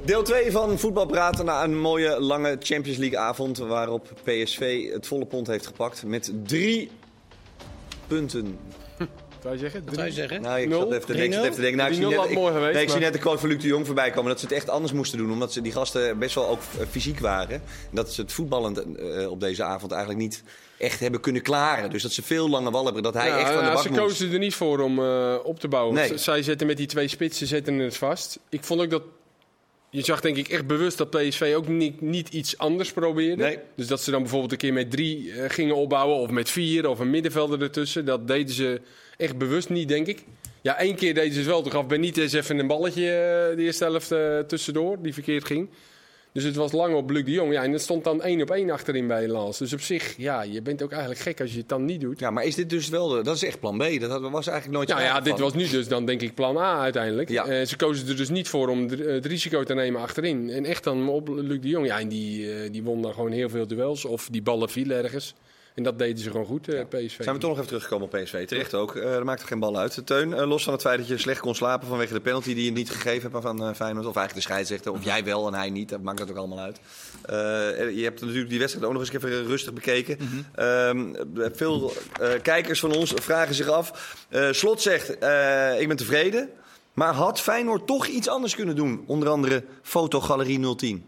Deel 0.07 0.23
2 0.23 0.51
van 0.51 0.79
Voetbalpraten 0.79 1.45
na 1.45 1.65
een 1.65 1.79
mooie 1.79 2.21
lange 2.21 2.57
Champions 2.61 2.99
League 2.99 3.19
avond 3.19 3.59
waarop 3.59 4.13
PSV 4.23 4.93
het 4.93 5.07
volle 5.07 5.25
pond 5.25 5.47
heeft 5.47 5.67
gepakt 5.67 6.05
met 6.05 6.33
drie 6.45 6.91
punten. 8.07 8.59
Zou 9.43 9.55
je 9.55 9.61
zeggen? 9.61 9.85
Wat 9.85 9.95
zou 9.95 10.07
je 10.07 10.13
zeggen? 10.13 10.43
Nou, 10.43 10.61
ik 10.61 10.73
zat 10.73 10.93
even 10.93 11.07
te 11.07 11.13
denken. 11.13 11.25
ik 11.25 11.33
zat 11.33 11.43
even 11.43 11.55
te 11.55 11.61
denken. 11.61 11.79
Nou, 11.79 11.91
ik 11.91 11.97
3-0 11.97 11.99
zie 11.99 12.09
net, 12.09 12.19
had 12.19 12.29
ik, 12.31 12.35
mooi 12.37 12.53
geweest, 12.53 12.75
nee, 12.75 12.83
ik 12.83 12.91
zie 12.91 13.01
net 13.01 13.13
de 13.13 13.19
quote 13.19 13.39
van 13.39 13.49
Luc 13.49 13.61
de 13.61 13.67
Jong 13.67 13.87
voorbij 13.87 14.11
komen. 14.11 14.31
Dat 14.31 14.41
ze 14.41 14.47
het 14.47 14.55
echt 14.55 14.69
anders 14.69 14.93
moesten 14.93 15.19
doen. 15.19 15.33
Omdat 15.33 15.53
ze 15.53 15.61
die 15.61 15.73
gasten 15.73 16.19
best 16.19 16.35
wel 16.35 16.49
ook 16.49 16.61
eh, 16.79 16.87
fysiek 16.91 17.21
waren. 17.21 17.55
En 17.55 17.63
dat 17.91 18.13
ze 18.13 18.21
het 18.21 18.33
voetballend 18.33 18.97
eh, 18.97 19.31
op 19.31 19.41
deze 19.41 19.63
avond 19.63 19.93
eigenlijk 19.93 20.23
niet 20.23 20.43
echt 20.79 21.01
hebben 21.01 21.21
kunnen 21.21 21.43
klaren. 21.43 21.91
Dus 21.91 22.03
dat 22.03 22.13
ze 22.13 22.23
veel 22.23 22.49
lange 22.49 22.71
ballen 22.71 22.85
hebben. 22.85 23.03
Dat 23.03 23.15
hij 23.15 23.29
Ja, 23.29 23.39
echt 23.39 23.49
van 23.49 23.59
de 23.59 23.65
ja, 23.65 23.73
bak 23.73 23.83
ze 23.83 23.89
moest. 23.89 24.01
kozen 24.01 24.33
er 24.33 24.39
niet 24.39 24.55
voor 24.55 24.81
om 24.81 24.99
eh, 24.99 25.35
op 25.43 25.61
te 25.61 25.69
bouwen. 25.69 25.95
Nee. 25.95 26.19
Zij 26.19 26.43
zetten 26.43 26.67
met 26.67 26.77
die 26.77 26.87
twee 26.87 27.09
spitsen 27.09 27.47
zetten 27.47 27.79
het 27.79 27.97
vast. 27.97 28.39
Ik 28.49 28.65
vond 28.65 28.81
ook 28.81 28.91
dat. 28.91 29.03
Je 29.97 30.05
zag 30.05 30.21
denk 30.21 30.37
ik 30.37 30.49
echt 30.49 30.67
bewust 30.67 30.99
dat 30.99 31.11
PSV 31.11 31.53
ook 31.57 31.69
niet, 31.69 32.01
niet 32.01 32.29
iets 32.29 32.59
anders 32.59 32.93
probeerde. 32.93 33.43
Nee. 33.43 33.59
Dus 33.77 33.87
dat 33.87 34.03
ze 34.03 34.11
dan 34.11 34.21
bijvoorbeeld 34.21 34.53
een 34.53 34.59
keer 34.59 34.73
met 34.73 34.91
drie 34.91 35.33
eh, 35.33 35.51
gingen 35.51 35.77
opbouwen. 35.77 36.17
Of 36.17 36.31
met 36.31 36.51
vier. 36.51 36.89
Of 36.89 36.99
een 36.99 37.11
middenvelder 37.11 37.63
ertussen. 37.63 38.05
Dat 38.05 38.29
deden 38.29 38.55
ze 38.55 38.81
echt 39.17 39.39
bewust 39.39 39.69
niet, 39.69 39.89
denk 39.89 40.07
ik. 40.07 40.25
Ja, 40.63 40.79
één 40.79 40.95
keer 40.95 41.15
deden 41.15 41.33
ze 41.33 41.39
het 41.39 41.49
wel. 41.49 41.63
Toen 41.63 41.73
gaf 41.73 41.87
Benitez 41.87 42.33
even 42.33 42.59
een 42.59 42.67
balletje 42.67 43.11
eh, 43.11 43.57
de 43.57 43.63
eerste 43.63 43.85
helft 43.85 44.13
eh, 44.13 44.39
tussendoor. 44.39 45.03
Die 45.03 45.15
verkeerd 45.15 45.45
ging. 45.45 45.69
Dus 46.37 46.45
het 46.45 46.57
was 46.57 46.73
lang 46.73 46.95
op 46.95 47.11
Luc 47.11 47.25
de 47.25 47.31
Jong. 47.31 47.53
Ja, 47.53 47.63
en 47.63 47.73
het 47.73 47.83
stond 47.83 48.05
dan 48.05 48.23
één 48.23 48.43
op 48.43 48.51
één 48.51 48.71
achterin 48.71 49.07
bij 49.07 49.29
Lans. 49.29 49.59
Dus 49.59 49.73
op 49.73 49.81
zich, 49.81 50.15
ja, 50.17 50.43
je 50.43 50.63
bent 50.63 50.83
ook 50.83 50.91
eigenlijk 50.91 51.21
gek 51.21 51.41
als 51.41 51.53
je 51.53 51.59
het 51.59 51.69
dan 51.69 51.85
niet 51.85 52.01
doet. 52.01 52.19
Ja, 52.19 52.31
maar 52.31 52.45
is 52.45 52.55
dit 52.55 52.71
dus 52.71 52.89
wel... 52.89 53.09
de- 53.09 53.23
dat 53.23 53.35
is 53.37 53.45
echt 53.45 53.61
plan 53.61 53.79
B. 53.79 54.01
Dat 54.01 54.21
was 54.21 54.47
eigenlijk 54.47 54.77
nooit 54.77 54.89
Nou 54.89 55.01
ja, 55.01 55.07
sprake 55.07 55.25
dit 55.25 55.39
was 55.39 55.55
nu 55.55 55.69
dus 55.69 55.89
dan 55.89 56.05
denk 56.07 56.21
ik 56.21 56.35
plan 56.35 56.57
A 56.57 56.81
uiteindelijk. 56.81 57.29
Ja. 57.29 57.47
Eh, 57.47 57.67
ze 57.67 57.77
kozen 57.77 58.09
er 58.09 58.17
dus 58.17 58.29
niet 58.29 58.49
voor 58.49 58.69
om 58.69 58.89
het 58.89 59.27
risico 59.27 59.63
te 59.65 59.75
nemen 59.75 60.01
achterin. 60.01 60.51
En 60.51 60.65
echt 60.65 60.85
dan 60.85 61.09
op 61.09 61.29
Luc 61.29 61.61
de 61.61 61.69
Jong. 61.69 61.87
Ja, 61.87 61.99
en 62.01 62.09
die, 62.09 62.53
eh, 62.53 62.73
die 62.73 62.83
won 62.83 63.03
dan 63.03 63.13
gewoon 63.15 63.33
heel 63.33 63.49
veel 63.49 63.67
duels. 63.67 64.05
Of 64.05 64.29
die 64.31 64.43
ballen 64.43 64.69
vielen 64.69 65.03
ergens. 65.03 65.35
En 65.77 65.83
dat 65.83 65.99
deden 65.99 66.19
ze 66.19 66.31
gewoon 66.31 66.47
goed, 66.47 66.69
eh, 66.69 66.85
PSV. 66.89 67.23
Zijn 67.23 67.35
we 67.35 67.41
toch 67.41 67.51
nog 67.51 67.53
even 67.53 67.67
teruggekomen 67.67 68.05
op 68.05 68.21
PSV? 68.21 68.47
Terecht 68.47 68.75
ook. 68.75 68.97
Eh 68.97 69.13
dat 69.13 69.25
maakt 69.25 69.41
er 69.41 69.47
geen 69.47 69.59
bal 69.59 69.79
uit. 69.79 70.07
Teun, 70.07 70.35
eh, 70.35 70.49
los 70.49 70.65
van 70.65 70.73
het 70.73 70.83
feit 70.83 70.99
dat 70.99 71.09
je 71.09 71.19
slecht 71.19 71.41
kon 71.41 71.55
slapen 71.55 71.89
vanwege 71.89 72.13
de 72.13 72.21
penalty 72.21 72.55
die 72.55 72.65
je 72.65 72.71
niet 72.71 72.91
gegeven 72.91 73.31
hebt 73.31 73.43
van 73.43 73.63
eh, 73.63 73.75
Feyenoord. 73.75 74.07
Of 74.07 74.17
eigenlijk 74.17 74.35
de 74.47 74.53
scheidsrechter. 74.53 74.93
Of 74.93 75.05
jij 75.05 75.25
wel 75.25 75.47
en 75.47 75.55
hij 75.55 75.71
niet. 75.71 75.89
Dat 75.89 76.03
maakt 76.03 76.19
dat 76.19 76.31
ook 76.31 76.37
allemaal 76.37 76.59
uit. 76.59 76.81
Eh, 77.23 77.97
je 77.97 78.03
hebt 78.03 78.21
natuurlijk 78.21 78.49
die 78.49 78.59
wedstrijd 78.59 78.87
ook 78.87 78.93
nog 78.93 79.03
eens 79.03 79.13
even 79.13 79.47
rustig 79.47 79.73
bekeken. 79.73 80.19
Ehm, 80.55 81.15
veel 81.35 81.93
eh, 82.21 82.31
kijkers 82.43 82.81
van 82.81 82.95
ons 82.95 83.13
vragen 83.15 83.55
zich 83.55 83.69
af. 83.69 84.17
Eh, 84.29 84.53
Slot 84.53 84.83
zegt, 84.83 85.19
eh, 85.19 85.81
ik 85.81 85.89
ben 85.89 85.97
tevreden. 85.97 86.49
Maar 86.93 87.15
had 87.15 87.41
Feyenoord 87.41 87.87
toch 87.87 88.07
iets 88.07 88.29
anders 88.29 88.55
kunnen 88.55 88.77
doen? 88.77 89.05
Onder 89.07 89.29
andere 89.29 89.65
Fotogalerie 89.83 90.75
010. 90.77 91.05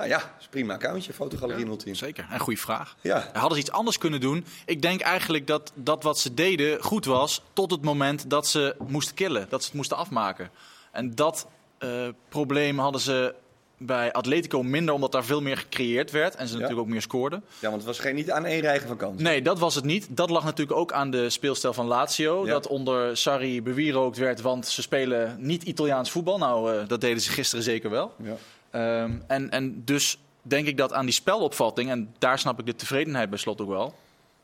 Nou 0.00 0.12
ja, 0.12 0.18
dat 0.18 0.30
is 0.38 0.44
een 0.44 0.50
prima 0.50 0.74
accountje, 0.74 1.12
Fotogalerie 1.12 1.76
010. 1.76 1.96
Zeker, 1.96 2.26
en 2.30 2.38
goede 2.38 2.60
vraag. 2.60 2.96
Ja. 3.00 3.30
Hadden 3.32 3.52
ze 3.52 3.58
iets 3.58 3.70
anders 3.70 3.98
kunnen 3.98 4.20
doen? 4.20 4.44
Ik 4.66 4.82
denk 4.82 5.00
eigenlijk 5.00 5.46
dat, 5.46 5.72
dat 5.74 6.02
wat 6.02 6.18
ze 6.18 6.34
deden 6.34 6.82
goed 6.82 7.04
was 7.04 7.42
tot 7.52 7.70
het 7.70 7.82
moment 7.82 8.30
dat 8.30 8.46
ze 8.46 8.74
moesten 8.88 9.14
killen. 9.14 9.46
Dat 9.48 9.60
ze 9.60 9.66
het 9.66 9.76
moesten 9.76 9.96
afmaken. 9.96 10.50
En 10.92 11.14
dat 11.14 11.46
eh, 11.78 12.08
probleem 12.28 12.78
hadden 12.78 13.00
ze 13.00 13.34
bij 13.78 14.12
Atletico 14.12 14.62
minder, 14.62 14.94
omdat 14.94 15.12
daar 15.12 15.24
veel 15.24 15.40
meer 15.40 15.56
gecreëerd 15.56 16.10
werd. 16.10 16.34
En 16.34 16.48
ze 16.48 16.54
natuurlijk 16.54 16.80
ook 16.80 16.88
meer 16.88 17.02
scoorden. 17.02 17.44
Ja, 17.58 17.68
want 17.68 17.76
het 17.76 17.84
was 17.84 17.98
geen 17.98 18.14
niet 18.14 18.30
aan 18.30 18.44
één 18.44 18.60
rijgen 18.60 18.88
van 18.88 18.96
kansen. 18.96 19.22
Nee, 19.22 19.42
dat 19.42 19.58
was 19.58 19.74
het 19.74 19.84
niet. 19.84 20.06
Dat 20.10 20.30
lag 20.30 20.44
natuurlijk 20.44 20.78
ook 20.78 20.92
aan 20.92 21.10
de 21.10 21.30
speelstijl 21.30 21.72
van 21.72 21.86
Lazio. 21.86 22.44
Ja. 22.44 22.52
Dat 22.52 22.66
onder 22.66 23.16
Sarri 23.16 23.62
bewierookt 23.62 24.18
werd, 24.18 24.40
want 24.40 24.66
ze 24.66 24.82
spelen 24.82 25.36
niet 25.38 25.62
Italiaans 25.62 26.10
voetbal. 26.10 26.38
Nou, 26.38 26.74
eh, 26.74 26.88
dat 26.88 27.00
deden 27.00 27.22
ze 27.22 27.30
gisteren 27.30 27.64
zeker 27.64 27.90
wel. 27.90 28.14
Ja. 28.22 28.36
Ehm, 28.70 29.12
en, 29.26 29.50
en 29.50 29.82
dus 29.84 30.18
denk 30.42 30.66
ik 30.66 30.76
dat 30.76 30.92
aan 30.92 31.04
die 31.04 31.14
spelopvatting, 31.14 31.90
en 31.90 32.14
daar 32.18 32.38
snap 32.38 32.58
ik 32.60 32.66
de 32.66 32.74
tevredenheid 32.74 33.30
bij 33.30 33.38
slot 33.38 33.60
ook 33.60 33.68
wel, 33.68 33.94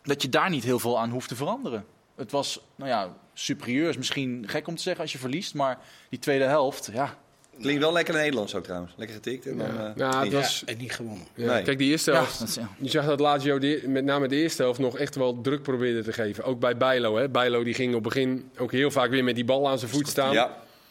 dat 0.03 0.23
je 0.23 0.29
daar 0.29 0.51
niet 0.51 0.65
heel 0.65 0.79
veel 0.79 0.99
aan 0.99 1.11
hoeft 1.11 1.29
te 1.29 1.37
veranderen. 1.37 1.85
Het 2.17 2.31
was, 2.31 2.61
nou 2.77 2.91
ja, 2.91 3.17
superieur 3.35 3.89
is 3.89 3.97
misschien 3.97 4.45
gek 4.47 4.67
om 4.67 4.77
te 4.77 4.83
zeggen 4.83 5.03
als 5.03 5.13
je 5.13 5.19
verliest, 5.19 5.55
maar 5.55 5.79
die 6.09 6.19
tweede 6.19 6.45
helft, 6.45 6.91
ja. 6.93 7.15
Klinkt 7.61 7.83
wel 7.83 7.93
lekker 7.93 8.15
Nederlands 8.15 8.55
ook 8.55 8.65
trouwens. 8.65 8.93
Lekker 8.97 9.17
getikt. 9.17 9.47
En 9.47 9.59
dan, 9.59 9.67
eh, 9.69 9.91
Ja, 9.97 10.15
het 10.15 10.23
niet- 10.25 10.33
was- 10.33 10.63
Ja, 10.67 10.73
en 10.73 10.79
niet 10.79 10.93
gewonnen. 10.93 11.27
Ja, 11.35 11.53
Nee. 11.53 11.63
Kijk, 11.63 11.79
die 11.79 11.91
eerste 11.91 12.11
ja, 12.11 12.17
helft. 12.17 12.39
dat 12.39 12.49
is- 12.49 12.55
ja. 12.55 12.69
Je 12.79 12.89
zag 12.89 13.07
dat 13.07 13.21
Lazio 13.21 13.59
de, 13.59 13.83
met 13.87 14.05
name 14.05 14.29
de 14.29 14.37
eerste 14.37 14.63
helft 14.63 14.79
nog 14.79 14.99
echt 14.99 15.15
wel 15.15 15.41
druk 15.41 15.63
probeerde 15.63 16.03
te 16.03 16.13
geven. 16.13 16.45
Ook 16.45 16.61
bij 16.61 16.77
Bijlo. 16.77 17.17
Hè. 17.17 17.29
Bijlo 17.29 17.65
die 17.65 17.75
ging 17.75 17.95
op 17.95 18.05
het 18.05 18.13
begin 18.15 18.51
ook 18.59 18.73
heel 18.73 18.91
vaak 18.91 19.11
weer 19.11 19.25
met 19.25 19.35
die 19.35 19.45
bal 19.45 19.69
aan 19.69 19.79
zijn 19.79 19.91
voet 19.91 20.09
staan. 20.09 20.35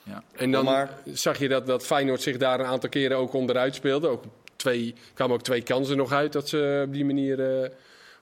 Ja, 0.05 0.23
En 0.35 0.51
dan 0.51 0.65
Maar- 0.65 0.89
zag 1.05 1.37
je 1.37 1.47
dat, 1.47 1.67
dat 1.67 1.85
Feyenoord 1.85 2.21
zich 2.21 2.37
daar 2.37 2.59
een 2.59 2.65
aantal 2.65 2.89
keren 2.89 3.17
ook 3.17 3.33
onderuit 3.33 3.75
speelde. 3.75 4.07
Ook 4.07 4.23
twee, 4.55 4.93
kwamen 5.13 5.35
ook 5.35 5.41
twee 5.43 5.61
kansen 5.63 5.97
nog 5.97 6.11
uit 6.11 6.33
dat 6.33 6.49
ze 6.49 6.83
op 6.87 6.93
die 6.93 7.05
manier... 7.05 7.61
eh, 7.63 7.69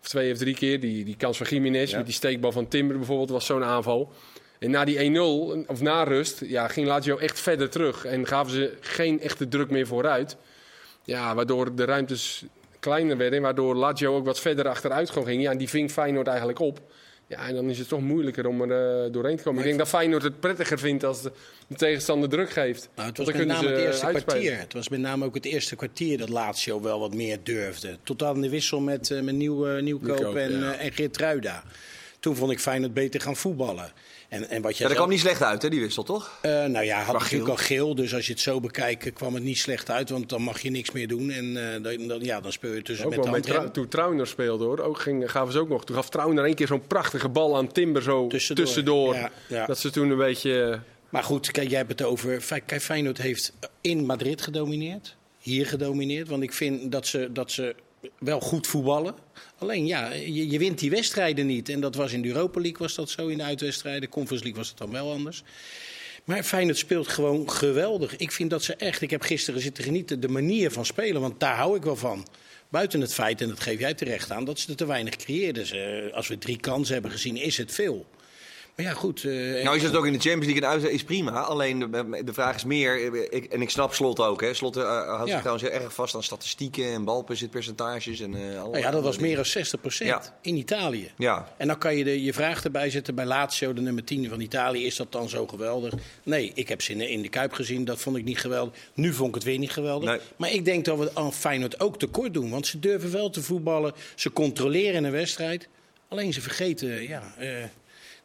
of 0.02 0.08
twee 0.10 0.32
of 0.32 0.38
drie 0.38 0.56
keer. 0.56 0.80
Die, 0.80 1.06
die 1.06 1.16
kans 1.18 1.38
van 1.38 1.48
Jiménez 1.48 1.92
Ja. 1.92 1.98
met 1.98 2.06
die 2.06 2.16
steekbal 2.16 2.52
van 2.52 2.68
Timber 2.68 2.98
bijvoorbeeld 2.98 3.30
was 3.30 3.46
zo'n 3.46 3.64
aanval. 3.64 4.12
En 4.60 4.72
na 4.72 4.86
die 4.86 4.98
1-0, 5.00 5.66
of 5.68 5.82
na 5.82 6.04
rust, 6.04 6.40
ja, 6.46 6.68
ging 6.68 6.88
Lazio 6.88 7.18
echt 7.18 7.40
verder 7.40 7.70
terug. 7.70 8.06
En 8.06 8.28
gaven 8.28 8.52
ze 8.54 8.78
geen 8.80 9.20
echte 9.22 9.48
druk 9.48 9.70
meer 9.70 9.88
vooruit. 9.88 10.38
Ja, 11.04 11.36
waardoor 11.36 11.76
de 11.76 11.86
ruimtes 11.86 12.44
kleiner 12.80 13.18
werden. 13.18 13.38
En 13.38 13.44
waardoor 13.44 13.76
Lazio 13.76 14.16
ook 14.16 14.26
wat 14.26 14.40
verder 14.40 14.68
achteruit 14.68 15.10
ging. 15.10 15.42
Ja, 15.42 15.52
en 15.52 15.58
die 15.58 15.70
ving 15.70 15.92
Feyenoord 15.92 16.28
eigenlijk 16.28 16.60
op. 16.60 16.80
Ja, 17.34 17.48
en 17.48 17.56
dan 17.56 17.70
is 17.70 17.80
het 17.80 17.88
toch 17.88 18.02
moeilijker 18.02 18.48
om 18.48 18.62
er 18.62 19.06
eh, 19.06 19.12
doorheen 19.12 19.38
te 19.38 19.44
komen. 19.44 19.60
ik 19.60 19.66
denk 19.66 19.80
dat 19.80 19.88
Feyenoord 19.88 20.24
het 20.24 20.40
prettiger 20.40 20.80
vindt 20.80 21.04
als 21.04 21.22
de, 21.22 21.32
de 21.68 21.76
tegenstander 21.76 22.30
druk 22.30 22.50
geeft. 22.50 22.90
Nou, 22.96 23.08
het 23.08 23.18
was 23.18 23.28
met 23.28 23.48
name 23.48 23.68
het 23.68 23.78
eerste 23.78 24.06
uitspelen. 24.06 24.42
kwartier. 24.42 24.60
Het 24.60 24.74
was 24.74 24.90
met 24.90 25.00
name 25.00 25.26
ook 25.26 25.34
het 25.34 25.46
eerste 25.46 25.76
kwartier 25.76 26.18
dat 26.18 26.30
Lazio 26.30 26.82
wel 26.82 27.00
wat 27.00 27.14
meer 27.14 27.38
durfde. 27.44 27.98
Tot 28.04 28.24
aan 28.24 28.42
de 28.42 28.50
wissel 28.50 28.80
met, 28.80 29.12
eh, 29.12 29.22
met 29.22 29.36
Nieuw, 29.36 29.68
eh, 29.68 29.82
Nieuwkoop 29.82 30.18
Nieuwkoop, 30.18 30.36
en, 30.36 30.60
ja. 30.60 30.74
eh, 30.74 30.86
en 30.86 30.92
Geertruida. 30.92 31.64
Toen 32.24 32.36
vond 32.36 32.52
ik 32.52 32.60
Feyenoord 32.60 32.94
beter 32.94 33.22
gaan 33.22 33.36
voetballen. 33.36 33.92
En, 34.30 34.50
en 34.50 34.62
wat 34.62 34.72
ja 34.72 34.78
jij 34.78 34.88
dat 34.88 34.98
kwam 34.98 35.10
niet 35.10 35.20
slecht 35.20 35.44
uit, 35.44 35.62
hè, 35.62 35.70
die 35.70 35.80
wissel, 35.80 36.04
toch? 36.04 36.40
Eh, 36.42 36.52
nou 36.66 36.86
ja, 36.86 37.02
had 37.02 37.14
natuurlijk 37.20 37.44
geel. 37.44 37.52
al 37.52 37.64
geel. 37.64 37.96
Dus 37.96 38.14
als 38.16 38.26
je 38.26 38.32
het 38.32 38.42
zo 38.42 38.60
bekijkt, 38.60 39.06
eh, 39.06 39.14
kwam 39.14 39.34
het 39.34 39.44
niet 39.44 39.58
slecht 39.58 39.90
uit. 39.90 40.10
Want 40.10 40.30
dan 40.30 40.42
mag 40.42 40.60
je 40.62 40.70
niks 40.70 40.92
meer 40.92 41.08
doen. 41.08 41.30
En 41.32 41.74
eh, 41.74 41.84
dan, 41.84 42.08
dan- 42.08 42.24
ja, 42.24 42.42
dan 42.42 42.52
speel 42.52 42.74
je 42.74 42.82
tussen 42.82 43.06
Ook 43.06 43.16
met 43.16 43.24
de 43.24 43.30
met. 43.32 43.44
Trau- 43.44 43.72
toen 43.72 43.88
Trauner 43.88 44.28
speelde 44.28 44.64
hoor. 44.64 44.80
Ook 44.80 45.00
ging, 45.00 45.32
gaven 45.32 45.54
ze 45.54 45.60
ook 45.60 45.70
nog. 45.70 45.86
Toen 45.86 45.96
gaf 45.96 46.10
Trauner 46.10 46.46
één 46.46 46.56
keer 46.56 46.68
zo'n 46.68 46.88
prachtige 46.88 47.30
bal 47.30 47.58
aan 47.58 47.72
Timber 47.72 48.02
zo 48.02 48.28
Tussendoor. 48.28 48.66
tussendoor. 48.66 49.14
Ja, 49.16 49.32
ja. 49.48 49.66
Dat 49.66 49.80
ze 49.80 49.90
toen 49.92 50.10
een 50.10 50.18
beetje... 50.18 50.80
Maar 51.10 51.24
goed, 51.24 51.52
kijk, 51.52 51.70
jij 51.70 51.78
hebt 51.78 51.92
het 51.92 52.02
over. 52.04 52.44
Kijk, 52.66 52.82
Feyenoord 52.82 53.18
heeft 53.18 53.54
in 53.82 54.06
Madrid 54.06 54.42
gedomineerd. 54.42 55.16
Hier 55.40 55.66
gedomineerd. 55.66 56.28
Want 56.28 56.44
ik 56.44 56.54
vind 56.54 56.92
dat 56.92 57.08
ze, 57.08 57.30
dat 57.32 57.52
ze 57.52 57.76
wel 58.20 58.40
goed 58.40 58.68
voetballen. 58.68 59.16
Alleen 59.58 59.86
ja, 59.86 60.12
je, 60.12 60.50
je 60.50 60.60
wint 60.60 60.80
die 60.80 60.90
wedstrijden 60.90 61.46
niet. 61.46 61.70
En 61.70 61.80
dat 61.80 61.96
was 61.96 62.14
in 62.14 62.22
de 62.22 62.28
Europa 62.28 62.60
League 62.62 62.80
was 62.80 62.96
dat 62.96 63.10
zo 63.10 63.28
in 63.28 63.38
de 63.38 63.44
uitwedstrijden. 63.44 64.10
Conference 64.10 64.44
League 64.44 64.62
was 64.62 64.70
het 64.70 64.78
dan 64.78 64.92
wel 64.92 65.12
anders. 65.12 65.44
Maar 66.24 66.44
Feyenoord 66.44 66.78
speelt 66.78 67.08
gewoon 67.08 67.52
geweldig. 67.52 68.16
Ik 68.16 68.32
vind 68.32 68.50
dat 68.50 68.64
ze 68.64 68.76
echt, 68.76 69.02
ik 69.02 69.10
heb 69.10 69.22
gisteren 69.22 69.62
zitten 69.62 69.84
genieten, 69.84 70.20
de 70.20 70.28
manier 70.28 70.72
van 70.72 70.86
spelen. 70.86 71.22
Want 71.22 71.40
daar 71.40 71.56
hou 71.56 71.76
ik 71.76 71.84
wel 71.84 71.96
van. 71.96 72.28
Buiten 72.70 73.02
het 73.02 73.14
feit, 73.14 73.42
en 73.42 73.48
dat 73.48 73.60
geef 73.60 73.80
jij 73.80 73.94
terecht 73.94 74.32
aan, 74.32 74.46
dat 74.46 74.60
ze 74.60 74.70
er 74.70 74.76
te 74.76 74.86
weinig 74.86 75.16
creëerden. 75.16 75.66
Ze, 75.66 76.10
als 76.14 76.28
we 76.28 76.38
drie 76.38 76.58
kansen 76.58 76.94
hebben 76.94 77.12
gezien, 77.12 77.38
is 77.38 77.58
het 77.58 77.72
veel. 77.72 78.06
Maar 78.76 78.86
ja, 78.86 78.92
goed. 78.94 79.24
eh, 79.24 79.64
Nou 79.64 79.76
is 79.76 79.84
het 79.84 79.96
ook 79.96 80.06
in 80.06 80.14
de 80.14 80.20
Champions 80.20 80.46
League 80.46 80.66
uitzet 80.70 80.92
is 80.92 81.04
prima. 81.04 81.32
Alleen 81.42 81.80
de, 81.80 82.22
de 82.26 82.34
vraag 82.34 82.56
is 82.56 82.64
meer, 82.64 83.14
eh, 83.14 83.22
ik, 83.30 83.46
en 83.46 83.62
ik 83.62 83.70
snap 83.70 83.94
Slot 83.94 84.20
ook. 84.20 84.42
Hè. 84.42 84.54
Slot 84.54 84.76
eh, 84.78 84.84
houdt 85.08 85.30
zich 85.30 85.40
trouwens 85.40 85.64
heel 85.70 85.80
erg 85.82 85.94
vast 85.94 86.16
aan 86.16 86.24
statistieken 86.24 86.86
en 86.86 87.04
balbezitpercentages. 87.04 88.20
En, 88.20 88.30
Nou 88.30 88.78
ja, 88.78 88.92
dat 88.92 89.04
was 89.04 89.18
meer 89.18 89.36
dan 89.36 89.46
60 89.46 90.00
Ja. 90.00 90.22
in 90.42 90.56
Italië. 90.56 91.12
Ja, 91.18 91.54
En 91.58 91.68
dan 91.68 91.78
kan 91.78 91.96
je 91.96 92.04
de, 92.04 92.24
je 92.24 92.34
vraag 92.34 92.64
erbij 92.64 92.90
zetten 92.90 93.16
bij 93.16 93.26
Lazio, 93.26 93.74
de 93.74 93.82
nummer 93.82 94.04
10 94.04 94.30
van 94.30 94.40
Italië. 94.42 94.86
Is 94.86 94.96
dat 94.96 95.12
dan 95.12 95.30
zo 95.30 95.48
geweldig? 95.48 95.94
Nee, 96.24 96.52
ik 96.56 96.68
heb 96.70 96.82
ze 96.82 96.92
in 96.92 96.98
de, 96.98 97.10
in 97.10 97.22
de 97.22 97.30
Kuip 97.30 97.54
gezien. 97.54 97.86
Dat 97.86 98.00
vond 98.00 98.18
ik 98.18 98.24
niet 98.24 98.40
geweldig. 98.40 98.74
Nu 98.94 99.14
vond 99.14 99.30
ik 99.30 99.36
het 99.36 99.44
weer 99.44 99.58
niet 99.58 99.72
geweldig. 99.72 100.10
Nee. 100.10 100.20
Maar 100.36 100.52
ik 100.52 100.66
denk 100.66 100.86
dat 100.86 100.98
we 100.98 101.12
aan 101.14 101.34
Feyenoord 101.34 101.80
ook 101.80 102.00
tekort 102.00 102.34
doen. 102.34 102.50
Want 102.50 102.68
ze 102.68 102.80
durven 102.80 103.12
wel 103.12 103.30
te 103.30 103.42
voetballen. 103.42 103.94
Ze 104.16 104.32
controleren 104.32 105.04
een 105.04 105.12
wedstrijd. 105.12 105.68
Alleen 106.08 106.34
ze 106.34 106.42
vergeten, 106.42 107.08
ja... 107.08 107.34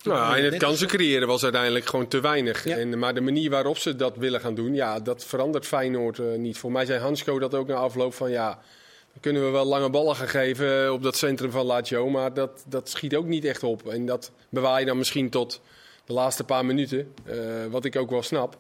Nou, 0.03 0.37
en 0.37 0.45
het 0.45 0.57
kansen 0.57 0.87
creëren 0.87 1.29
was 1.29 1.43
uiteindelijk 1.43 1.87
gewoon 1.87 2.09
te 2.09 2.21
weinig. 2.21 2.65
Ja. 2.65 2.77
En, 2.77 2.99
maar 2.99 3.15
de 3.15 3.21
manier 3.21 3.51
waarop 3.51 3.79
ze 3.79 3.97
dat 3.97 4.17
willen 4.17 4.41
gaan 4.41 4.55
doen, 4.55 4.75
ja, 4.75 5.01
dat 5.01 5.25
verandert 5.25 5.67
Feyenoord 5.67 6.19
eh, 6.19 6.27
niet. 6.37 6.59
Voor 6.59 6.73
mij 6.73 6.87
zei 6.87 7.01
Hansco 7.01 7.39
dat 7.39 7.55
ook 7.55 7.67
na 7.67 7.75
afloop 7.75 8.15
van 8.15 8.31
ja, 8.31 8.49
dan 9.13 9.21
kunnen 9.21 9.45
we 9.45 9.51
wel 9.51 9.65
lange 9.65 9.91
ballen 9.91 10.17
gaan 10.17 10.29
geven 10.29 10.93
op 10.93 11.03
dat 11.03 11.17
centrum 11.17 11.51
van 11.51 11.67
Lazio, 11.67 12.09
maar 12.11 12.35
dat, 12.35 12.65
dat 12.67 12.89
schiet 12.89 13.17
ook 13.17 13.27
niet 13.27 13.45
echt 13.45 13.63
op. 13.63 13.89
En 13.89 14.07
dat 14.07 14.31
bewaar 14.49 14.81
je 14.81 14.87
dan 14.87 14.99
misschien 14.99 15.31
tot 15.31 15.61
de 16.05 16.13
laatste 16.13 16.45
paar 16.45 16.65
minuten, 16.65 17.15
eh, 17.25 17.37
wat 17.71 17.85
ik 17.85 17.97
ook 17.97 18.11
wel 18.11 18.23
snap. 18.23 18.59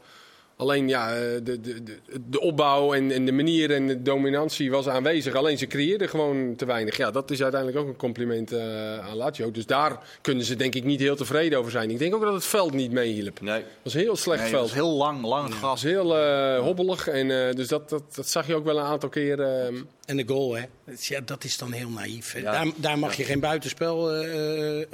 Alleen 0.60 0.88
ja, 0.88 1.14
eh, 1.14 1.20
de, 1.42 1.60
de, 1.60 1.82
de, 1.82 1.96
de 2.28 2.40
opbouw 2.40 2.94
en, 2.94 3.10
en 3.10 3.24
de 3.24 3.32
manier 3.32 3.70
en 3.70 3.86
de 3.86 4.02
dominantie 4.02 4.70
was 4.70 4.88
aanwezig. 4.88 5.34
Alleen 5.34 5.58
ze 5.58 5.66
creëerden 5.66 6.08
gewoon 6.08 6.56
te 6.56 6.64
weinig. 6.64 6.96
Ja, 6.96 7.10
dat 7.10 7.30
is 7.30 7.42
uiteindelijk 7.42 7.80
ook 7.82 7.88
een 7.88 7.96
compliment 7.96 8.52
eh, 8.52 8.98
aan 8.98 9.16
Lazio. 9.16 9.50
Dus 9.50 9.66
daar 9.66 9.98
kunnen 10.20 10.44
ze 10.44 10.56
denk 10.56 10.74
ik 10.74 10.84
niet 10.84 11.00
heel 11.00 11.16
tevreden 11.16 11.58
over 11.58 11.70
zijn. 11.70 11.90
Ik 11.90 11.98
denk 11.98 12.14
ook 12.14 12.22
dat 12.22 12.32
het 12.34 12.44
veld 12.44 12.72
niet 12.72 12.92
meehielp. 12.92 13.40
nee. 13.40 13.54
Het 13.54 13.64
was 13.82 13.94
een 13.94 14.00
heel 14.00 14.16
slecht 14.16 14.36
Nee, 14.42 14.46
het 14.48 14.56
veld. 14.58 14.68
was 14.68 14.78
heel 14.78 14.96
lang, 14.96 15.22
lang 15.24 15.44
Het 15.48 15.54
gras. 15.56 15.70
was 15.70 15.82
heel 15.82 16.16
eh, 16.18 16.58
hobbelig. 16.60 17.08
En, 17.08 17.46
eh, 17.48 17.54
dus 17.54 17.68
dat, 17.68 17.88
dat, 17.88 18.14
dat 18.14 18.28
zag 18.28 18.46
je 18.46 18.54
ook 18.54 18.64
wel 18.64 18.78
een 18.78 18.84
aantal 18.84 19.08
keer. 19.08 19.40
eh, 19.40 19.66
En 20.04 20.16
de 20.16 20.24
goal, 20.26 20.54
hè? 20.56 20.62
Dat 20.84 20.94
is- 20.98 21.08
Ja, 21.08 21.20
dat 21.20 21.44
is 21.44 21.58
dan 21.58 21.72
heel 21.72 21.90
naïef. 21.90 22.36
Ja. 22.40 22.52
Daar, 22.52 22.66
daar 22.76 22.98
mag 22.98 23.14
je 23.16 23.24
geen 23.24 23.40
buitenspel, 23.40 23.96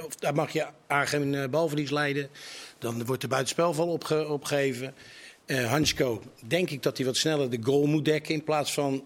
of 0.05 0.15
daar 0.15 0.33
mag 0.35 0.51
je 0.51 0.65
aan 0.87 1.07
geen 1.07 1.47
balverlies 1.49 1.89
leiden. 1.91 2.29
Dan 2.79 3.05
wordt 3.05 3.21
de 3.21 3.27
buitenspelval 3.27 3.87
opge 3.87 4.27
opgegeven. 4.27 4.93
Eh 5.45 5.69
Hansko, 5.69 6.21
denk 6.47 6.69
ik 6.69 6.83
dat 6.83 6.97
hij 6.97 7.05
wat 7.05 7.17
sneller 7.17 7.49
de 7.49 7.59
goal 7.63 7.85
moet 7.85 8.05
dekken 8.05 8.33
in 8.33 8.43
plaats 8.43 8.73
van 8.73 9.03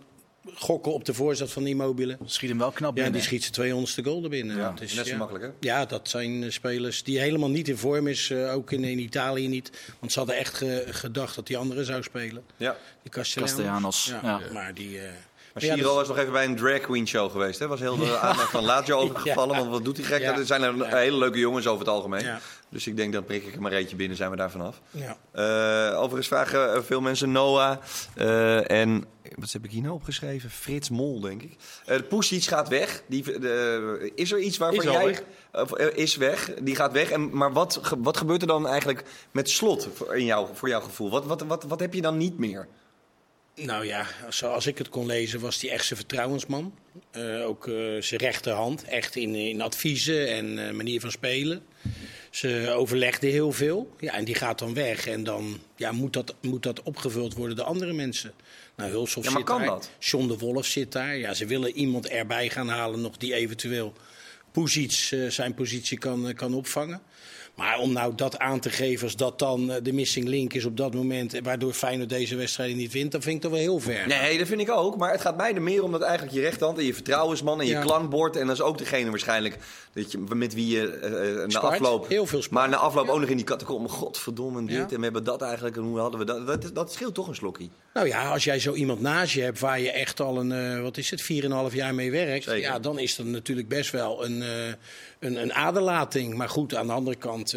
gokken 0.53 0.93
op 0.93 1.05
de 1.05 1.13
voorzet 1.13 1.51
van 1.51 1.67
Immobile. 1.67 2.17
Schiet 2.25 2.49
hem 2.49 2.57
wel 2.57 2.71
knap 2.71 2.89
Ja, 2.89 2.93
binnen. 2.93 3.11
die 3.13 3.21
schiet 3.21 3.43
zijn 3.55 3.71
200ste 3.87 4.03
goal 4.03 4.23
er 4.23 4.29
binnen. 4.29 4.57
Ja, 4.57 4.69
Dat 4.71 4.81
is, 4.81 4.93
net 4.93 5.05
zo 5.05 5.11
ja. 5.11 5.17
makkelijk, 5.17 5.45
hè? 5.45 5.51
Ja, 5.59 5.85
dat 5.85 6.09
zijn 6.09 6.43
eh, 6.43 6.49
spelers 6.51 7.03
die 7.03 7.19
helemaal 7.19 7.49
niet 7.49 7.67
in 7.67 7.77
vorm 7.77 8.07
is, 8.07 8.29
eh, 8.29 8.53
ook 8.53 8.71
in, 8.71 8.83
in 8.83 8.99
Italië 8.99 9.47
niet. 9.47 9.71
Want 9.99 10.11
ze 10.11 10.17
hadden 10.19 10.37
echt 10.37 10.53
ge- 10.53 10.85
gedacht 10.89 11.35
dat 11.35 11.47
die 11.47 11.57
andere 11.57 11.83
zou 11.83 12.03
spelen. 12.03 12.43
Ja. 12.57 12.77
Die 13.01 13.11
Castellanos. 13.11 13.53
Castellanos, 13.55 14.05
Ja, 14.05 14.19
ja. 14.23 14.53
Maar 14.53 14.73
die... 14.73 14.99
eh, 14.99 15.09
Maar 15.53 15.63
ja, 15.65 15.73
Ciro 15.75 15.87
dat- 15.87 15.95
was 15.95 16.07
nog 16.07 16.17
even 16.17 16.31
bij 16.31 16.45
een 16.45 16.55
drag 16.55 16.79
queen 16.79 17.07
show 17.07 17.31
geweest. 17.31 17.59
Hè? 17.59 17.67
Was 17.67 17.79
heel 17.79 17.97
de 17.97 18.17
aandacht 18.17 18.51
van 18.51 18.63
Lazio 18.63 18.95
overgevallen. 19.03 19.53
Ja. 19.55 19.59
Want 19.59 19.71
wat 19.71 19.85
doet 19.85 19.97
hij 19.97 20.05
gek? 20.05 20.21
Ja. 20.21 20.37
Er 20.37 20.45
zijn 20.45 20.61
er 20.61 20.75
Ja. 20.77 20.95
hele 20.97 21.17
leuke 21.17 21.39
jongens 21.39 21.67
over 21.67 21.79
het 21.79 21.93
algemeen. 21.93 22.25
Dus 22.71 22.87
ik 22.87 22.97
denk, 22.97 23.13
dan 23.13 23.23
prik 23.25 23.43
ik 23.45 23.55
er 23.55 23.61
maar 23.61 23.71
eentje 23.71 23.95
binnen, 23.95 24.17
zijn 24.17 24.29
we 24.31 24.35
daar 24.37 24.51
vanaf. 24.51 24.81
ja. 24.91 25.17
Eh, 25.31 25.97
overigens 25.99 26.27
vragen 26.27 26.73
eh, 26.73 26.81
veel 26.81 27.01
mensen 27.01 27.31
Noah 27.31 27.77
eh, 28.15 28.71
en 28.71 29.05
wat 29.35 29.51
heb 29.51 29.65
ik 29.65 29.71
hier 29.71 29.81
nou 29.81 29.93
opgeschreven? 29.93 30.49
Frits 30.49 30.89
Mol, 30.89 31.19
denk 31.19 31.41
ik. 31.41 31.55
Uh, 31.89 31.97
Poesic 32.09 32.43
gaat 32.43 32.67
weg. 32.67 33.03
Die, 33.07 33.23
de- 33.39 34.11
is 34.15 34.31
er 34.31 34.39
iets 34.39 34.57
waarvan 34.57 34.85
Is 34.85 34.91
jij 34.91 35.89
is 35.95 36.15
weg? 36.15 36.51
Die 36.61 36.75
gaat 36.75 36.91
weg. 36.91 37.09
En, 37.11 37.37
maar 37.37 37.53
wat, 37.53 37.79
ge- 37.81 37.99
wat 38.01 38.17
gebeurt 38.17 38.41
er 38.41 38.47
dan 38.47 38.67
eigenlijk 38.67 39.03
met 39.31 39.49
slot 39.49 39.87
voor, 39.93 40.17
in 40.17 40.25
jou, 40.25 40.47
voor 40.53 40.69
jouw 40.69 40.81
gevoel? 40.81 41.09
Wat, 41.09 41.25
wat, 41.25 41.41
wat, 41.41 41.63
wat 41.63 41.79
heb 41.79 41.93
je 41.93 42.01
dan 42.01 42.17
niet 42.17 42.37
meer? 42.37 42.67
Nou 43.55 43.85
ja, 43.85 44.05
zoals 44.29 44.65
ik 44.67 44.77
het 44.77 44.89
kon 44.89 45.05
lezen, 45.05 45.39
was 45.39 45.61
hij 45.61 45.71
echt 45.71 45.85
zijn 45.85 45.99
vertrouwensman. 45.99 46.73
Eh, 47.11 47.45
ook 47.47 47.67
eh, 47.67 47.73
zijn 48.01 48.19
rechterhand, 48.19 48.83
echt 48.83 49.15
in, 49.15 49.35
in 49.35 49.61
adviezen 49.61 50.27
en 50.29 50.67
eh, 50.67 50.73
manier 50.73 50.99
van 51.01 51.11
spelen. 51.11 51.65
Ze 52.29 52.73
overlegden 52.75 53.29
heel 53.29 53.51
veel. 53.51 53.95
Ja, 53.99 54.13
en 54.13 54.25
die 54.25 54.35
gaat 54.35 54.59
dan 54.59 54.73
weg. 54.73 55.07
En 55.07 55.23
dan 55.23 55.59
ja, 55.75 55.91
moet, 55.91 56.13
dat, 56.13 56.35
moet 56.41 56.63
dat 56.63 56.81
opgevuld 56.83 57.33
worden 57.33 57.55
door 57.55 57.65
andere 57.65 57.93
mensen. 57.93 58.33
Nou, 58.75 58.91
Hulshoff 58.91 59.27
Ja, 59.27 59.33
zit 59.33 59.43
kan 59.43 59.57
daar. 59.59 59.67
dat? 59.67 59.89
John 59.99 60.27
de 60.27 60.37
Wolf 60.37 60.65
zit 60.65 60.91
daar. 60.91 61.17
Ja, 61.17 61.33
ze 61.33 61.45
willen 61.45 61.71
iemand 61.71 62.07
erbij 62.09 62.49
gaan 62.49 62.67
halen 62.69 63.01
nog 63.01 63.17
die 63.17 63.33
eventueel 63.33 63.93
Poesic, 64.51 65.07
eh, 65.11 65.27
zijn 65.27 65.53
positie 65.53 65.97
kan, 65.97 66.27
eh, 66.27 66.35
kan 66.35 66.53
opvangen. 66.53 67.01
Maar 67.55 67.77
om 67.79 67.93
nou 67.93 68.15
dat 68.15 68.37
aan 68.39 68.59
te 68.59 68.69
geven 68.69 69.03
als 69.03 69.15
dat 69.15 69.39
dan 69.39 69.71
eh, 69.71 69.77
de 69.83 69.91
missing 69.93 70.27
link 70.27 70.53
is 70.53 70.65
op 70.65 70.77
dat 70.77 70.93
moment... 70.93 71.39
waardoor 71.43 71.73
Feyenoord 71.73 72.09
deze 72.09 72.35
wedstrijd 72.35 72.75
niet 72.75 72.91
wint, 72.91 73.11
dan 73.11 73.21
vind 73.21 73.35
ik 73.35 73.41
dat 73.41 73.51
wel 73.51 73.59
heel 73.59 73.79
ver. 73.79 74.07
Nee, 74.07 74.37
dat 74.37 74.47
vind 74.47 74.61
ik 74.61 74.69
ook. 74.71 74.97
Maar 74.97 75.11
het 75.11 75.21
gaat 75.21 75.37
mij 75.37 75.53
er 75.55 75.61
meer 75.61 75.83
om 75.83 75.91
dat 75.91 76.01
eigenlijk 76.01 76.33
je 76.35 76.41
rechterhand 76.41 76.77
en 76.77 76.85
je 76.85 76.93
vertrouwensman 76.93 77.59
en 77.59 77.65
je 77.65 77.71
Ja. 77.71 77.81
klankbord. 77.81 78.35
En 78.35 78.47
dat 78.47 78.55
is 78.55 78.61
ook 78.61 78.77
degene 78.77 79.09
waarschijnlijk 79.09 79.57
dat 79.93 80.11
je, 80.11 80.17
met 80.17 80.53
wie 80.53 80.67
je 80.67 80.89
eh, 80.89 81.43
eh, 81.43 81.49
na 81.49 81.59
afloop. 81.59 82.07
Heel 82.07 82.25
veel. 82.25 82.43
Maar 82.49 82.69
na 82.69 82.77
afloop 82.77 83.07
ook 83.07 83.19
nog 83.19 83.29
in 83.29 83.35
die 83.35 83.45
catacombe. 83.45 83.89
Godverdomme, 83.89 84.65
dit. 84.65 84.75
Ja. 84.75 84.81
En 84.81 84.97
we 84.97 85.03
hebben 85.03 85.23
dat 85.23 85.41
eigenlijk. 85.41 85.75
En 85.75 85.81
hoe 85.81 85.99
hadden 85.99 86.19
we 86.19 86.25
dat? 86.25 86.47
Dat, 86.47 86.75
dat 86.75 86.93
scheelt 86.93 87.13
toch 87.13 87.27
een 87.27 87.35
slokkie. 87.35 87.69
Nou 87.93 88.07
ja, 88.07 88.31
als 88.31 88.43
jij 88.43 88.59
zo 88.59 88.73
iemand 88.73 89.01
naast 89.01 89.33
je 89.33 89.41
hebt 89.41 89.59
waar 89.59 89.79
je 89.79 89.91
echt 89.91 90.19
al 90.19 90.39
een, 90.39 90.51
eh, 90.51 90.81
wat 90.81 90.97
is 90.97 91.09
het, 91.09 91.21
4,5 91.21 91.73
jaar 91.73 91.95
mee 91.95 92.11
werkt. 92.11 92.43
Zeker. 92.43 92.61
Ja, 92.61 92.79
dan 92.79 92.99
is 92.99 93.15
dat 93.15 93.25
natuurlijk 93.25 93.67
best 93.67 93.91
wel 93.91 94.25
een, 94.25 94.41
eh, 94.41 94.67
een, 95.19 95.35
een 95.35 95.53
aderlating. 95.53 96.33
Maar 96.33 96.49
goed, 96.49 96.75
aan 96.75 96.87
de 96.87 96.93
andere 96.93 97.15
kant, 97.15 97.53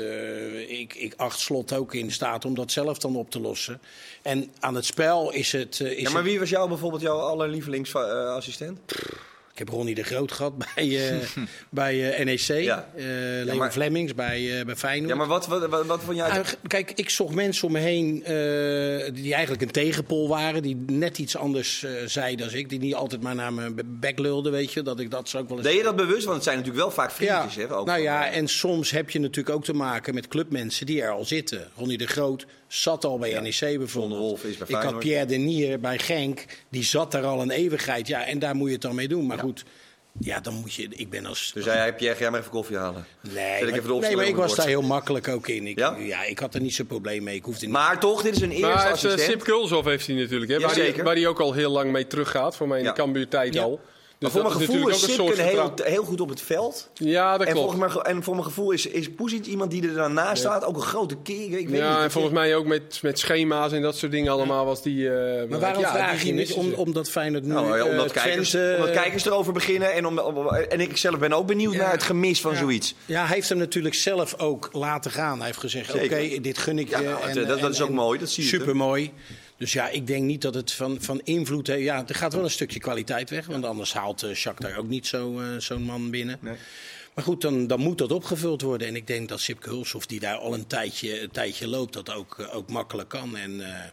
ik, 0.68 0.94
ik 0.94 1.14
acht 1.16 1.38
slot 1.38 1.72
ook 1.72 1.94
in 1.94 2.12
staat 2.12 2.44
om 2.44 2.54
dat 2.54 2.70
zelf 2.70 2.98
dan 2.98 3.16
op 3.16 3.30
te 3.30 3.40
lossen. 3.40 3.80
En 4.22 4.52
aan 4.60 4.74
het 4.74 4.84
spel 4.84 5.32
is 5.32 5.52
het. 5.52 5.80
is 5.80 6.02
Ja, 6.02 6.10
maar 6.10 6.22
wie 6.22 6.38
was 6.38 6.48
jou 6.48 6.68
bijvoorbeeld 6.68 7.02
jouw 7.02 7.18
allerlievelingsassistent? 7.18 8.78
Ik 9.52 9.58
heb 9.58 9.68
Ronnie 9.68 9.94
de 9.94 10.02
Groot 10.02 10.32
gehad 10.32 10.52
bij, 10.74 11.10
eh, 11.10 11.16
bij 11.70 12.12
eh, 12.12 12.24
NEC. 12.24 12.62
Ja. 12.62 12.88
Eh, 12.96 13.04
Leon 13.44 13.56
maar- 13.56 13.72
Flemings 13.72 14.14
bij, 14.14 14.62
bij 14.64 14.76
Feyenoord. 14.76 15.10
Ja, 15.10 15.16
maar 15.16 15.26
wat, 15.26 15.46
wat, 15.46 15.68
wat, 15.68 15.86
wat 15.86 16.02
vond 16.02 16.16
jij... 16.16 16.42
Kijk, 16.66 16.92
ik 16.94 17.10
zocht 17.10 17.34
mensen 17.34 17.66
om 17.66 17.72
me 17.72 17.78
heen 17.78 18.14
die 19.14 19.32
eigenlijk 19.32 19.62
een 19.62 19.70
tegenpol 19.70 20.28
waren. 20.28 20.62
Die 20.62 20.84
net 20.86 21.18
iets 21.18 21.36
anders 21.36 21.84
zeiden 22.06 22.46
dan 22.46 22.58
ik. 22.58 22.68
Die 22.68 22.78
niet 22.78 22.94
altijd 22.94 23.22
maar 23.22 23.34
naar 23.34 23.52
mijn 23.52 23.80
bek 23.84 24.18
lulden, 24.18 24.52
weet 24.52 24.72
je. 24.72 24.82
Dat 24.82 25.00
ik 25.00 25.10
dat 25.10 25.28
zo 25.28 25.38
ook 25.38 25.48
wel 25.48 25.58
eens... 25.58 25.66
Deed 25.66 25.76
je 25.76 25.82
dat 25.82 25.96
bewust? 25.96 26.24
Want 26.24 26.34
het 26.34 26.44
zijn 26.44 26.56
natuurlijk 26.56 26.84
wel 26.84 26.94
vaak 26.94 27.10
vriendjes. 27.10 27.54
Hè, 27.54 27.74
ook 27.74 27.86
nou 27.86 28.00
ja, 28.00 28.30
en 28.30 28.48
soms 28.48 28.90
heb 28.90 29.10
je 29.10 29.18
natuurlijk 29.18 29.56
ook 29.56 29.64
te 29.64 29.72
maken 29.74 30.14
met 30.14 30.28
clubmensen 30.28 30.86
die 30.86 31.02
er 31.02 31.10
al 31.10 31.24
zitten. 31.24 31.68
Ronnie 31.76 31.98
de 31.98 32.06
Groot 32.06 32.46
zat 32.74 33.04
al 33.04 33.18
bij 33.18 33.40
NEC 33.40 33.78
bijvoorbeeld. 33.78 34.20
Wolf 34.20 34.44
is 34.44 34.56
bij 34.56 34.66
ik 34.68 34.74
had. 34.76 34.98
Pierre 34.98 35.26
Denier 35.26 35.80
bij 35.80 35.98
Genk. 35.98 36.44
Die 36.68 36.84
zat 36.84 37.12
daar 37.12 37.24
al 37.24 37.40
een 37.42 37.50
eeuwigheid. 37.50 38.06
Ja, 38.06 38.26
en 38.26 38.38
daar 38.38 38.54
moet 38.54 38.66
je 38.66 38.72
het 38.72 38.82
dan 38.82 38.94
mee 38.94 39.08
doen. 39.08 39.26
Maar 39.26 39.38
goed, 39.38 39.64
ja, 40.20 40.40
dan 40.40 40.54
moet 40.54 40.74
je... 40.74 40.86
Ik 40.90 41.10
ben 41.10 41.26
als... 41.26 41.50
Dus 41.54 41.64
hij, 41.64 41.94
Pierre, 41.94 42.14
ga 42.16 42.20
jij 42.22 42.30
maar 42.30 42.40
even 42.40 42.52
koffie 42.52 42.76
halen. 42.76 43.06
Nee, 43.20 43.34
Zet 43.34 43.44
ik 43.54 43.60
maar, 43.60 43.78
even 43.78 43.94
de 43.94 44.06
nee, 44.06 44.16
maar 44.16 44.26
ik 44.26 44.36
was 44.36 44.54
daar 44.54 44.66
heel 44.66 44.82
makkelijk 44.82 45.28
ook 45.28 45.48
in. 45.48 45.66
Ik, 45.66 45.78
Ja? 45.78 45.96
ja? 45.98 46.24
ik 46.24 46.38
had 46.38 46.54
er 46.54 46.60
niet 46.60 46.74
zo'n 46.74 46.86
probleem 46.86 47.22
mee. 47.22 47.36
Ik 47.36 47.44
hoefde 47.44 47.64
niet... 47.66 47.74
Maar 47.74 48.00
toch, 48.00 48.22
dit 48.22 48.36
is 48.36 48.40
een 48.42 48.50
eerste 48.50 48.66
Maar 48.66 48.84
eh, 48.86 48.92
assistent. 48.92 49.20
Sip 49.30 49.42
Kulshoff 49.44 49.86
heeft 49.86 50.06
hij 50.06 50.16
natuurlijk, 50.16 50.50
hè, 50.50 50.56
Ja, 50.56 50.62
waar, 50.66 50.74
hij, 50.74 50.84
zeker. 50.84 51.04
waar 51.04 51.14
hij 51.14 51.26
ook 51.26 51.40
al 51.40 51.52
heel 51.52 51.70
lang 51.70 51.92
mee 51.92 52.06
teruggaat. 52.06 52.56
Voor 52.56 52.68
mij 52.68 52.78
in 52.78 52.84
Ja. 52.84 52.90
de 52.92 52.96
Cambuur-tijd 52.96 53.54
Ja. 53.54 53.62
al. 53.62 53.80
Maar 54.22 54.30
Dus 54.30 54.40
voor 54.40 54.50
dat 54.50 54.58
mijn 54.58 54.70
is 54.70 54.76
gevoel 54.76 54.88
is 54.90 55.00
Sipken 55.00 55.36
soort 55.36 55.48
heel, 55.48 55.72
heel 55.92 56.04
goed 56.04 56.20
op 56.20 56.28
het 56.28 56.40
veld. 56.40 56.90
Ja, 56.94 57.38
dat 57.38 57.46
En, 57.46 57.52
klopt. 57.52 57.70
volgens 57.72 57.94
mij, 57.94 58.02
en 58.02 58.22
voor 58.22 58.34
mijn 58.34 58.46
gevoel 58.46 58.70
is, 58.70 58.86
is 58.86 59.08
iemand 59.44 59.70
die 59.70 59.88
er 59.88 59.94
daarnaast 59.94 60.38
staat. 60.42 60.64
Ook 60.64 60.76
een 60.76 60.82
grote 60.82 61.16
keer. 61.22 61.58
Ik 61.58 61.68
weet 61.68 61.78
Ja, 61.80 61.94
niet. 61.94 62.02
en 62.04 62.10
volgens 62.10 62.34
mij 62.34 62.56
ook 62.56 62.66
met, 62.66 62.98
met 63.02 63.18
schema's 63.18 63.72
en 63.72 63.82
dat 63.82 63.96
soort 63.96 64.12
dingen 64.12 64.32
allemaal 64.32 64.64
was 64.64 64.82
die... 64.82 65.08
eh, 65.14 65.48
Maar 65.48 65.60
waarom 65.60 65.82
ja, 65.82 65.92
vraag 65.92 66.18
die 66.18 66.26
je 66.26 66.32
niet? 66.32 66.52
Om, 66.52 66.72
omdat 66.72 67.10
Feyenoord 67.10 67.44
nu 67.44 67.52
Nou, 67.52 67.76
ja, 67.76 67.84
omdat, 67.84 68.12
eh, 68.12 68.22
kijkers, 68.22 68.50
Twente, 68.50 68.76
omdat 68.78 68.94
kijkers 69.02 69.24
erover 69.26 69.52
beginnen. 69.52 69.92
En, 69.92 70.06
om, 70.06 70.18
om- 70.18 70.48
en 70.48 70.80
ik 70.80 70.96
zelf 70.96 71.18
ben 71.18 71.32
ook 71.32 71.46
benieuwd 71.46 71.72
Ja. 71.74 71.78
naar 71.80 71.92
het 71.92 72.02
gemis 72.02 72.40
van 72.40 72.52
Ja. 72.52 72.58
zoiets. 72.58 72.94
Ja, 73.06 73.24
hij 73.26 73.34
heeft 73.34 73.48
hem 73.48 73.58
natuurlijk 73.58 73.94
zelf 73.94 74.38
ook 74.38 74.68
laten 74.72 75.10
gaan. 75.10 75.36
Hij 75.36 75.46
heeft 75.46 75.58
gezegd, 75.58 75.94
oké, 75.94 76.38
dit 76.40 76.58
gun 76.58 76.78
ik 76.78 76.88
je. 76.88 77.02
Ja, 77.02 77.18
nou, 77.32 77.44
dat- 77.46 77.60
dat 77.60 77.70
is 77.72 77.82
ook 77.82 77.90
mooi, 77.90 78.18
dat 78.18 78.28
zie 78.30 78.42
je, 78.42 78.48
Super 78.48 78.76
mooi. 78.76 79.12
Dus 79.62 79.72
ja, 79.72 79.88
ik 79.88 80.06
denk 80.06 80.24
niet 80.24 80.42
dat 80.42 80.54
het 80.54 80.72
van, 80.72 80.96
van 81.00 81.20
invloed 81.24 81.66
heeft. 81.66 81.82
Ja, 81.82 82.04
er 82.08 82.14
gaat 82.14 82.32
wel 82.34 82.44
een 82.44 82.50
stukje 82.50 82.78
kwaliteit 82.80 83.30
weg. 83.30 83.46
Want 83.46 83.64
anders 83.64 83.92
haalt 83.92 84.24
uh, 84.24 84.34
Shakhtar 84.34 84.76
ook 84.76 84.88
niet 84.88 85.06
zo, 85.06 85.40
eh, 85.40 85.46
zo'n 85.58 85.82
man 85.82 86.10
binnen. 86.10 86.38
Nee. 86.40 86.54
Maar 87.14 87.24
goed, 87.24 87.40
dan, 87.40 87.66
dan 87.66 87.80
moet 87.80 87.98
dat 87.98 88.12
opgevuld 88.12 88.62
worden. 88.62 88.88
En 88.88 88.96
ik 88.96 89.06
denk 89.06 89.28
dat 89.28 89.40
Sipke 89.40 89.68
Hulshoff, 89.68 90.06
die 90.06 90.20
daar 90.20 90.36
al 90.36 90.54
een 90.54 90.66
tijdje, 90.66 91.20
een 91.22 91.30
tijdje 91.30 91.68
loopt, 91.68 91.92
dat 91.92 92.14
ook, 92.14 92.38
eh, 92.38 92.56
ook 92.56 92.70
makkelijk 92.70 93.08
kan. 93.08 93.36
En 93.36 93.60
eh, 93.60 93.84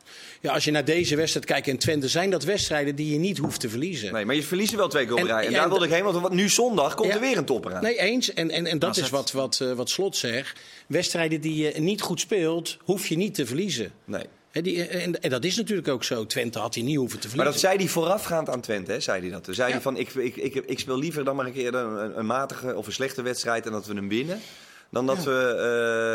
ja, 0.42 0.54
als 0.54 0.64
je 0.64 0.72
naar 0.72 0.86
deze 0.86 1.16
wedstrijd 1.16 1.46
kijkt 1.46 1.68
in 1.68 1.78
Twente, 1.78 2.08
zijn 2.08 2.30
dat 2.30 2.44
wedstrijden 2.44 2.96
die 2.96 3.12
je 3.14 3.20
niet 3.20 3.38
hoeft 3.38 3.60
te 3.60 3.70
verliezen. 3.70 4.14
Nee, 4.14 4.26
maar 4.26 4.36
je 4.36 4.44
verliest 4.44 4.72
er 4.72 4.78
wel 4.78 4.88
twee 4.90 5.04
keer 5.06 5.14
op 5.14 5.20
En- 5.20 5.26
rij. 5.26 5.46
En 5.46 5.52
daar 5.54 5.64
en 5.64 5.70
wilde 5.70 5.86
ik 5.86 5.92
heen, 5.92 6.04
want 6.04 6.30
nu 6.34 6.50
zondag 6.50 6.96
komt 6.96 7.10
Ja. 7.10 7.16
er 7.16 7.22
weer 7.22 7.38
een 7.38 7.46
topper 7.46 7.74
aan. 7.74 7.84
Nee, 7.84 8.00
eens. 8.00 8.34
En, 8.34 8.52
en, 8.52 8.66
en 8.66 8.80
dat 8.80 8.90
AZ. 8.90 8.98
is 8.98 9.10
wat, 9.10 9.32
wat, 9.32 9.60
eh, 9.62 9.72
wat 9.74 9.90
Slot 9.90 10.18
zegt. 10.18 10.60
Wedstrijden 10.88 11.42
die 11.42 11.56
je 11.64 11.80
niet 11.80 12.02
goed 12.02 12.20
speelt, 12.20 12.78
hoef 12.84 13.08
je 13.08 13.18
niet 13.18 13.34
te 13.36 13.46
verliezen. 13.46 13.92
Nee. 14.06 14.24
Hè, 14.52 14.62
die, 14.62 14.84
en, 14.88 15.22
en 15.22 15.30
dat 15.30 15.44
is 15.44 15.56
natuurlijk 15.56 15.88
ook 15.88 16.04
zo. 16.04 16.26
Twente 16.26 16.60
had 16.60 16.74
hij 16.76 16.84
niet 16.84 16.98
hoeven 16.98 17.20
te 17.20 17.28
Maar 17.28 17.36
verliezen. 17.36 17.62
dat 17.62 17.72
zei 17.72 17.84
hij 17.84 17.94
voorafgaand 17.94 18.50
aan 18.50 18.62
Twente, 18.62 18.92
hè, 18.92 19.00
zei 19.00 19.22
hij 19.22 19.30
dat. 19.30 19.44
Toen 19.44 19.54
zei 19.54 19.68
Ja. 19.68 19.74
hij 19.74 19.82
van, 19.84 19.98
ik, 19.98 20.14
ik, 20.14 20.36
ik, 20.36 20.56
ik 20.56 20.80
speel 20.80 20.98
liever 20.98 21.24
dan 21.24 21.36
maar 21.36 21.46
een 21.46 21.54
keer 21.54 21.76
een, 21.76 22.20
een 22.20 22.26
matige 22.26 22.76
of 22.76 22.86
een 22.88 22.94
slechte 22.94 23.22
wedstrijd 23.22 23.66
en 23.66 23.72
dat 23.72 23.86
we 23.86 23.94
hem 23.94 24.10
winnen. 24.10 24.40
Dan 24.92 25.06
dat 25.06 25.24
we, 25.24 25.56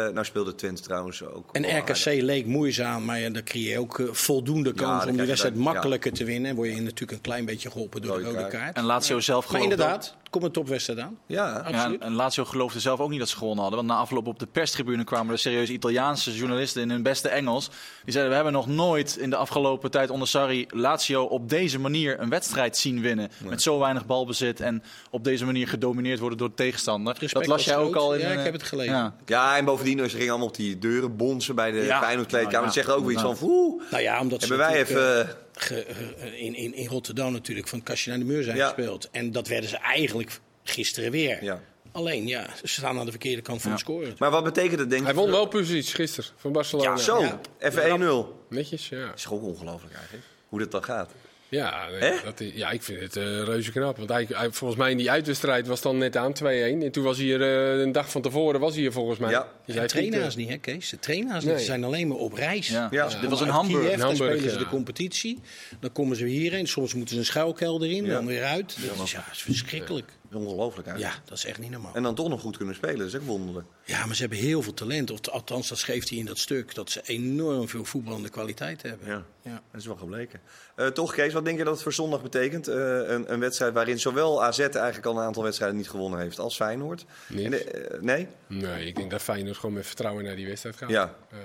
eh, 0.09 0.15
nou 0.15 0.25
speelde 0.27 0.55
Twente 0.55 0.83
trouwens 0.83 1.23
ook. 1.25 1.49
En 1.53 1.63
RKC 1.79 1.89
aardig. 1.89 2.05
leek 2.23 2.47
moeizaam, 2.47 3.05
maar 3.05 3.21
ja, 3.21 3.31
dan 3.31 3.43
creëer 3.45 3.71
je 3.71 3.79
ook 3.79 3.99
eh, 3.99 4.07
voldoende 4.11 4.73
kans 4.73 5.05
om 5.07 5.17
die 5.17 5.27
wedstrijd 5.27 5.55
makkelijker 5.55 6.13
te 6.13 6.25
winnen. 6.25 6.51
En 6.51 6.57
word 6.57 6.69
je 6.69 6.75
natuurlijk 6.81 7.13
een 7.13 7.21
klein 7.21 7.45
beetje 7.45 7.71
geholpen 7.71 8.03
door 8.03 8.19
de 8.19 8.25
Rode 8.25 8.37
kaart. 8.39 8.51
kaart. 8.53 8.77
En 8.77 8.85
Lazio 8.85 9.21
zelf 9.21 9.51
Maar 9.51 9.61
gelooft 9.61 9.71
inderdaad, 9.81 10.17
komt 10.35 10.45
een 10.45 10.53
topwedstrijd 10.53 10.99
aan. 10.99 11.19
Ja, 11.27 11.47
Ja, 11.49 11.59
Absoluut. 11.59 12.01
en 12.01 12.13
Lazio 12.13 12.45
geloofde 12.45 12.81
zelf 12.81 13.01
ook 13.01 13.11
niet 13.11 13.19
dat 13.19 13.29
ze 13.29 13.37
gewonnen 13.37 13.63
hadden. 13.63 13.79
Want 13.85 13.93
na 13.93 13.99
afloop 13.99 14.27
op 14.27 14.39
de 14.39 14.47
perstribune 14.47 15.05
kwamen 15.05 15.33
er 15.33 15.39
serieuze 15.39 15.73
Italiaanse 15.73 16.35
journalisten 16.37 16.83
in 16.83 16.91
hun 16.91 17.03
beste 17.03 17.29
Engels. 17.29 17.69
Die 18.05 18.13
zeiden, 18.13 18.29
we 18.29 18.35
hebben 18.35 18.53
nog 18.53 18.67
nooit 18.67 19.17
in 19.17 19.31
de 19.31 19.37
afgelopen 19.37 19.91
tijd 19.91 20.11
onder 20.11 20.29
Sarri 20.29 20.67
Lazio 20.69 21.23
op 21.25 21.49
deze 21.49 21.79
manier 21.79 22.21
een 22.21 22.29
wedstrijd 22.29 22.77
zien 22.77 23.01
winnen. 23.01 23.31
Met 23.49 23.63
zo 23.63 23.79
weinig 23.79 24.07
balbezit 24.07 24.61
en 24.61 24.83
op 25.11 25.25
deze 25.25 25.45
manier 25.45 25.69
gedomineerd 25.69 26.19
worden 26.19 26.39
door 26.39 26.49
de 26.49 26.55
tegenstander. 26.55 27.17
Respect 27.19 27.47
dat 27.47 27.57
las 27.57 27.65
jij 27.65 27.77
ook 27.77 27.97
al 27.97 28.15
in... 28.15 28.21
Ja, 28.21 28.29
ik 28.31 28.37
eh, 28.39 28.45
heb 28.45 28.53
het 28.53 28.63
gelezen. 28.63 28.95
ja. 28.95 29.15
ja 29.27 29.57
en 29.57 29.65
bovendien, 29.65 29.99
ze 29.99 30.17
gingen 30.17 30.29
allemaal 30.29 30.49
op 30.49 30.57
die 30.57 30.79
deuren 30.79 31.17
bonzen 31.17 31.55
bij 31.55 31.71
de 31.71 31.79
Ja. 31.79 32.01
Feyenoord 32.03 32.29
kleedkamer. 32.29 32.59
Ja, 32.59 32.65
Dat 32.65 32.75
zegt 32.75 32.91
ook 32.91 33.05
weer 33.05 33.13
iets 33.13 33.23
van, 33.23 33.37
oeh, 33.43 33.83
Nou 33.91 34.03
ja, 34.03 34.21
omdat 34.21 34.43
ze 34.43 34.49
hebben 34.49 34.67
wij 34.67 34.81
even... 34.81 35.37
eh, 35.55 35.65
ge- 35.67 36.37
in, 36.39 36.55
in, 36.55 36.75
in 36.75 36.87
Rotterdam 36.89 37.33
natuurlijk 37.33 37.69
van 37.69 37.79
het 37.79 37.89
kastje 37.89 38.11
naar 38.11 38.19
de 38.19 38.25
muur 38.25 38.43
zijn 38.43 38.57
Ja. 38.57 38.65
gespeeld. 38.67 39.09
En 39.13 39.33
dat 39.33 39.49
werden 39.49 39.71
ze 39.71 39.77
eigenlijk 39.77 40.39
gisteren 40.65 41.11
weer. 41.11 41.45
Ja. 41.45 41.61
Alleen, 41.93 42.27
ja, 42.27 42.47
ze 42.63 42.69
staan 42.69 42.99
aan 42.99 43.05
de 43.05 43.11
verkeerde 43.11 43.43
kant 43.43 43.61
van 43.61 43.71
Ja. 43.71 43.77
het 43.77 43.85
scoren. 43.87 44.15
Maar 44.19 44.31
wat 44.31 44.45
betekent 44.45 44.79
het, 44.81 44.89
denk 44.91 45.01
je? 45.01 45.07
Hij 45.07 45.17
won 45.17 45.31
wel 45.31 45.47
precies 45.47 45.93
gisteren 45.93 46.31
van 46.37 46.53
Barcelona. 46.53 46.91
Ja, 46.91 46.97
zo. 46.97 47.21
Ja. 47.21 47.41
Even 47.59 48.01
1-0. 48.01 48.47
Netjes, 48.49 48.89
ja. 48.89 49.13
is 49.15 49.25
gewoon 49.25 49.43
ongelooflijk 49.43 49.95
eigenlijk, 49.95 50.25
hoe 50.49 50.59
dat 50.59 50.71
dan 50.71 50.85
gaat. 50.85 51.11
Ja, 51.49 51.89
nee, 52.01 52.21
dat, 52.25 52.41
is- 52.41 52.53
ja, 52.55 52.71
ik 52.71 52.83
vind 52.83 53.01
het 53.01 53.17
eh, 53.17 53.23
reuze 53.43 53.71
knap. 53.73 53.97
Want 53.97 54.09
hij, 54.09 54.27
hij- 54.31 54.51
volgens 54.53 54.81
mij 54.81 54.91
in 54.91 54.97
die 54.97 55.11
uitwedstrijd 55.11 55.67
was 55.67 55.81
dan 55.81 55.99
net 55.99 56.17
aan 56.17 56.33
2-1. 56.33 56.83
En 56.83 56.91
toen 56.91 57.05
was 57.05 57.19
hij 57.19 57.33
er 57.33 57.75
eh, 57.75 57.81
een 57.81 57.93
dag 57.93 58.11
van 58.11 58.23
tevoren, 58.23 58.61
was 58.61 58.73
hij 58.73 58.81
hier 58.83 58.93
volgens 58.93 59.19
mij. 59.19 59.31
Ja. 59.31 59.49
Dus 59.67 59.75
hij 59.75 59.83
heeft 59.83 59.95
trainaars 59.95 60.37
niet, 60.37 60.49
hè 60.49 60.57
Kees? 60.57 60.89
De 60.91 60.99
trainaars. 60.99 61.45
Nee. 61.45 61.59
Ze 61.59 61.65
zijn 61.65 61.85
alleen 61.85 62.09
maar 62.09 62.17
op 62.17 62.33
reis. 62.33 62.69
Ja. 62.69 62.89
Ja. 62.91 63.09
Dit 63.21 63.31
was 63.31 63.41
Uit 63.43 63.51
Hamburg. 63.51 63.87
Kiev, 63.89 64.01
Hamburg, 64.01 64.33
spelen 64.33 64.51
ze 64.51 64.59
ja. 64.59 64.65
de 64.65 64.69
competitie. 64.71 65.41
Dan 65.81 65.93
komen 65.93 66.17
ze 66.17 66.25
hierheen. 66.25 66.67
Soms 66.69 66.95
moeten 66.95 67.15
ze 67.15 67.21
een 67.21 67.27
schuilkelder 67.27 67.91
in, 67.91 68.05
Ja. 68.05 68.13
dan 68.13 68.27
weer 68.27 68.45
uit. 68.45 68.77
Dat 68.97 69.05
is, 69.05 69.13
ja, 69.13 69.25
dat 69.27 69.35
is 69.35 69.43
verschrikkelijk. 69.43 70.13
Ongelooflijk 70.33 70.87
eigenlijk. 70.89 71.17
Ja, 71.17 71.23
dat 71.29 71.39
is 71.39 71.45
echt 71.45 71.59
niet 71.59 71.71
normaal. 71.71 71.95
En 71.95 72.03
dan 72.03 72.15
toch 72.15 72.29
nog 72.29 72.41
goed 72.41 72.57
kunnen 72.57 72.75
spelen, 72.75 72.99
dat 72.99 73.07
is 73.07 73.15
ook 73.15 73.23
wonderlijk. 73.27 73.67
Ja, 73.85 74.07
maar 74.07 74.15
ze 74.15 74.21
hebben 74.21 74.39
heel 74.39 74.63
veel 74.63 74.75
talent. 74.75 75.11
Of 75.11 75.29
althans, 75.29 75.69
dat 75.69 75.79
schreef 75.79 76.09
hij 76.09 76.19
in 76.19 76.25
dat 76.25 76.39
stuk. 76.39 76.75
Dat 76.75 76.91
ze 76.91 77.01
enorm 77.05 77.69
veel 77.69 77.85
voetballende 77.85 78.29
kwaliteit 78.29 78.83
hebben. 78.83 79.09
Ja. 79.09 79.25
Ja. 79.43 79.63
Dat 79.73 79.81
is 79.81 79.87
wel 79.87 79.97
gebleken. 79.97 80.41
Eh, 80.77 80.87
toch, 80.87 81.15
Kees, 81.15 81.33
wat 81.33 81.45
denk 81.45 81.59
je 81.59 81.65
dat 81.65 81.73
het 81.73 81.83
voor 81.83 81.93
zondag 81.93 82.23
betekent? 82.23 82.69
Eh, 82.69 82.77
een, 83.07 83.33
een 83.33 83.41
wedstrijd 83.41 83.73
waarin 83.75 84.01
zowel 84.01 84.45
AZ 84.45 84.59
eigenlijk 84.59 85.07
al 85.07 85.17
een 85.17 85.23
aantal 85.25 85.43
wedstrijden 85.43 85.77
niet 85.77 85.89
gewonnen 85.91 86.21
heeft 86.21 86.39
als 86.39 86.57
Feyenoord. 86.57 87.05
Niks. 87.29 87.45
En 87.45 87.51
de- 87.51 87.65
eh, 87.65 88.01
nee? 88.03 88.27
Nee, 88.47 88.87
ik 88.87 88.97
denk 88.97 89.11
dat 89.11 89.23
Feyenoord 89.23 89.54
gewoon 89.59 89.75
met 89.75 89.87
vertrouwen 89.87 90.25
naar 90.25 90.37
die 90.37 90.47
wedstrijd 90.47 90.77
gaat. 90.77 90.91
Ja. 90.91 91.15
Eh, 91.31 91.39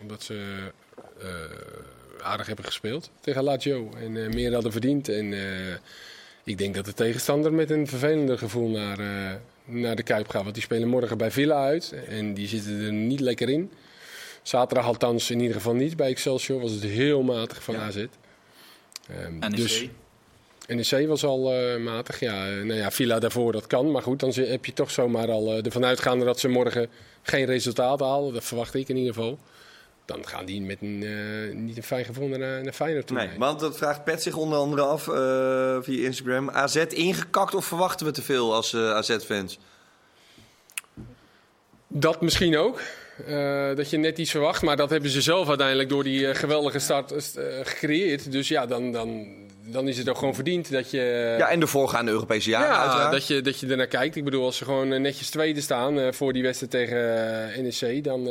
omdat 0.00 0.22
ze 0.22 0.56
eh, 1.20 1.28
aardig 2.22 2.46
hebben 2.46 2.64
gespeeld 2.64 3.10
tegen 3.20 3.42
Lazio. 3.42 3.90
En 4.00 4.24
eh, 4.24 4.32
meer 4.32 4.52
hadden 4.52 4.72
verdiend. 4.72 5.08
En 5.08 5.32
eh, 5.32 5.74
ik 6.44 6.58
denk 6.58 6.74
dat 6.74 6.84
de 6.84 6.94
tegenstander 6.94 7.52
met 7.52 7.70
een 7.70 7.86
vervelender 7.86 8.38
gevoel 8.38 8.68
naar, 8.68 8.98
eh, 8.98 9.34
naar 9.64 9.96
de 9.96 10.02
Kuip 10.02 10.28
gaat. 10.28 10.42
Want 10.42 10.54
die 10.54 10.62
spelen 10.62 10.88
morgen 10.88 11.18
bij 11.18 11.30
Villa 11.30 11.64
uit. 11.64 11.94
En 12.08 12.34
die 12.34 12.48
zitten 12.48 12.80
er 12.80 12.92
niet 12.92 13.20
lekker 13.20 13.48
in. 13.48 13.70
Zaterdag 14.42 14.86
althans 14.86 15.30
in 15.30 15.40
ieder 15.40 15.56
geval 15.56 15.74
niet. 15.74 15.96
Bij 15.96 16.08
Excelsior 16.08 16.60
was 16.60 16.72
het 16.72 16.82
heel 16.82 17.22
matig 17.22 17.62
van 17.62 17.74
Ja. 17.74 17.80
AZ. 17.80 18.06
Ehm, 19.08 19.38
NEC. 19.38 19.56
dus 19.56 19.88
NEC 20.74 21.06
was 21.06 21.24
al 21.24 21.52
eh, 21.52 21.76
matig. 21.76 22.20
Ja, 22.20 22.48
eh, 22.48 22.54
nou 22.54 22.78
ja, 22.78 22.90
Villa 22.90 23.18
daarvoor 23.18 23.52
dat 23.52 23.66
kan. 23.66 23.90
Maar 23.90 24.02
goed, 24.02 24.20
dan 24.20 24.32
heb 24.32 24.64
je 24.64 24.72
toch 24.72 24.90
zomaar 24.90 25.30
al 25.30 25.52
eh, 25.52 25.64
ervan 25.64 25.84
uitgaande 25.84 26.24
dat 26.24 26.40
ze 26.40 26.48
morgen 26.48 26.88
geen 27.22 27.44
resultaat 27.44 28.00
halen. 28.00 28.34
Dat 28.34 28.44
verwacht 28.44 28.74
ik 28.74 28.88
in 28.88 28.96
ieder 28.96 29.14
geval. 29.14 29.38
Dan 30.04 30.26
gaan 30.26 30.44
die 30.44 30.62
met 30.62 30.78
een, 30.80 31.64
niet 31.64 31.76
een 31.76 31.82
fijn 31.82 32.04
gevonden 32.04 32.40
naar, 32.40 32.62
naar 32.62 32.72
Feyenoord 32.72 33.06
toe. 33.06 33.16
Nee, 33.16 33.28
want 33.38 33.60
dat 33.60 33.76
vraagt 33.76 34.04
Pet 34.04 34.22
zich 34.22 34.36
onder 34.36 34.58
andere 34.58 34.82
af 34.82 35.02
via 35.84 36.04
Instagram. 36.04 36.50
AZ 36.50 36.76
ingekakt 36.76 37.54
of 37.54 37.64
verwachten 37.64 38.06
we 38.06 38.12
te 38.12 38.22
veel 38.22 38.54
als 38.54 38.74
AZ-fans? 38.74 39.58
Dat 41.88 42.20
misschien 42.20 42.56
ook. 42.56 42.80
Dat 43.76 43.90
je 43.90 43.96
net 43.96 44.18
iets 44.18 44.30
verwacht. 44.30 44.62
Maar 44.62 44.76
dat 44.76 44.90
hebben 44.90 45.10
ze 45.10 45.22
zelf 45.22 45.48
uiteindelijk 45.48 45.88
door 45.88 46.04
die 46.04 46.34
geweldige 46.34 46.78
start 46.78 47.12
gecreëerd. 47.62 48.32
Dus 48.32 48.48
ja, 48.48 48.66
dan, 48.66 48.92
dan, 48.92 49.26
dan 49.70 49.88
is 49.88 49.98
het 49.98 50.08
ook 50.08 50.18
gewoon 50.18 50.34
verdiend 50.34 50.70
dat 50.72 50.90
je... 50.90 51.34
Ja, 51.38 51.48
en 51.48 51.60
de 51.60 51.66
voorgaande 51.66 52.10
Europese 52.10 52.50
jaren 52.50 52.68
Ja, 52.68 52.82
uiteraard. 52.82 53.12
dat 53.12 53.26
je, 53.26 53.40
dat 53.40 53.60
je 53.60 53.66
ernaar 53.66 53.86
kijkt. 53.86 54.16
Ik 54.16 54.24
bedoel, 54.24 54.44
als 54.44 54.56
ze 54.56 54.64
gewoon 54.64 54.92
eh, 54.92 55.00
netjes 55.00 55.30
tweede 55.30 55.60
staan 55.60 55.98
eh, 55.98 56.12
voor 56.12 56.32
die 56.32 56.42
wedstrijd 56.42 56.72
tegen 56.72 57.52
eh, 57.54 57.62
NEC, 57.62 58.04
dan, 58.04 58.28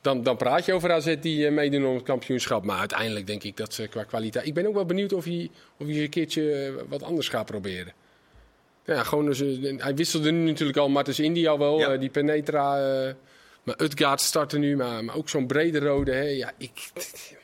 dan, 0.00 0.22
dan 0.22 0.36
praat 0.36 0.64
je 0.64 0.72
over 0.72 0.92
AZ 0.92 1.16
die 1.20 1.50
meedoen 1.50 1.86
om 1.86 1.94
het 1.94 2.04
kampioenschap. 2.04 2.64
Maar 2.64 2.78
uiteindelijk 2.78 3.26
denk 3.26 3.42
ik 3.42 3.56
dat 3.56 3.74
ze 3.74 3.86
qua 3.86 4.04
kwaliteit... 4.04 4.46
Ik 4.46 4.54
ben 4.54 4.66
ook 4.66 4.74
wel 4.74 4.86
benieuwd 4.86 5.12
of 5.12 5.24
hij, 5.24 5.50
of 5.78 5.86
hij 5.86 6.02
een 6.02 6.10
keertje 6.10 6.74
wat 6.88 7.02
anders 7.02 7.28
gaat 7.28 7.46
proberen. 7.46 7.92
Ja, 8.84 9.02
gewoon, 9.02 9.24
dus, 9.26 9.38
hij 9.76 9.94
wisselde 9.94 10.30
nu 10.30 10.50
natuurlijk 10.50 10.78
al 10.78 10.88
Martens 10.88 11.20
Indy 11.20 11.48
al 11.48 11.58
wel, 11.58 11.78
Ja. 11.78 11.96
die 11.96 12.10
Penetra... 12.10 12.74
maar 13.62 13.80
Utgaard 13.80 14.20
startte 14.20 14.58
nu, 14.58 14.76
maar, 14.76 15.04
maar 15.04 15.16
ook 15.16 15.28
zo'n 15.28 15.46
brede 15.46 15.78
rode. 15.78 16.12
Hè, 16.12 16.22
ja, 16.28 16.52
Ik 16.58 16.90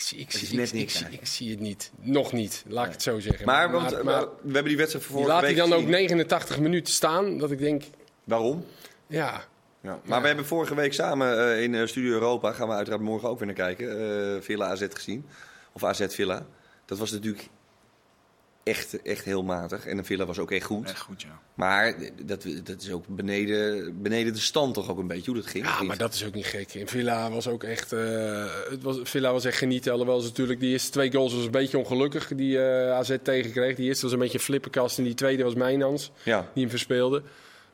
zie, 0.00 0.18
ik, 0.18 0.30
zie, 0.30 0.56
net 0.56 0.68
ik, 0.68 0.74
niks 0.74 0.92
zie, 0.92 1.00
eigenlijk. 1.00 1.22
ik 1.22 1.26
zie 1.26 1.50
het 1.50 1.60
niet. 1.60 1.90
Nog 2.00 2.32
niet, 2.32 2.64
laat 2.68 2.86
ik 2.86 2.92
het 2.92 3.02
zo 3.02 3.20
zeggen. 3.20 3.46
Maar, 3.46 3.70
want, 3.70 4.02
maar 4.02 4.20
we 4.20 4.28
hebben 4.42 4.64
die 4.64 4.76
wedstrijd 4.76 5.04
voor 5.04 5.26
laat 5.26 5.42
hij 5.42 5.54
dan 5.54 5.72
ook 5.72 5.78
gezien. 5.78 5.90
89 5.90 6.58
minuten 6.58 6.92
staan, 6.92 7.38
dat 7.38 7.50
ik 7.50 7.58
denk, 7.58 7.82
Waarom? 8.24 8.64
ja, 9.06 9.44
Ja. 9.82 10.00
Maar 10.04 10.20
we 10.20 10.26
hebben 10.26 10.46
vorige 10.46 10.74
week 10.74 10.92
samen 10.92 11.38
eh, 11.38 11.62
in 11.62 11.74
eh, 11.74 11.86
Studio 11.86 12.12
Europa, 12.12 12.52
gaan 12.52 12.68
we 12.68 12.74
uiteraard 12.74 13.02
morgen 13.02 13.28
ook 13.28 13.38
weer 13.38 13.46
naar 13.46 13.56
kijken, 13.56 14.00
eh, 14.00 14.42
Villa 14.42 14.66
AZ 14.66 14.86
gezien. 14.90 15.26
Of 15.72 15.84
AZ 15.84 16.06
Villa. 16.08 16.46
Dat 16.84 16.98
was 16.98 17.10
natuurlijk 17.10 17.48
echt, 18.62 19.02
echt 19.02 19.24
heel 19.24 19.42
matig. 19.42 19.86
En 19.86 19.96
de 19.96 20.04
Villa 20.04 20.24
was 20.26 20.38
ook 20.38 20.50
echt 20.50 20.64
goed. 20.64 20.88
Echt 20.88 21.00
goed, 21.00 21.22
ja. 21.22 21.40
Maar 21.54 21.94
dat, 22.22 22.46
dat 22.64 22.82
is 22.82 22.90
ook 22.90 23.04
beneden, 23.08 24.02
beneden 24.02 24.32
de 24.32 24.38
stand 24.38 24.74
toch 24.74 24.90
ook 24.90 24.98
een 24.98 25.06
beetje 25.06 25.30
hoe 25.30 25.40
dat 25.40 25.50
ging. 25.50 25.64
Ja, 25.66 25.82
maar 25.82 25.96
dat 25.98 26.14
is 26.14 26.24
ook 26.24 26.34
niet 26.34 26.46
gek. 26.46 26.74
En 26.74 26.86
Villa 26.88 27.30
was 27.30 27.48
ook 27.48 27.64
echt, 27.64 27.92
eh, 27.92 28.44
het 28.70 28.82
was, 28.82 28.98
Villa 29.02 29.32
was 29.32 29.44
echt 29.44 29.58
genieten. 29.58 29.92
Alhoewel 29.92 30.20
ze 30.20 30.28
natuurlijk, 30.28 30.60
die 30.60 30.70
eerste 30.72 30.90
twee 30.90 31.12
goals 31.12 31.34
was 31.34 31.44
een 31.44 31.50
beetje 31.50 31.78
ongelukkig 31.78 32.28
die 32.34 32.58
eh, 32.62 32.90
AZ 32.92 33.16
tegenkreeg. 33.22 33.76
Die 33.76 33.86
eerste 33.86 34.04
was 34.04 34.12
een 34.12 34.18
beetje 34.18 34.38
een 34.38 34.44
flippenkast 34.44 34.98
en 34.98 35.04
die 35.04 35.14
tweede 35.14 35.42
was 35.44 35.54
Mijnans, 35.54 36.10
Ja. 36.22 36.40
die 36.54 36.62
hem 36.62 36.70
verspeelde. 36.70 37.22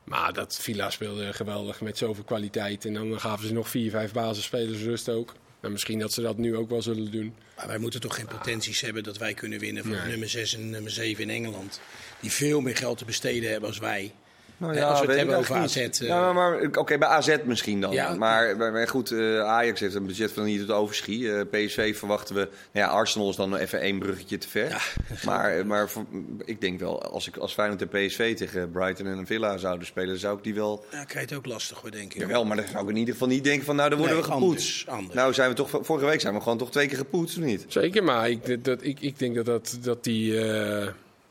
Maar 0.03 0.33
dat 0.33 0.57
Villa 0.61 0.89
speelde 0.89 1.33
geweldig 1.33 1.81
met 1.81 1.97
zoveel 1.97 2.23
kwaliteit. 2.23 2.85
En 2.85 2.93
dan 2.93 3.19
gaven 3.19 3.47
ze 3.47 3.53
nog 3.53 3.69
vier, 3.69 3.91
vijf 3.91 4.11
basisspelers 4.11 4.81
rust 4.83 5.09
ook. 5.09 5.33
En 5.67 5.73
misschien 5.73 5.99
dat 5.99 6.13
ze 6.13 6.21
dat 6.21 6.37
nu 6.37 6.55
ook 6.55 6.69
wel 6.69 6.81
zullen 6.81 7.11
doen. 7.11 7.33
Maar 7.57 7.67
wij 7.67 7.77
moeten 7.77 7.99
toch 7.99 8.15
geen 8.15 8.27
potenties 8.27 8.81
hebben 8.81 9.03
dat 9.03 9.17
wij 9.17 9.33
kunnen 9.33 9.59
winnen 9.59 9.83
van 9.83 9.91
Nee. 9.91 10.07
nummer 10.07 10.29
6 10.29 10.53
en 10.55 10.69
nummer 10.69 10.91
7 10.91 11.23
in 11.23 11.29
Engeland. 11.29 11.79
Die 12.19 12.31
veel 12.31 12.61
meer 12.61 12.75
geld 12.77 12.97
te 12.97 13.05
besteden 13.05 13.51
hebben 13.51 13.69
als 13.69 13.77
wij. 13.77 14.13
Nou 14.57 14.75
Ja, 14.75 14.87
als 14.87 14.99
we 15.01 15.05
het 15.07 15.15
hebben 15.17 15.37
over 15.37 15.55
AZ, 15.55 15.75
niet. 15.75 16.01
eh. 16.01 16.07
Ja, 16.07 16.33
maar, 16.33 16.51
maar 16.51 16.69
oké, 16.77 16.97
bij 16.97 17.07
AZ 17.07 17.35
misschien 17.43 17.81
dan. 17.81 17.91
Ja. 17.91 18.15
Maar, 18.15 18.57
maar, 18.57 18.71
maar 18.71 18.87
goed, 18.87 19.11
eh, 19.11 19.39
Ajax 19.39 19.79
heeft 19.79 19.95
een 19.95 20.05
budget 20.05 20.31
van 20.31 20.43
niet 20.43 20.59
tot 20.59 20.75
overschie. 20.75 21.33
Eh, 21.33 21.41
PSV 21.49 21.97
verwachten 21.97 22.35
we... 22.35 22.41
Nou 22.71 22.85
ja, 22.85 22.87
Arsenal 22.87 23.29
is 23.29 23.35
dan 23.35 23.55
even 23.55 23.79
één 23.79 23.99
bruggetje 23.99 24.37
te 24.37 24.47
ver. 24.47 24.93
maar 25.25 25.65
maar 25.65 25.89
voor- 25.89 26.05
ik 26.45 26.61
denk 26.61 26.79
wel, 26.79 27.01
als, 27.03 27.27
ik, 27.27 27.37
als 27.37 27.53
Feyenoord 27.53 27.81
en 27.81 27.87
PSV 27.87 28.35
tegen 28.35 28.71
Brighton 28.71 29.07
en 29.07 29.25
Villa 29.25 29.57
zouden 29.57 29.87
spelen... 29.87 30.17
zou 30.19 30.37
ik 30.37 30.43
die 30.43 30.53
wel... 30.53 30.85
Ja, 30.91 31.03
krijg 31.03 31.29
je 31.29 31.35
het 31.35 31.45
ook 31.45 31.51
lastig 31.51 31.79
hoor, 31.81 31.91
denk 31.91 32.13
ik. 32.13 32.21
Jawel, 32.21 32.45
maar 32.45 32.57
dan 32.57 32.65
zou 32.71 32.83
ik 32.83 32.89
in 32.89 32.95
ieder 32.97 33.13
geval 33.13 33.27
niet 33.27 33.43
denken 33.43 33.65
van... 33.65 33.75
Nou, 33.75 33.89
dan 33.89 33.97
worden 33.97 34.15
Nee, 34.17 34.25
we 34.25 34.31
gepoetst. 34.31 34.53
anders, 34.87 34.87
anders. 34.87 35.13
Nou, 35.15 35.33
zijn 35.33 35.49
we 35.49 35.55
toch... 35.55 35.69
Vorige 35.81 36.05
week 36.05 36.21
zijn 36.21 36.33
we 36.33 36.41
gewoon 36.41 36.57
toch 36.57 36.71
twee 36.71 36.87
keer 36.87 36.97
gepoetst, 36.97 37.37
of 37.37 37.43
niet? 37.43 37.65
Zeker, 37.67 38.03
maar 38.03 38.29
ik, 38.29 38.63
dat, 38.65 38.83
ik, 38.83 38.99
ik 38.99 39.19
denk 39.19 39.35
dat, 39.35 39.45
dat, 39.45 39.77
dat 39.81 40.03
die... 40.03 40.39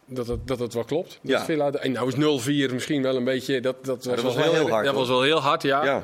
dat 0.06 0.26
het, 0.26 0.46
dat 0.46 0.58
het 0.58 0.74
wel 0.74 0.84
klopt. 0.84 1.18
Dat 1.22 1.30
Ja. 1.32 1.44
Villa, 1.44 1.70
en 1.70 1.92
nou 1.92 2.08
is 2.08 2.68
0-4 2.68 2.72
misschien 2.72 3.02
wel 3.02 3.16
een 3.16 3.24
beetje. 3.24 3.60
Dat, 3.60 3.84
dat, 3.84 4.04
was, 4.04 4.14
dat 4.14 4.24
was 4.24 4.34
wel 4.34 4.52
heel 4.52 4.68
hard, 4.68 4.84
Dat 4.84 4.94
hoor. 4.94 5.02
was 5.02 5.08
wel 5.08 5.22
heel 5.22 5.40
hard, 5.40 5.62
ja. 5.62 5.84
Ja. 5.84 6.02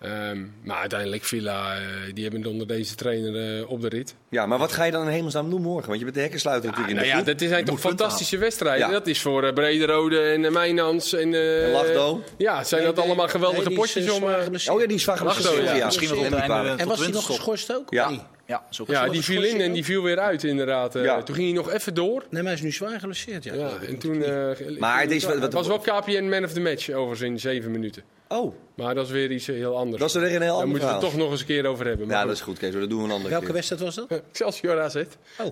Ehm, 0.00 0.44
maar 0.62 0.76
uiteindelijk 0.76 1.24
Villa, 1.24 1.76
eh, 1.76 1.82
die 2.14 2.22
hebben 2.22 2.42
het 2.42 2.50
onder 2.50 2.66
deze 2.66 2.94
trainer 2.94 3.58
eh, 3.58 3.70
op 3.70 3.80
de 3.80 3.88
rit. 3.88 4.14
ja, 4.28 4.46
maar 4.46 4.58
wat 4.58 4.72
ga 4.72 4.84
je 4.84 4.92
dan 4.92 5.02
in 5.06 5.12
hemelsnaam 5.12 5.50
doen 5.50 5.62
morgen? 5.62 5.86
Want 5.86 5.98
je 5.98 6.04
bent 6.04 6.16
de 6.16 6.22
hekkensluiter 6.22 6.64
Ja, 6.64 6.70
natuurlijk 6.70 6.96
nou 6.96 7.06
in 7.06 7.24
de 7.24 7.32
ja, 7.32 7.36
groep. 7.38 7.38
dat 7.38 7.48
toch 7.58 7.58
moet 7.58 7.80
punten 7.80 7.98
fantastische 7.98 8.38
wedstrijden. 8.38 8.86
Ja. 8.86 8.92
Dat 8.92 9.06
is 9.06 9.20
voor 9.22 9.44
eh, 9.44 9.52
Brederode 9.52 10.20
en 10.20 10.42
uh, 10.42 10.50
Mijnans 10.50 11.12
en, 11.12 11.34
eh, 11.34 11.64
En 11.64 11.70
Lachdo. 11.70 12.22
Ja, 12.36 12.64
zijn 12.64 12.84
dat 12.84 12.98
allemaal 12.98 13.28
geweldige 13.28 13.70
potjes 13.70 14.10
om... 14.10 14.22
Oh 14.24 14.80
ja, 14.80 14.86
die 14.86 14.96
is 14.96 15.04
vaak 15.04 15.20
Lachdo, 15.20 15.42
geblesseerd, 15.42 15.68
ja. 15.68 15.74
ja. 15.74 15.84
Misschien 15.86 16.08
wel 16.08 16.18
op 16.18 16.24
En 16.24 16.32
het 16.32 16.40
einde 16.40 16.84
was 16.84 17.00
hij 17.00 17.08
nog 17.08 17.26
geschorst 17.26 17.74
ook? 17.74 17.90
Ja. 17.90 18.28
Ja, 18.46 18.62
zo 18.70 18.84
ja, 18.88 19.08
die 19.08 19.22
viel 19.22 19.44
in 19.44 19.60
en 19.60 19.72
die 19.72 19.84
viel 19.84 20.02
weer 20.02 20.18
uit 20.18 20.44
inderdaad. 20.44 20.94
eh. 20.96 21.04
Ja. 21.04 21.22
Toen 21.22 21.34
ging 21.34 21.46
hij 21.48 21.56
nog 21.56 21.72
even 21.72 21.94
door. 21.94 22.20
Nee, 22.30 22.42
maar 22.42 22.42
hij 22.42 22.52
is 22.52 22.60
nu 22.60 22.72
zwaar 22.72 23.00
geblesseerd. 23.00 23.44
Ja, 23.44 23.54
Ja, 23.54 23.70
en 23.86 23.98
toen... 23.98 24.22
eh, 24.22 24.78
Maar 24.78 25.00
het 25.00 25.10
is 25.10 25.24
wel- 25.24 25.40
het 25.40 25.52
was 25.52 25.66
wel 25.66 25.78
KPN 25.78 26.28
Man 26.28 26.44
of 26.44 26.52
the 26.52 26.60
Match 26.60 26.90
overigens 26.90 27.20
in 27.30 27.40
zeven 27.40 27.70
minuten. 27.70 28.02
Oh, 28.28 28.54
Maar 28.74 28.94
dat 28.94 29.06
is 29.06 29.12
weer 29.12 29.30
iets 29.30 29.46
heel 29.46 29.76
anders. 29.76 30.00
dat 30.00 30.08
is 30.08 30.14
er 30.14 30.20
weer 30.20 30.34
een 30.34 30.42
heel 30.42 30.50
Daar 30.50 30.52
ander 30.62 30.68
moeten 30.68 30.88
we 30.88 30.94
het 30.94 31.02
toch 31.04 31.16
nog 31.16 31.30
eens 31.30 31.40
een 31.40 31.46
keer 31.46 31.66
over 31.66 31.86
hebben. 31.86 32.06
Maar 32.06 32.16
Ja, 32.16 32.24
dat 32.24 32.32
is 32.34 32.40
goed, 32.40 32.58
Kees. 32.58 32.72
Dat 32.72 32.88
doen 32.90 32.98
we 32.98 33.04
een 33.04 33.10
andere 33.10 33.30
Welke 33.30 33.44
keer. 33.44 33.54
wedstrijd 33.54 33.82
was 33.82 33.94
dat? 33.94 34.06
Excelsior 34.30 34.80
AZ. 34.80 35.02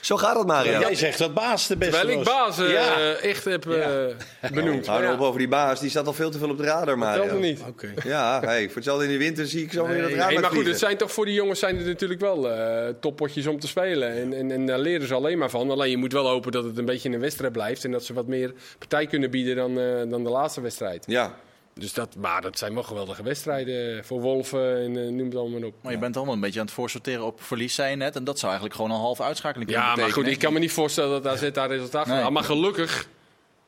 Zo 0.00 0.16
gaat 0.16 0.36
het, 0.38 0.46
Mario. 0.46 0.78
Jij 0.78 0.94
zegt 0.94 1.18
dat 1.18 1.34
Baas 1.34 1.66
de 1.66 1.76
beste 1.76 1.96
Terwijl 1.96 2.18
ik 2.18 2.24
baas 2.24 2.58
eh, 2.58 2.70
Ja. 2.70 3.12
echt 3.14 3.44
heb 3.44 3.66
eh, 3.70 4.04
benoemd. 4.52 4.86
Hou 4.94 5.02
Maar 5.02 5.12
op 5.12 5.18
ja, 5.20 5.24
over 5.26 5.38
die 5.38 5.48
baas. 5.48 5.80
Die 5.80 5.90
staat 5.90 6.06
al 6.06 6.12
veel 6.12 6.30
te 6.30 6.38
veel 6.38 6.50
op 6.50 6.56
de 6.56 6.64
radar, 6.64 6.86
dat 6.86 6.96
Mario. 6.96 7.24
nog 7.26 7.40
niet. 7.40 7.60
Oké. 7.68 7.92
Ja, 8.04 8.40
hey, 8.44 8.66
voor 8.66 8.74
hetzelfde 8.74 9.04
in 9.04 9.10
de 9.10 9.18
winter 9.18 9.46
zie 9.46 9.62
ik 9.62 9.72
zo 9.72 9.86
weer 9.86 10.02
dat 10.02 10.10
Nee, 10.28 10.38
maar 10.38 10.50
goed, 10.50 10.66
het 10.66 10.78
zijn 10.78 10.96
toch 10.96 11.12
voor 11.12 11.24
die 11.24 11.34
jongens 11.34 11.58
zijn 11.58 11.76
het 11.76 11.86
natuurlijk 11.86 12.20
wel 12.20 12.50
eh, 12.50 12.94
toppotjes 13.00 13.46
om 13.46 13.60
te 13.60 13.66
spelen. 13.66 14.12
En, 14.12 14.32
en, 14.32 14.50
en 14.50 14.66
daar 14.66 14.78
leren 14.78 15.06
ze 15.06 15.14
alleen 15.14 15.38
maar 15.38 15.50
van. 15.50 15.70
Alleen 15.70 15.90
je 15.90 15.96
moet 15.96 16.12
wel 16.12 16.26
hopen 16.28 16.52
dat 16.52 16.64
het 16.64 16.78
een 16.78 16.84
beetje 16.84 17.10
een 17.10 17.20
wedstrijd 17.20 17.52
blijft. 17.52 17.84
En 17.84 17.90
dat 17.90 18.04
ze 18.04 18.12
wat 18.12 18.26
meer 18.26 18.52
partij 18.78 19.06
kunnen 19.06 19.30
bieden 19.30 19.56
dan, 19.56 19.78
eh, 19.80 20.10
dan 20.10 20.24
de 20.24 20.30
laatste 20.30 20.60
wedstrijd. 20.60 20.93
Ja, 21.06 21.34
Dus 21.74 21.92
dat, 21.92 22.16
maar 22.16 22.40
dat 22.42 22.58
zijn 22.58 22.74
wel 22.74 22.82
geweldige 22.82 23.22
wedstrijden 23.22 24.04
voor 24.04 24.20
Wolven 24.20 24.76
en 24.76 24.96
eh, 24.96 25.08
noem 25.12 25.26
het 25.28 25.36
allemaal 25.36 25.62
op. 25.68 25.74
Maar 25.82 25.92
je 25.92 25.98
bent 25.98 26.16
allemaal 26.16 26.34
een 26.34 26.40
beetje 26.40 26.60
aan 26.60 26.66
het 26.66 26.74
voorsorteren 26.74 27.24
op 27.24 27.42
verlies, 27.42 27.74
zei 27.74 27.90
je 27.90 27.96
net. 27.96 28.16
En 28.16 28.24
dat 28.24 28.38
zou 28.38 28.52
eigenlijk 28.52 28.80
gewoon 28.80 28.96
een 28.96 29.02
halve 29.04 29.22
uitschakeling 29.22 29.66
kunnen 29.70 29.86
Ja, 29.86 29.94
maar 29.94 30.00
betekenen. 30.04 30.24
goed, 30.26 30.34
ik 30.36 30.44
kan 30.44 30.52
me 30.52 30.58
niet 30.58 30.72
voorstellen 30.72 31.22
dat 31.22 31.32
AZ 31.32 31.50
daar 31.50 31.68
resultaat 31.68 32.06
van 32.06 32.16
Nee. 32.20 32.30
Maar 32.30 32.44
gelukkig 32.44 33.08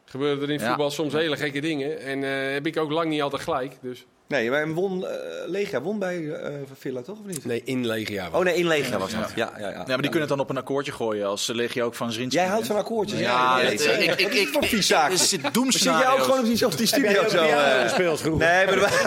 gebeuren 0.05 0.43
er 0.43 0.51
in 0.51 0.59
Ja. 0.61 0.68
voetbal 0.68 0.91
soms 0.91 1.12
hele 1.12 1.37
gekke 1.37 1.61
dingen. 1.61 2.01
En 2.01 2.24
eh, 2.24 2.53
heb 2.53 2.66
ik 2.66 2.77
ook 2.77 2.91
lang 2.91 3.09
niet 3.09 3.22
altijd 3.22 3.43
gelijk. 3.43 3.77
Dus. 3.81 4.05
Nee, 4.29 4.51
maar 4.51 4.68
won, 4.74 5.07
eh, 5.07 5.12
Legia 5.47 5.81
won 5.81 5.99
bij 5.99 6.29
eh, 6.33 6.51
Villa 6.79 7.01
toch, 7.03 7.18
of 7.18 7.27
niet? 7.27 7.45
Nee, 7.45 7.62
in 7.64 7.87
Legia. 7.87 8.29
Oh 8.33 8.41
nee, 8.45 8.55
in 8.57 8.66
Legia 8.66 8.99
was 8.99 9.11
dat. 9.12 9.33
Ja, 9.35 9.53
ja, 9.59 9.68
ja. 9.68 9.74
Ja, 9.74 9.85
maar 9.87 9.87
die 9.87 9.97
kunnen 10.11 10.20
het 10.20 10.29
dan 10.29 10.41
op 10.41 10.51
een 10.51 10.57
akkoordje 10.57 10.93
gooien 10.93 11.27
als 11.27 11.47
Legia 11.47 11.85
ook 11.85 11.95
van 11.95 12.12
Zrinski. 12.12 12.37
Jij 12.41 12.47
houdt 12.49 12.66
van 12.66 12.77
akkoordjes, 12.77 13.20
Ja, 13.20 13.61
ik- 13.61 13.81
ik, 13.81 14.35
ik- 14.35 14.57
vies 14.61 14.87
zaken. 14.87 15.12
Er 15.12 15.18
zit 15.18 15.83
jij 15.83 16.09
ook 16.11 16.22
gewoon 16.22 16.39
op 16.39 16.45
die, 16.45 16.66
op 16.66 16.77
die 16.77 16.87
studio 16.87 17.20
ook 17.22 17.29
zo? 17.29 17.43
eh, 17.43 17.83
gespeeld 17.83 18.20
vroeger? 18.20 18.47
Nee, 18.47 18.66
maar 18.77 18.93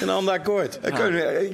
Een 0.00 0.08
ander 0.10 0.34
akkoord. 0.34 0.78
ik 0.82 0.92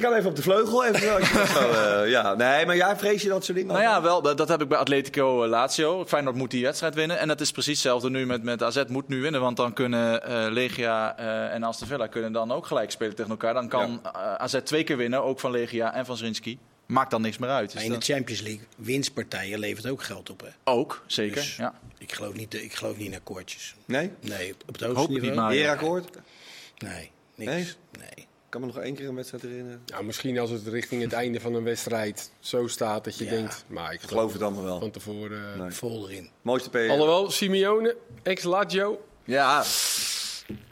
kan, 0.00 0.12
even 0.14 0.26
op 0.26 0.36
de 0.36 0.42
vleugel. 0.42 0.84
Even 0.84 1.00
zo, 1.00 1.14
als 1.16 1.28
je 1.28 1.34
dat 1.34 1.48
zo, 1.48 1.70
eh, 1.70 2.10
ja. 2.10 2.34
Nee, 2.34 2.66
maar 2.66 2.76
jij 2.76 2.96
vrees 2.96 3.22
je 3.22 3.28
dat 3.28 3.44
soort 3.44 3.56
dingen? 3.58 3.72
Nou 3.72 3.86
ja, 3.86 4.02
wel, 4.02 4.22
dat 4.36 4.48
heb 4.48 4.62
ik 4.62 4.68
bij 4.68 4.78
Atletico 4.78 5.46
Lazio. 5.46 6.04
Feyenoord 6.06 6.36
moet 6.36 6.50
die 6.50 6.62
wedstrijd 6.64 6.94
winnen. 6.94 7.18
En 7.18 7.28
dat 7.28 7.40
is 7.40 7.50
precies 7.50 7.72
hetzelfde 7.72 8.10
nu 8.10 8.26
met, 8.26 8.42
met 8.42 8.62
AZ 8.62 8.82
moet 8.88 9.08
nu 9.08 9.20
winnen. 9.20 9.40
Want 9.40 9.56
dan 9.56 9.72
kunnen 9.72 10.22
eh, 10.22 10.46
Legia 10.50 11.16
eh, 11.18 11.54
en 11.54 11.62
Aston 11.62 11.88
Villa 11.88 12.05
kunnen 12.08 12.32
dan 12.32 12.52
ook 12.52 12.66
gelijk 12.66 12.90
spelen 12.90 13.14
tegen 13.14 13.30
elkaar. 13.30 13.54
Dan 13.54 13.68
kan 13.68 14.00
eh, 14.04 14.34
AZ 14.34 14.56
twee 14.64 14.84
keer 14.84 14.96
winnen, 14.96 15.22
ook 15.22 15.40
van 15.40 15.50
Legia 15.50 15.94
en 15.94 16.06
van 16.06 16.16
Zrinski. 16.16 16.58
Maakt 16.86 17.10
dan 17.10 17.20
niks 17.22 17.38
meer 17.38 17.50
uit. 17.50 17.74
Maar 17.74 17.84
in 17.84 17.92
de 17.92 18.00
Champions 18.00 18.40
League, 18.40 18.66
winstpartijen 18.76 19.58
levert 19.58 19.86
ook 19.86 20.02
geld 20.02 20.30
op. 20.30 20.40
Hè? 20.40 20.48
ook, 20.72 21.02
zeker. 21.06 21.34
Dus- 21.34 21.56
ja. 21.56 21.74
Ik, 21.98 22.12
geloof 22.12 22.34
niet, 22.34 22.54
ik 22.54 22.74
geloof 22.74 22.96
niet 22.96 23.06
in 23.06 23.14
akkoordjes. 23.14 23.74
Nee? 23.84 24.10
Nee, 24.20 24.54
op 24.66 24.72
het 24.74 24.80
Hoop 24.82 24.94
hoogste 24.96 25.12
niet, 25.12 25.20
niveau. 25.22 25.40
maar- 25.40 25.52
Heerakkoord? 25.52 26.08
Nee, 26.78 27.10
niks. 27.34 27.50
Nee? 27.52 27.64
Nee. 27.98 28.08
Ik 28.16 28.52
kan 28.52 28.60
me 28.60 28.66
nog 28.66 28.78
één 28.84 28.94
keer 28.94 29.08
een 29.08 29.14
wedstrijd 29.14 29.42
herinneren. 29.42 29.82
Nou, 29.86 30.04
misschien 30.04 30.38
als 30.38 30.50
het 30.50 30.66
richting 30.66 31.02
het 31.02 31.12
einde 31.12 31.40
van 31.40 31.54
een 31.54 31.62
wedstrijd 31.64 32.30
zo 32.40 32.66
staat 32.66 33.04
dat 33.04 33.18
je 33.18 33.24
Ja. 33.24 33.30
denkt, 33.30 33.64
maar 33.66 33.92
ik 33.92 34.02
Ik 34.02 34.08
geloof 34.08 34.32
het 34.32 34.42
allemaal 34.42 34.64
wel. 34.64 34.80
van 34.80 34.90
tevoren. 34.90 35.52
eh, 35.54 35.60
Nee. 35.60 35.70
Vol 35.70 36.08
erin. 36.10 36.30
Mooiste 36.42 36.70
P. 36.70 36.74
Alhoewel, 36.74 37.30
Simeone, 37.30 37.96
ex-Lazio. 38.22 39.04
ja. 39.24 39.62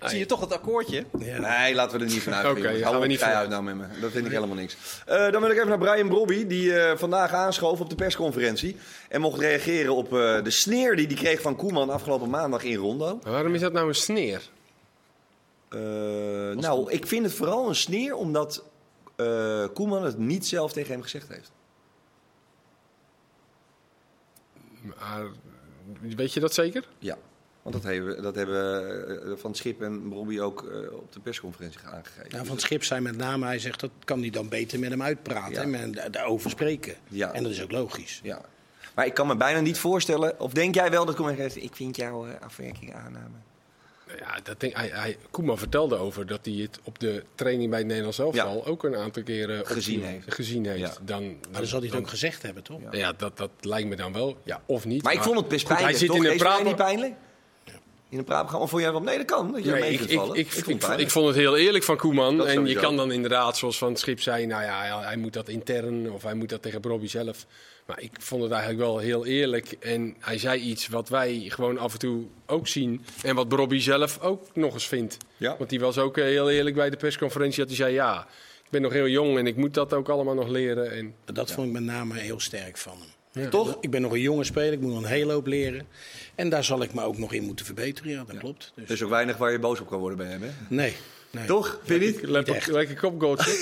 Zie 0.01 0.19
je 0.19 0.27
toch 0.27 0.41
het 0.41 0.53
akkoordje? 0.53 1.05
Nee, 1.13 1.75
laten 1.75 1.99
we 1.99 2.05
er 2.05 2.11
niet 2.11 2.23
van 2.23 2.35
uit. 2.35 2.47
Oké, 2.47 2.61
gaan 2.61 2.83
Hou 2.83 3.01
we 3.01 3.07
niet 3.07 3.19
vrij 3.19 3.31
van 3.31 3.41
uit 3.41 3.49
nou 3.49 3.63
met 3.63 3.75
me. 3.77 4.01
Dat 4.01 4.11
vind 4.11 4.27
ik 4.27 4.33
helemaal 4.33 4.57
niks. 4.57 4.77
Eh, 5.07 5.31
dan 5.31 5.41
wil 5.41 5.51
ik 5.51 5.57
even 5.57 5.69
naar 5.69 5.79
Brian 5.79 6.09
Brobby, 6.09 6.47
die 6.47 6.79
eh, 6.79 6.97
vandaag 6.97 7.33
aanschoof 7.33 7.81
op 7.81 7.89
de 7.89 7.95
persconferentie. 7.95 8.77
En 9.09 9.21
mocht 9.21 9.41
reageren 9.41 9.95
op 9.95 10.13
eh, 10.13 10.43
de 10.43 10.51
sneer 10.51 10.97
die 10.97 11.07
hij 11.07 11.17
kreeg 11.17 11.41
van 11.41 11.57
Koeman 11.57 11.91
afgelopen 11.91 12.31
maandag 12.31 12.63
in 12.63 12.77
Rondo. 12.77 13.19
Maar 13.23 13.33
waarom 13.33 13.55
is 13.55 13.61
dat 13.61 13.73
nou 13.73 13.89
een 13.89 13.95
sneer? 13.95 14.43
Nou, 16.55 16.91
ik 16.91 17.07
vind 17.07 17.25
het 17.25 17.35
vooral 17.35 17.69
een 17.69 17.75
sneer 17.75 18.15
omdat 18.15 18.65
Koeman 19.75 20.05
het 20.05 20.19
niet 20.19 20.47
zelf 20.47 20.73
tegen 20.73 20.93
hem 20.93 21.03
gezegd 21.03 21.29
heeft. 21.29 21.53
Maar, 24.83 25.27
weet 26.17 26.33
je 26.33 26.41
dat 26.41 26.55
zeker? 26.55 26.89
Ja. 26.99 27.17
Want 27.65 27.83
dat 27.83 27.85
hebben, 27.93 28.23
dat 28.23 28.35
hebben 28.35 29.23
eh, 29.25 29.33
Van 29.37 29.55
Schip 29.55 29.83
en 29.83 30.09
Brobby 30.09 30.41
ook 30.41 30.63
eh, 30.63 30.93
op 30.93 31.13
de 31.13 31.21
persconferentie 31.21 31.81
aangegeven. 31.85 32.31
Nou, 32.31 32.45
van 32.47 32.55
het 32.55 32.65
Schip 32.65 32.85
zei 32.85 33.01
met 33.01 33.17
name, 33.17 33.47
hij 33.47 33.59
zegt 33.59 33.81
dat 33.81 33.91
kan 34.05 34.21
hij 34.21 34.31
dan 34.31 34.49
beter 34.49 34.79
met 34.79 34.91
hem 34.91 35.03
uitpraten 35.03 35.71
Ja. 35.71 35.79
en 35.79 35.95
daarover 36.11 36.51
spreken. 36.51 36.95
Ja. 37.09 37.33
En 37.33 37.43
dat 37.43 37.53
is 37.53 37.63
ook 37.63 37.71
logisch. 37.71 38.21
Ja. 38.23 38.41
Maar 38.95 39.07
ik 39.07 39.15
kan 39.15 39.27
me 39.27 39.37
bijna 39.37 39.61
niet 39.61 39.79
voorstellen, 39.79 40.41
of 40.41 40.53
denk 40.53 40.75
jij 40.75 40.91
wel 40.91 41.05
dat 41.05 41.15
Koeman 41.15 41.37
zegt, 41.37 41.57
ik 41.57 41.75
vind 41.77 41.97
jouw 41.97 42.27
eh, 42.27 42.33
afwerking 42.41 42.95
aanname. 42.95 43.29
Nou 44.07 44.19
Ja, 44.19 44.39
dat 44.43 44.61
denk, 44.61 44.77
hij, 44.77 44.89
hij, 44.93 45.17
Koeman 45.31 45.59
vertelde 45.59 45.97
over 45.97 46.27
dat 46.27 46.45
hij 46.45 46.55
het 46.55 46.81
op 46.83 46.99
de 46.99 47.25
training 47.35 47.71
bij 47.71 47.79
het 47.79 47.89
Nederlands 47.89 48.19
elftal 48.19 48.67
ook 48.67 48.85
een 48.85 48.97
aantal 48.97 49.23
keren 49.23 49.67
Gezien 49.67 49.97
opnieuw 49.99 50.13
heeft. 50.13 50.35
Gezien 50.35 50.67
heeft. 50.67 50.81
Ja. 50.81 50.93
Dan, 51.05 51.25
Maar 51.27 51.39
dan 51.51 51.67
zal 51.67 51.79
hij 51.81 51.89
het 51.89 51.99
ook 51.99 52.09
gezegd 52.09 52.43
hebben, 52.43 52.63
toch? 52.63 52.81
Ja, 52.91 53.13
dat, 53.13 53.37
dat 53.37 53.51
lijkt 53.61 53.89
me 53.89 53.97
dan 53.97 54.13
wel. 54.13 54.37
Ja, 54.43 54.63
of 54.67 54.85
niet. 54.85 55.03
Maar 55.03 55.13
ik 55.13 55.23
vond 55.23 55.37
het 55.39 55.49
best 55.49 55.67
Goed, 55.67 55.77
pijnlijk. 55.77 55.99
Hij 55.99 56.07
zit 56.07 56.17
toch? 56.17 56.25
in 56.25 56.31
een 56.31 56.37
praat. 56.37 56.65
niet 56.65 56.77
pijnlijk? 56.77 57.15
In 58.15 58.21
een 58.21 58.27
praatprogramma 58.27 58.67
vond 58.67 58.83
jij 58.83 58.93
wel, 58.93 59.01
nee 59.01 59.17
dat 59.17 59.27
kan, 59.27 59.53
dat 59.53 59.65
je 59.65 59.71
Nee, 59.71 59.81
mee 59.81 59.93
ik, 59.93 60.01
ik, 60.01 60.19
vallen. 60.19 60.37
ik, 60.37 60.51
vond 60.53 60.83
het 60.83 60.93
ik, 60.93 60.99
ik 60.99 61.11
vond 61.11 61.27
het 61.27 61.37
heel 61.37 61.57
eerlijk 61.57 61.85
van 61.85 61.97
Koeman. 61.97 62.37
Dat 62.37 62.47
En 62.47 62.67
je 62.67 62.75
kan 62.75 62.97
dan 62.97 63.13
inderdaad, 63.13 63.57
zoals 63.57 63.79
Van 63.79 63.89
het 63.89 63.99
Schip 63.99 64.21
zei, 64.21 64.47
nou 64.47 64.63
ja, 64.63 65.01
hij, 65.01 65.17
moet 65.17 65.33
dat 65.33 65.49
intern 65.49 66.13
of 66.13 66.23
hij 66.23 66.35
moet 66.35 66.49
dat 66.49 66.63
tegen 66.63 66.83
Robbie 66.83 67.09
zelf. 67.09 67.47
Maar 67.87 68.01
ik 68.01 68.11
vond 68.19 68.43
het 68.43 68.51
eigenlijk 68.53 68.83
wel 68.83 68.99
heel 68.99 69.27
eerlijk. 69.27 69.77
En 69.81 70.17
hij 70.19 70.39
zei 70.39 70.61
iets 70.61 70.89
wat 70.89 71.09
wij 71.09 71.45
gewoon 71.49 71.79
af 71.79 71.93
en 71.93 71.99
toe 71.99 72.25
ook 72.47 72.69
zien. 72.69 73.05
En 73.23 73.35
wat 73.35 73.53
Robbie 73.53 73.81
zelf 73.81 74.21
ook 74.21 74.47
nog 74.53 74.73
eens 74.75 74.87
vindt. 74.87 75.17
Ja. 75.37 75.55
Want 75.59 75.71
die 75.71 75.81
was 75.81 75.99
ook 75.99 76.19
eh, 76.19 76.25
heel 76.25 76.51
eerlijk 76.51 76.77
bij 76.77 76.91
de 76.91 76.97
persconferentie. 76.97 77.59
Dat 77.59 77.69
hij 77.69 77.77
zei, 77.77 77.93
ja, 77.93 78.27
Ik 78.65 78.71
ben 78.71 78.83
nog 78.83 78.93
heel 78.93 79.09
jong 79.09 79.39
en 79.39 79.47
ik 79.47 79.57
moet 79.57 79.75
dat 79.75 79.93
ook 79.93 80.09
allemaal 80.09 80.35
nog 80.35 80.49
leren. 80.49 80.93
En, 80.93 81.15
Dat 81.25 81.53
vond 81.53 81.67
ik 81.67 81.73
met 81.73 81.83
name 81.83 82.19
heel 82.19 82.41
sterk 82.41 82.77
van 82.77 82.93
hem. 82.99 83.14
Toch? 83.51 83.77
Ik 83.81 83.91
ben 83.91 84.01
nog 84.03 84.13
een 84.13 84.21
jonge 84.21 84.45
speler, 84.45 84.73
ik 84.73 84.81
moet 84.81 84.93
nog 84.93 85.03
een 85.03 85.09
hele 85.09 85.33
hoop 85.33 85.47
leren. 85.47 85.87
En 86.35 86.49
daar 86.49 86.65
zal 86.65 86.83
ik 86.83 86.95
me 86.95 87.03
ook 87.03 87.19
nog 87.19 87.33
in 87.33 87.43
moeten 87.45 87.65
verbeteren, 87.67 88.11
ja, 88.11 88.25
dat 88.27 88.39
klopt. 88.39 88.73
Dus, 88.75 88.85
Er 88.85 88.91
is 88.95 89.03
ook 89.03 89.11
weinig 89.11 89.37
waar 89.37 89.53
je 89.53 89.59
boos 89.59 89.81
op 89.81 89.89
kan 89.89 89.99
worden 89.99 90.19
bij 90.19 90.27
hem, 90.27 90.43
hè? 90.43 90.49
nee, 90.69 90.95
nee. 91.35 91.47
Toch? 91.47 91.79
Vind 91.85 92.03
je 92.03 92.07
niet? 92.11 92.23
lekker, 92.23 92.73
lekker 92.73 92.97
kopgoaltje. 92.97 93.53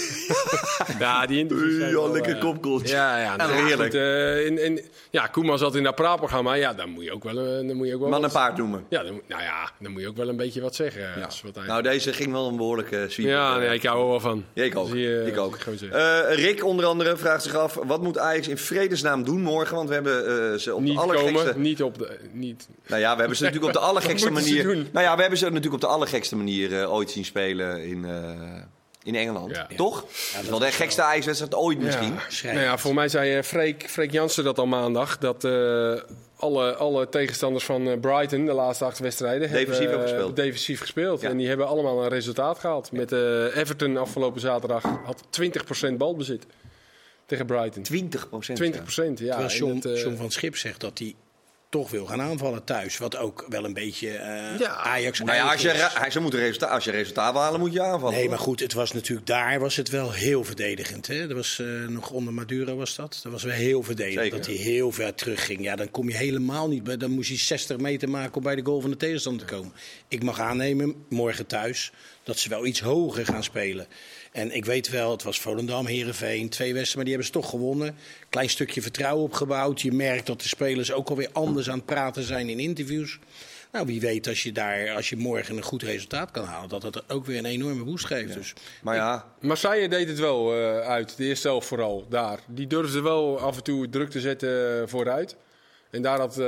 ja, 0.99 1.27
die 1.27 1.39
interviews 1.39 1.75
zijn 1.77 1.89
Ja, 1.89 1.95
wel, 1.95 2.12
lekker 2.12 2.35
eh, 2.35 2.41
kopgoaltje. 2.41 2.95
Ja, 2.95 3.18
ja, 3.18 3.37
nou, 3.37 3.53
heerlijk. 3.53 3.83
goed, 3.83 3.95
eh, 3.95 4.47
en, 4.47 4.59
en, 4.59 4.81
ja, 5.11 5.27
Koeman 5.27 5.59
zat 5.59 5.75
in 5.75 5.83
dat 5.83 5.95
praatprogramma. 5.95 6.55
Ja, 6.55 6.75
dan 6.75 6.89
moet 6.89 7.05
je 7.05 7.12
ook 7.12 7.25
wel, 7.25 7.39
eh, 7.39 7.66
dan 7.66 7.77
moet 7.77 7.87
je 7.87 7.95
ook 7.95 8.01
wel 8.01 8.09
Man 8.09 8.25
en 8.25 8.31
paard 8.31 8.57
noemen. 8.57 8.85
Ja, 8.89 9.03
dan, 9.03 9.20
nou 9.29 9.43
ja, 9.43 9.70
dan 9.79 9.93
moet 9.93 10.01
je 10.01 10.09
ook 10.09 10.16
wel 10.16 10.29
een 10.29 10.37
beetje 10.37 10.61
wat 10.61 10.75
zeggen. 10.75 11.01
Ja. 11.03 11.29
Wat 11.43 11.55
hij- 11.55 11.66
Nou, 11.66 11.83
deze 11.83 12.12
ging 12.12 12.33
wel 12.33 12.49
een 12.49 12.57
behoorlijke 12.57 13.05
sweep. 13.09 13.27
ja, 13.27 13.57
nee, 13.59 13.75
ik 13.75 13.83
hou 13.83 14.01
er 14.03 14.09
wel 14.09 14.20
van. 14.20 14.45
Ja, 14.53 14.64
ik 14.64 14.77
ook. 14.77 14.95
Je, 14.95 15.25
ik. 15.27 15.37
Eh, 15.93 16.18
Rick 16.35 16.64
onder 16.64 16.85
andere 16.87 17.16
vraagt 17.16 17.43
zich 17.43 17.55
af, 17.55 17.79
wat 17.87 18.03
moet 18.03 18.18
Ajax 18.18 18.49
in 18.49 18.59
vredesnaam 18.59 19.25
doen 19.25 19.41
morgen? 19.43 19.77
Want 19.77 19.89
we 19.89 19.95
hebben 19.95 20.51
eh, 20.53 20.59
ze 20.59 20.75
op 20.75 20.81
niet 20.81 20.95
de 20.95 21.01
allergekste... 21.01 21.47
komen, 21.47 21.61
niet 21.61 21.83
op 21.83 21.99
de... 21.99 22.18
Niet, 22.33 22.68
Nou 22.87 23.01
ja, 23.01 23.12
we 23.12 23.18
hebben 23.18 23.37
ze 23.37 23.45
natuurlijk 23.45 23.75
op 23.75 23.81
de 23.81 23.87
allergekste 23.91 24.31
manier... 24.31 24.64
Nou 24.64 25.05
ja, 25.05 25.14
we 25.14 25.20
hebben 25.20 25.39
ze 25.39 25.45
natuurlijk 25.45 25.75
op 25.75 25.81
de 25.81 25.87
allergekste 25.87 26.37
manier 26.37 26.81
eh, 26.81 26.93
ooit 26.93 27.11
zien 27.11 27.25
spelen 27.25 27.62
in, 27.71 28.05
eh, 28.05 28.63
in 29.05 29.15
Engeland. 29.15 29.57
Ja. 29.57 29.69
Toch? 29.77 30.01
dat 30.35 30.43
is 30.43 30.49
wel 30.49 30.59
de 30.59 30.71
gekste 30.73 31.03
Ajax-wedstrijd 31.03 31.55
ooit 31.55 31.79
misschien. 31.79 32.15
Ja. 32.43 32.53
Nou 32.53 32.65
ja, 32.65 32.79
voor 32.79 32.95
mij 32.95 33.09
zei 33.09 33.37
eh, 33.37 33.43
Freek, 33.43 33.85
Freek 33.89 34.13
Jansen 34.13 34.45
dat 34.45 34.59
al 34.59 34.67
maandag. 34.67 35.19
Dat 35.19 35.45
eh, 35.45 35.95
alle, 36.37 36.75
alle 36.75 37.09
tegenstanders 37.09 37.65
van 37.65 37.89
eh, 37.89 38.01
Brighton, 38.01 38.45
de 38.45 38.53
laatste 38.53 38.85
acht 38.85 38.99
wedstrijden, 38.99 39.51
Defensief 39.51 39.79
hebben, 39.79 39.99
eh, 39.99 40.13
gespeeld. 40.13 40.37
defensief 40.37 40.81
gespeeld. 40.81 41.21
Ja. 41.21 41.29
En 41.29 41.37
die 41.37 41.49
hebben 41.49 41.67
allemaal 41.67 42.03
een 42.03 42.09
resultaat 42.09 42.59
gehaald. 42.59 42.93
Met 42.93 43.13
eh, 43.13 43.57
Everton 43.57 43.97
afgelopen 43.97 44.41
zaterdag 44.41 44.83
had 45.05 45.23
20% 45.91 45.97
balbezit 45.97 46.47
tegen 47.27 47.47
Brighton. 47.47 47.83
20 47.83 48.29
procent. 48.29 48.59
20 48.59 48.83
procent, 48.83 49.19
ja. 49.19 49.47
John, 49.47 49.81
eh, 49.89 50.03
John 50.03 50.17
van 50.17 50.31
Schip 50.31 50.57
zegt 50.57 50.81
dat 50.81 50.99
hij 50.99 51.15
toch 51.73 51.91
wil 51.91 52.07
gaan 52.07 52.20
aanvallen 52.20 52.64
thuis. 52.64 52.99
Wat 52.99 53.16
ook 53.16 53.47
wel 53.49 53.64
een 53.64 53.73
beetje 53.73 54.09
eh, 54.09 54.59
Ja. 54.59 54.77
Ajax 54.77 55.18
Nou 55.18 55.37
ja, 55.37 55.53
als 55.53 55.62
je, 55.62 55.68
hij, 55.68 56.20
moeten 56.20 56.41
resultaat, 56.41 56.70
als 56.70 56.85
je 56.85 56.91
resultaat 56.91 57.33
wil 57.33 57.41
halen, 57.41 57.61
moet 57.61 57.73
je 57.73 57.83
aanvallen. 57.83 58.18
Nee, 58.18 58.29
maar 58.29 58.39
goed, 58.39 58.61
het 58.61 58.73
was 58.73 58.93
natuurlijk 58.93 59.27
daar 59.27 59.61
was 59.61 59.77
het 59.77 59.89
wel 59.89 60.12
heel 60.12 60.45
verdedigend. 60.45 61.07
Hè? 61.07 61.27
Dat 61.27 61.37
was 61.37 61.59
eh, 61.59 61.66
nog 61.89 62.11
onder 62.11 62.35
Maduro 62.35 62.77
was 62.77 62.95
dat. 62.95 63.20
Dat 63.23 63.33
was 63.33 63.43
wel 63.43 63.55
heel 63.55 63.83
verdedigend. 63.83 64.23
Zeker. 64.23 64.39
Dat 64.39 64.47
hij 64.47 64.57
heel 64.57 64.93
ver 64.93 65.14
terug 65.14 65.47
ging. 65.47 65.62
Ja, 65.62 65.77
dan 65.77 65.91
kom 65.91 66.09
je 66.09 66.16
helemaal 66.16 66.68
niet 66.68 66.83
bij. 66.83 66.97
Dan 66.97 67.11
moest 67.11 67.29
hij 67.29 67.39
60 67.39 67.77
meter 67.77 68.09
maken 68.09 68.37
om 68.37 68.43
bij 68.43 68.55
de 68.55 68.64
goal 68.64 68.81
van 68.81 68.91
de 68.91 68.97
tegenstander 68.97 69.47
te 69.47 69.55
komen. 69.55 69.73
Ik 70.09 70.23
mag 70.23 70.41
aannemen, 70.41 71.05
morgen 71.09 71.47
thuis, 71.47 71.93
dat 72.23 72.39
ze 72.39 72.49
wel 72.49 72.66
iets 72.66 72.81
hoger 72.81 73.27
gaan 73.27 73.45
spelen. 73.45 73.87
En 74.33 74.55
ik 74.55 74.64
weet 74.64 74.89
wel, 74.89 75.11
het 75.11 75.22
was 75.22 75.41
Volendam, 75.41 75.87
Herenveen, 75.87 76.49
twee 76.49 76.74
wedstrijden, 76.74 76.95
maar 76.95 77.05
die 77.05 77.14
hebben 77.14 77.26
ze 77.26 77.33
toch 77.33 77.51
gewonnen. 77.51 77.97
Klein 78.28 78.51
stukje 78.51 78.83
vertrouwen 78.83 79.24
opgebouwd. 79.24 79.80
Je 79.80 79.93
merkt 79.93 80.26
dat 80.26 80.43
de 80.43 80.49
spelers 80.49 80.93
ook 80.93 81.09
alweer 81.09 81.28
anders 81.33 81.70
aan 81.70 81.76
het 81.76 81.87
praten 81.87 82.22
zijn 82.22 82.49
in 82.49 82.59
interviews. 82.59 83.18
Nou, 83.72 83.87
wie 83.87 84.01
weet 84.01 84.28
als 84.28 84.43
je 84.43 84.53
daar, 84.53 84.91
als 84.91 85.09
je 85.09 85.16
morgen 85.16 85.57
een 85.57 85.62
goed 85.62 85.83
resultaat 85.83 86.30
kan 86.30 86.45
halen, 86.45 86.68
dat 86.68 86.80
dat 86.80 87.05
ook 87.09 87.26
weer 87.26 87.39
een 87.39 87.45
enorme 87.45 87.85
boost 87.85 88.07
geeft. 88.07 88.35
Dus 88.35 88.55
Maar 88.83 88.97
ja, 88.97 89.35
Marseille 89.41 89.89
deed 89.89 90.09
het 90.09 90.18
wel 90.18 90.55
eh, 90.55 90.80
uit, 90.80 91.16
de 91.16 91.24
eerste 91.24 91.49
helft 91.49 91.66
vooral, 91.66 92.07
daar. 92.09 92.39
Die 92.47 92.66
durfde 92.66 93.01
wel 93.01 93.39
af 93.39 93.57
en 93.57 93.62
toe 93.62 93.89
druk 93.89 94.11
te 94.11 94.20
zetten 94.20 94.80
eh, 94.80 94.89
vooruit. 94.89 95.37
En 95.91 96.03
daar 96.03 96.18
had 96.18 96.39
eh, 96.39 96.47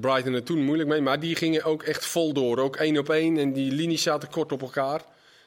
Brighton 0.00 0.32
het 0.32 0.46
toen 0.46 0.64
moeilijk 0.64 0.88
mee. 0.88 1.00
Maar 1.00 1.20
die 1.20 1.36
gingen 1.36 1.64
ook 1.64 1.82
echt 1.82 2.06
vol 2.06 2.32
door, 2.32 2.58
ook 2.58 2.76
één 2.76 2.98
op 2.98 3.10
één. 3.10 3.36
En 3.38 3.52
die 3.52 3.72
linies 3.72 4.02
zaten 4.02 4.30
kort 4.30 4.52
op 4.52 4.62
elkaar. 4.62 5.00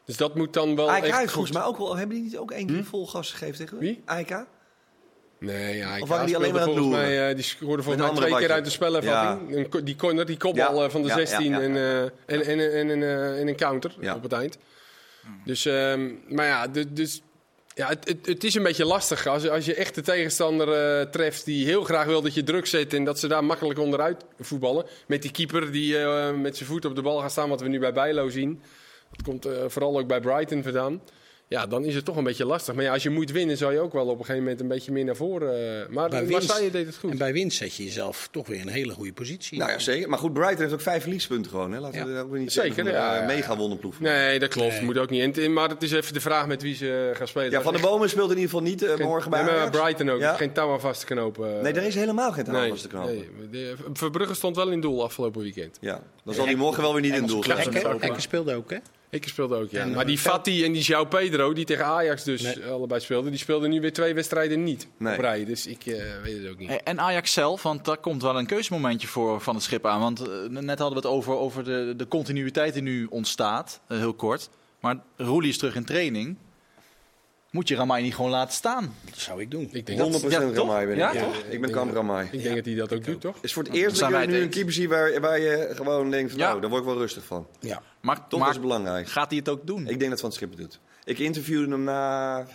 Dus 0.10 0.18
dat 0.18 0.36
moet 0.36 0.53
dan 0.53 0.76
wel 0.76 0.89
AEK 0.91 1.03
echt 1.03 1.05
heeft 1.05 1.20
goed... 1.24 1.32
volgens 1.32 1.53
mij 1.57 1.64
ook 1.66 1.78
wel... 1.78 1.95
Hebben 1.95 2.16
die 2.16 2.26
niet 2.26 2.38
ook 2.38 2.51
één 2.51 2.68
keer 2.68 2.84
vol 2.84 3.07
gas 3.07 3.32
gegeven 3.32 3.57
tegen? 3.57 3.78
Wie? 3.78 4.01
AEK? 4.05 4.45
Nee, 5.39 5.78
ja, 5.78 5.95
ik 5.95 6.01
Of 6.03 6.10
waren 6.10 6.26
die 6.26 6.36
alleen 6.36 6.51
maar 6.53 6.62
aan 6.62 6.68
het 6.70 6.78
volgens 6.78 6.97
mij, 7.01 7.30
eh, 7.30 7.36
Die 7.36 7.43
scoorde 7.43 7.84
volgens 7.84 8.03
mij 8.05 8.14
een 8.14 8.22
twee 8.22 8.39
keer 8.39 8.51
uit 8.51 8.66
de 9.51 9.68
ko- 9.70 9.84
Die 9.84 9.95
corner, 9.95 10.26
die 10.26 10.38
kopbal 10.38 10.80
Ja, 10.80 10.86
eh, 10.86 10.89
van 10.91 11.01
de 11.01 11.07
ja, 11.07 11.14
16 11.16 11.49
ja, 11.51 11.57
ja, 11.60 11.64
En, 11.64 11.74
ja. 11.74 11.80
eh, 12.26 12.36
en, 12.39 12.45
en, 12.45 12.74
en, 12.74 12.89
en, 12.89 13.03
eh, 13.03 13.39
en 13.39 13.47
een 13.47 13.55
counter 13.55 13.95
Ja. 13.99 14.16
op 14.16 14.24
het 14.24 14.32
eind. 14.32 14.57
Dus, 15.45 15.66
ehm, 15.66 16.10
maar 16.28 16.45
ja, 16.45 16.68
du- 16.68 16.93
dus, 16.93 17.22
ja 17.76 17.88
het, 17.88 18.07
het, 18.07 18.26
het 18.26 18.43
is 18.43 18.55
een 18.55 18.64
beetje 18.64 18.86
lastig 18.86 19.28
als, 19.28 19.49
als 19.49 19.66
je 19.66 19.76
echt 19.76 19.95
de 19.95 20.01
tegenstander 20.01 20.72
eh, 20.99 21.05
treft 21.10 21.45
die 21.45 21.66
heel 21.66 21.84
graag 21.84 22.05
wil 22.05 22.22
dat 22.22 22.34
je 22.34 22.43
druk 22.43 22.66
zet 22.66 22.93
en 22.93 23.03
dat 23.03 23.20
ze 23.20 23.28
daar 23.28 23.43
makkelijk 23.43 23.80
onderuit 23.80 24.26
voetballen. 24.39 24.86
Met 25.07 25.22
die 25.22 25.32
keeper 25.32 25.72
die 25.72 25.97
eh, 25.99 26.32
met 26.34 26.57
zijn 26.57 26.70
voet 26.70 26.86
op 26.86 26.95
de 26.95 27.01
bal 27.01 27.20
gaat 27.20 27.32
staan, 27.32 27.49
wat 27.49 27.62
we 27.62 27.68
nu 27.68 27.80
bij 27.80 27.93
Bijlo 27.93 28.30
zien. 28.30 28.62
Dat 29.12 29.22
komt 29.26 29.45
eh, 29.45 29.53
vooral 29.68 29.99
ook 29.99 30.07
bij 30.07 30.20
Brighton 30.20 30.64
vandaan. 30.64 31.01
Ja, 31.47 31.66
dan 31.68 31.84
is 31.86 31.95
het 31.95 32.05
toch 32.05 32.16
een 32.16 32.24
beetje 32.24 32.45
lastig. 32.45 32.76
Maar 32.76 32.84
ja, 32.84 32.93
als 32.93 33.03
je 33.03 33.10
moet 33.10 33.32
winnen, 33.32 33.57
zou 33.57 33.74
je 33.74 33.80
ook 33.80 33.93
wel 33.93 34.03
op 34.05 34.10
een 34.20 34.26
gegeven 34.26 34.41
moment 34.43 34.60
een 34.62 34.68
beetje 34.68 34.91
meer 34.91 35.05
naar 35.05 35.16
voren. 35.16 35.82
eh, 35.84 35.89
maar 35.89 36.10
Bij 36.10 36.26
winst- 36.26 36.47
Marseille 36.47 36.72
deed 36.72 36.86
het 36.86 36.95
goed. 36.97 37.12
En 37.12 37.18
bij 37.18 37.34
winst 37.34 37.57
zet 37.57 37.76
je 37.76 37.84
jezelf 37.84 38.28
toch 38.32 38.47
weer 38.47 38.60
in 38.60 38.68
een 38.68 38.74
hele 38.74 38.91
goede 38.93 39.14
positie. 39.14 39.57
Nou 39.57 39.72
ja, 39.72 39.80
zeker. 39.80 40.10
Maar 40.10 40.20
goed, 40.20 40.34
Brighton 40.34 40.60
heeft 40.62 40.74
ook 40.74 40.82
vijf 40.82 41.01
verliespunten 41.01 41.51
gewoon. 41.51 41.72
Hè? 41.72 41.80
Laten 41.80 42.05
we 42.05 42.12
Ja. 42.12 42.20
ook 42.20 42.32
weer 42.32 42.39
niet 42.39 42.51
Zeker, 42.51 42.74
zeggen 42.74 42.91
van, 42.93 43.01
ja, 43.01 43.14
eh, 43.16 43.20
ja, 43.20 43.26
mega 43.26 43.57
wonderploeg. 43.57 43.99
Nee, 43.99 44.39
dat 44.39 44.49
klopt. 44.49 44.72
Nee. 44.72 44.82
Moet 44.84 44.97
ook 44.97 45.10
niet. 45.10 45.38
En, 45.38 45.53
maar 45.53 45.70
het 45.70 45.84
is 45.84 45.91
even 45.91 46.14
de 46.14 46.22
vraag 46.22 46.47
met 46.47 46.62
wie 46.62 46.76
ze 46.76 47.12
gaan 47.14 47.28
spelen. 47.28 47.51
Ja, 47.51 47.62
Van 47.62 47.74
de 47.74 47.80
Bomen 47.80 48.10
speelt 48.10 48.32
in 48.32 48.38
ieder 48.38 48.49
geval 48.49 48.66
niet 48.66 48.84
eh, 48.84 48.93
Geen- 48.93 49.05
morgen 49.05 49.32
bij 49.32 49.43
nee. 49.43 49.70
Brighton 49.70 50.10
ook. 50.10 50.20
Ja? 50.20 50.34
Geen 50.34 50.51
touw 50.53 50.72
aan 50.72 50.80
vast 50.82 50.99
te 50.99 51.05
knopen. 51.05 51.62
Nee, 51.62 51.74
er 51.74 51.84
is 51.84 51.95
helemaal 51.95 52.32
geen 52.32 52.43
taal 52.43 52.53
nee, 52.53 52.70
vast 52.70 52.82
te 52.82 52.88
knopen. 52.88 53.14
nee. 53.16 53.49
De- 53.51 53.76
Verbrugge 53.93 54.34
stond 54.34 54.55
wel 54.55 54.70
in 54.70 54.82
doel 54.82 55.03
afgelopen 55.03 55.41
weekend. 55.41 55.78
Ja, 55.82 56.01
dan 56.24 56.34
zal 56.34 56.45
hij 56.45 56.55
morgen 56.55 56.82
wel 56.84 56.93
weer 56.93 57.01
niet 57.01 57.14
in 57.16 57.26
doel 57.26 57.43
staan. 57.43 57.57
Hekken 57.99 58.22
speelde 58.22 58.53
ook, 58.55 58.70
hè? 58.70 58.78
Ik 59.12 59.28
speelde 59.28 59.55
ook, 59.55 59.70
ja. 59.70 59.82
En, 59.82 59.89
maar 59.89 59.99
eh, 60.01 60.05
die 60.07 60.18
Fati 60.18 60.64
en 60.66 60.72
die 60.72 60.84
João 60.84 61.07
Pedro, 61.10 61.53
die 61.53 61.66
tegen 61.66 61.86
Ajax 61.86 62.24
dus 62.24 62.41
Nee. 62.41 62.66
allebei 62.66 63.01
speelden, 63.01 63.32
die 63.32 63.39
speelden 63.39 63.70
nu 63.70 63.82
weer 63.82 63.93
twee 63.93 64.14
wedstrijden 64.14 64.64
niet 64.64 64.88
Nee. 64.97 65.14
op 65.14 65.20
rij. 65.20 65.45
Dus 65.45 65.68
ik 65.68 65.86
eh, 65.86 66.03
weet 66.24 66.38
het 66.41 66.51
ook 66.51 66.57
niet. 66.57 66.84
En 66.84 66.99
Ajax 66.99 67.34
zelf, 67.34 67.64
want 67.64 67.86
daar 67.86 67.97
komt 67.97 68.22
wel 68.22 68.38
een 68.38 68.45
keuzemomentje 68.45 69.07
voor 69.07 69.41
van 69.41 69.55
het 69.55 69.64
schip 69.64 69.86
aan. 69.86 69.99
Want 69.99 70.20
eh, 70.20 70.28
net 70.49 70.80
hadden 70.80 71.01
we 71.01 71.07
het 71.07 71.16
over, 71.18 71.34
over 71.34 71.64
de, 71.64 71.93
de 71.97 72.07
continuïteit 72.07 72.74
die 72.74 72.82
nu 72.82 73.05
ontstaat, 73.10 73.82
eh, 73.88 73.97
heel 73.97 74.14
kort. 74.14 74.49
Maar 74.80 74.97
Roelie 75.18 75.49
is 75.49 75.57
terug 75.57 75.76
in 75.76 75.86
training. 75.86 76.36
Moet 77.51 77.67
je 77.67 77.75
Ramai 77.75 78.03
niet 78.03 78.15
gewoon 78.15 78.31
laten 78.31 78.53
staan? 78.53 78.95
Dat 79.05 79.17
zou 79.17 79.41
ik 79.41 79.51
doen. 79.51 79.69
Ik 79.71 79.85
denk, 79.85 79.99
100% 79.99 80.01
dat, 80.11 80.31
Ja, 80.31 80.39
toch? 80.39 80.55
Ramai 80.55 80.85
ben 80.85 80.93
ik. 80.95 80.99
Ja, 81.01 81.11
Ja, 81.13 81.23
toch? 81.23 81.35
Ik 81.49 81.61
ben 81.61 81.71
Kamp 81.71 81.93
Ramai. 81.93 82.27
ik 82.31 82.43
denk 82.43 82.55
dat 82.55 82.65
hij 82.65 82.75
dat 82.75 82.93
ook 82.93 83.03
doet, 83.03 83.21
toch? 83.21 83.35
Het 83.35 83.43
is 83.43 83.53
voor 83.53 83.63
het 83.63 83.73
eerst 83.73 83.99
dat 83.99 84.09
je 84.09 84.27
nu 84.27 84.41
een 84.41 84.49
keeper 84.49 84.73
ziet 84.73 84.89
waar, 84.89 85.19
waar 85.21 85.39
je 85.39 85.69
gewoon 85.75 86.11
denkt 86.11 86.31
van, 86.31 86.39
Ja. 86.39 86.47
nou, 86.47 86.61
daar 86.61 86.69
word 86.69 86.81
ik 86.81 86.87
wel 86.89 86.97
rustig 86.97 87.23
van. 87.23 87.47
Ja. 87.59 87.81
Maar, 88.01 88.27
Toch 88.27 88.39
maar 88.39 88.49
is 88.49 88.59
belangrijk. 88.59 89.07
gaat 89.07 89.29
hij 89.29 89.37
het 89.37 89.49
ook 89.49 89.67
doen? 89.67 89.87
Ik 89.87 89.99
denk 89.99 90.09
dat 90.11 90.19
Van 90.19 90.29
het 90.29 90.37
Schip 90.37 90.49
het 90.49 90.59
doet. 90.59 90.79
Ik 91.03 91.19
interviewde 91.19 91.71
hem 91.71 91.83
na... 91.83 92.45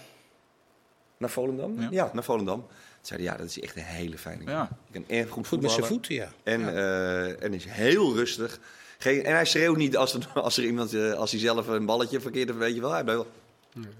Naar 1.19 1.31
Volendam? 1.31 1.81
Ja. 1.81 1.89
Ja, 1.91 2.11
naar 2.13 2.25
Volendam. 2.25 2.61
Toen 2.61 2.69
zei 3.01 3.23
hij, 3.23 3.31
ja, 3.33 3.37
dat 3.39 3.47
is 3.47 3.61
echt 3.61 3.77
een 3.77 3.83
hele 3.83 4.19
fijne. 4.19 4.45
Ja. 4.51 4.63
Ik 4.63 4.93
kan 4.93 5.17
erg 5.17 5.29
goed 5.31 5.47
Goed 5.47 5.61
met 5.61 5.71
zijn 5.71 5.85
voeten, 5.87 6.15
ja. 6.15 6.29
En, 6.43 6.77
eh, 6.77 7.43
en 7.43 7.55
is 7.55 7.65
heel 7.69 8.15
rustig. 8.15 8.59
Geen, 8.99 9.25
en 9.25 9.35
hij 9.35 9.45
schreeuwt 9.45 9.77
niet 9.77 9.97
als 9.97 10.15
er, 10.15 10.29
als 10.35 10.57
er 10.57 10.65
iemand, 10.65 10.95
eh, 10.95 11.13
als 11.13 11.31
hij 11.31 11.41
zelf 11.41 11.67
een 11.67 11.87
balletje 11.87 12.21
verkeerd 12.21 12.47
heeft, 12.49 12.61
weet 12.61 12.75
je 12.75 12.81
wel. 12.81 12.93
Hij 12.93 13.05
blijft 13.05 13.23
wel- 13.23 13.31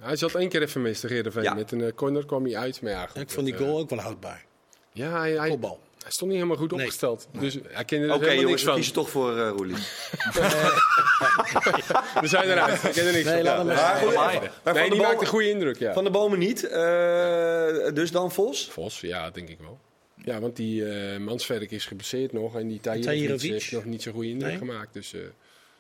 Hij 0.01 0.17
zat 0.17 0.35
één 0.35 0.49
keer 0.49 0.63
even 0.63 0.83
mis 0.83 1.01
tegen 1.01 1.17
Heerenveen. 1.17 1.43
Ja. 1.43 1.55
Met 1.55 1.73
een 1.73 1.83
eh, 1.83 1.93
corner 1.95 2.27
kwam 2.27 2.45
hij 2.45 2.57
uit. 2.57 2.83
Maar 2.83 2.91
ja, 2.93 3.07
goed, 3.07 3.21
Ik 3.21 3.31
vond 3.31 3.47
die 3.47 3.55
eh, 3.55 3.61
goal 3.61 3.79
ook 3.79 3.91
wel 3.91 3.99
houdbaar. 4.01 4.45
Ja, 4.93 5.19
hij, 5.21 5.33
hij, 5.33 5.49
Kopbal. 5.49 5.81
hij 6.03 6.11
stond 6.11 6.31
niet 6.31 6.41
helemaal 6.41 6.61
goed 6.63 6.71
Nee. 6.71 6.81
opgesteld. 6.81 7.29
Dus 7.39 7.59
hij 7.69 7.85
kende 7.85 8.07
er 8.07 8.13
Oké 8.15 8.25
helemaal 8.25 8.43
jongens, 8.43 8.51
niks 8.51 8.61
we 8.63 8.67
van. 8.67 8.75
kiezen 8.77 8.95
toch 8.95 9.11
voor 9.11 9.39
eh 9.39 9.49
Roelie. 9.57 9.75
We 12.21 12.27
zijn 12.27 12.51
eruit. 12.51 12.85
Ik 12.85 12.93
ken 12.93 13.07
er 13.07 13.13
niks 13.13 13.25
Nee, 13.25 13.35
van. 13.35 13.45
laat 13.45 13.57
hem 14.01 14.13
maar. 14.15 14.33
Nee, 14.65 14.75
van, 14.75 14.91
die 14.91 15.01
maakt 15.01 15.21
een 15.21 15.27
goede 15.27 15.51
indruk, 15.51 15.79
ja. 15.79 15.93
van 15.93 16.05
de 16.05 16.11
bomen 16.11 16.39
niet. 16.39 16.65
eh, 16.69 17.93
dus 17.95 18.11
dan 18.11 18.33
Vos. 18.33 18.69
Vos, 18.71 19.01
ja, 19.01 19.31
denk 19.31 19.49
ik 19.49 19.59
wel. 19.61 19.79
Ja, 20.25 20.41
want 20.41 20.57
die 20.57 20.89
eh 20.89 21.19
Mansverk 21.19 21.71
is 21.71 21.87
geblesseerd 21.87 22.33
nog. 22.33 22.57
En 22.57 22.69
die 22.69 22.81
Tahirovic 22.81 23.19
Tahirovic? 23.19 23.51
heeft 23.51 23.73
nog 23.73 23.85
niet 23.85 24.03
zo'n 24.03 24.13
goede 24.13 24.29
indruk 24.29 24.49
Nee. 24.51 24.59
gemaakt. 24.59 24.93
Dus, 24.93 25.13
eh 25.15 25.21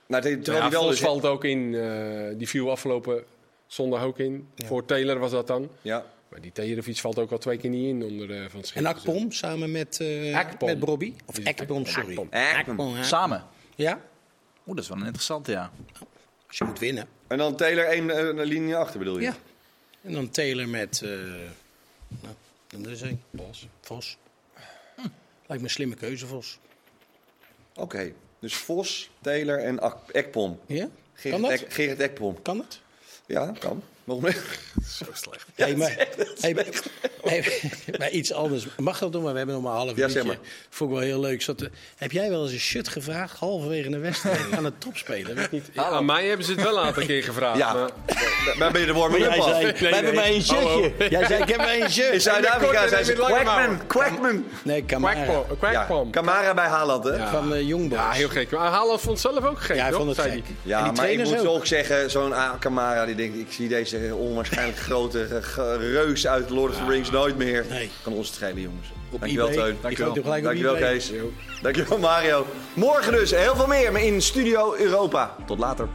Nou, 0.07 0.22
te- 0.22 0.28
terwijl 0.28 0.57
ja, 0.57 0.62
hij 0.62 0.70
wel 0.70 0.80
Vos 0.82 0.90
dus- 0.90 1.01
valt 1.01 1.24
ook 1.24 1.45
in. 1.45 1.74
eh, 1.74 2.38
die 2.38 2.49
viel 2.49 2.70
afgelopen 2.70 3.24
zondag 3.66 4.02
ook 4.02 4.18
in. 4.18 4.48
Voor 4.56 4.84
Taylor 4.84 5.18
was 5.18 5.30
dat 5.30 5.46
dan. 5.46 5.70
Ja. 5.82 6.12
Maar 6.28 6.40
die 6.40 6.52
Tahirovic 6.52 6.96
valt 6.96 7.18
ook 7.18 7.30
al 7.30 7.38
twee 7.38 7.58
keer 7.58 7.70
niet 7.70 7.86
in 7.88 8.02
onder 8.04 8.42
eh, 8.42 8.48
Van. 8.48 8.62
En 8.74 8.86
Akpom 8.86 9.32
samen 9.32 9.72
met, 9.72 10.00
eh 10.00 10.36
Akpom. 10.36 10.68
met 10.68 10.78
Bobby. 10.78 11.14
Of 11.26 11.38
Ekpom, 11.38 11.86
sorry. 11.86 12.16
Akpom. 12.18 12.28
Akpom. 12.56 13.02
Samen? 13.02 13.44
Ja, 13.76 14.00
Oeh, 14.66 14.76
dat 14.76 14.84
is 14.84 14.88
wel 14.88 14.98
een 14.98 15.04
interessante, 15.06 15.50
ja. 15.50 15.70
als 16.48 16.58
je 16.58 16.64
moet 16.64 16.78
winnen. 16.78 17.08
En 17.26 17.38
dan 17.38 17.56
Taylor 17.56 17.84
één 17.84 18.10
eh, 18.38 18.44
linie 18.46 18.76
achter 18.76 18.98
bedoel 18.98 19.16
je? 19.18 19.22
Ja. 19.22 19.36
En 20.02 20.12
dan 20.12 20.30
Taylor 20.30 20.68
met... 20.68 21.02
eh 21.02 21.08
nou, 22.08 22.34
dan 22.68 22.88
is 22.88 23.02
één. 23.02 23.22
Vos. 23.36 23.66
Vos. 23.80 24.16
Hm. 24.94 25.00
Lijkt 25.46 25.62
me 25.62 25.68
een 25.68 25.70
slimme 25.70 25.94
keuze, 25.94 26.26
Vos. 26.26 26.58
Oké, 27.74 28.12
dus 28.38 28.54
Vos, 28.54 29.10
Taylor 29.20 29.58
en 29.58 29.80
Ak- 29.80 30.10
Ekpom. 30.10 30.60
Ja? 30.66 30.78
Kan 30.84 30.90
Gerrit, 31.14 31.40
dat? 31.40 31.50
Ek, 31.50 31.72
Gerrit 31.72 32.00
Ekpom. 32.00 32.42
Kan 32.42 32.58
het? 32.58 32.80
Ja, 33.29 33.53
kan. 33.61 33.83
Waarom 34.05 34.24
niet? 34.24 34.40
Zo 34.88 35.05
slecht. 35.12 35.46
Hey, 35.55 35.76
maar, 35.76 36.07
hey, 36.40 36.55
maar, 36.55 36.64
hey, 37.22 37.44
maar 37.98 38.11
iets 38.11 38.32
anders. 38.32 38.66
Mag 38.76 38.98
dat 38.98 39.12
doen, 39.12 39.22
maar 39.22 39.32
we 39.32 39.36
hebben 39.38 39.55
nog 39.57 39.64
maar 39.64 39.72
een 39.74 39.78
half 39.78 39.96
Ja, 39.96 40.02
uurtje. 40.02 40.18
zeg 40.18 40.24
maar. 40.26 40.38
Vond 40.70 40.90
ik 40.90 40.96
wel 40.96 41.07
heel 41.07 41.20
leuk. 41.20 41.42
Zat, 41.42 41.68
heb 41.96 42.12
jij 42.12 42.30
wel 42.30 42.42
eens 42.42 42.52
een 42.52 42.59
shut 42.59 42.88
gevraagd, 42.88 43.38
halverwege 43.38 43.88
een 43.88 44.00
wedstrijd, 44.00 44.38
aan? 44.57 44.72
Weet 45.07 45.50
niet. 45.50 45.70
Ja, 45.72 45.82
aan 45.82 46.05
mij 46.05 46.26
hebben 46.26 46.46
ze 46.46 46.52
het 46.52 46.62
wel 46.62 46.76
een 46.78 46.84
aantal 46.84 47.05
keer 47.07 47.22
gevraagd. 47.22 47.59
Ja. 47.59 47.72
Maar 47.74 47.90
we 48.57 48.62
hebben 48.62 48.80
je 48.80 48.86
de 48.86 48.92
warming 48.92 49.24
jij 49.24 49.34
up 49.36 49.42
af. 49.42 49.48
zei, 49.48 49.72
we 49.72 49.94
hebben 49.94 50.14
maar 50.14 50.24
één 50.24 50.42
shirtje. 50.42 50.92
Jij 51.11 51.26
zei, 51.26 51.42
ik 51.42 51.48
heb 51.48 51.57
maar 51.57 51.68
één 51.68 51.82
In 51.82 51.90
shirt. 51.90 52.22
Zuid-Afrika 52.22 52.82
En 52.82 52.88
zei 52.88 53.05
ze, 53.05 53.12
Quackman. 53.12 53.86
Quackman. 53.86 54.44
Nee, 54.62 54.84
Kamara. 54.84 55.24
Quackpom. 55.24 55.59
Ja, 55.61 55.84
Quackpom. 55.84 56.11
Kamara 56.11 56.55
bij 56.55 56.66
Haaland, 56.66 57.05
hè? 57.05 57.11
Ja. 57.16 57.30
Van 57.30 57.48
Boys. 57.48 57.88
Ja, 57.90 58.11
heel 58.11 58.28
gek. 58.28 58.50
Maar 58.50 58.70
Haaland 58.70 59.00
vond 59.00 59.22
het 59.22 59.32
zelf 59.32 59.44
ook 59.44 59.61
gek, 59.61 59.76
Ja, 59.76 59.82
hij 59.82 59.92
vond 59.92 60.07
het 60.09 60.16
Zei 60.16 60.30
gek. 60.30 60.42
hij. 60.46 60.55
Ja, 60.62 60.92
maar 60.92 61.11
ik 61.11 61.24
moet 61.24 61.38
ook. 61.38 61.46
ook 61.46 61.66
zeggen, 61.66 62.11
zo'n 62.11 62.32
Kamara, 62.59 63.05
die 63.07 63.14
denkt, 63.14 63.38
ik 63.38 63.46
zie 63.52 63.68
deze 63.68 63.93
onwaarschijnlijk 64.12 64.78
grote 64.88 65.24
eh, 65.24 65.76
reus 65.78 66.26
uit 66.26 66.51
Lord 66.51 66.72
of 66.72 66.78
the 66.78 66.84
Rings 66.88 67.11
nooit 67.11 67.36
meer. 67.36 67.66
Nee. 67.68 67.90
Kan 68.03 68.24
schelen, 68.24 68.61
jongens. 68.61 68.88
Op 69.11 69.20
Dankjewel, 69.20 69.49
eBay. 69.49 69.76
Teun. 69.80 69.97
Gelijk 69.97 70.16
op 70.16 70.24
Dankjewel. 70.24 70.74
Kees. 70.74 71.12
Dankjewel, 71.62 71.99
Mario. 71.99 72.47
Morgen 72.74 73.12
dus 73.12 73.30
heel 73.30 73.57
veel 73.57 73.66
meer 73.66 73.99
in 73.99 74.22
Studio 74.22 74.74
Europa. 74.74 75.36
Tot 75.47 75.59
later. 75.59 75.88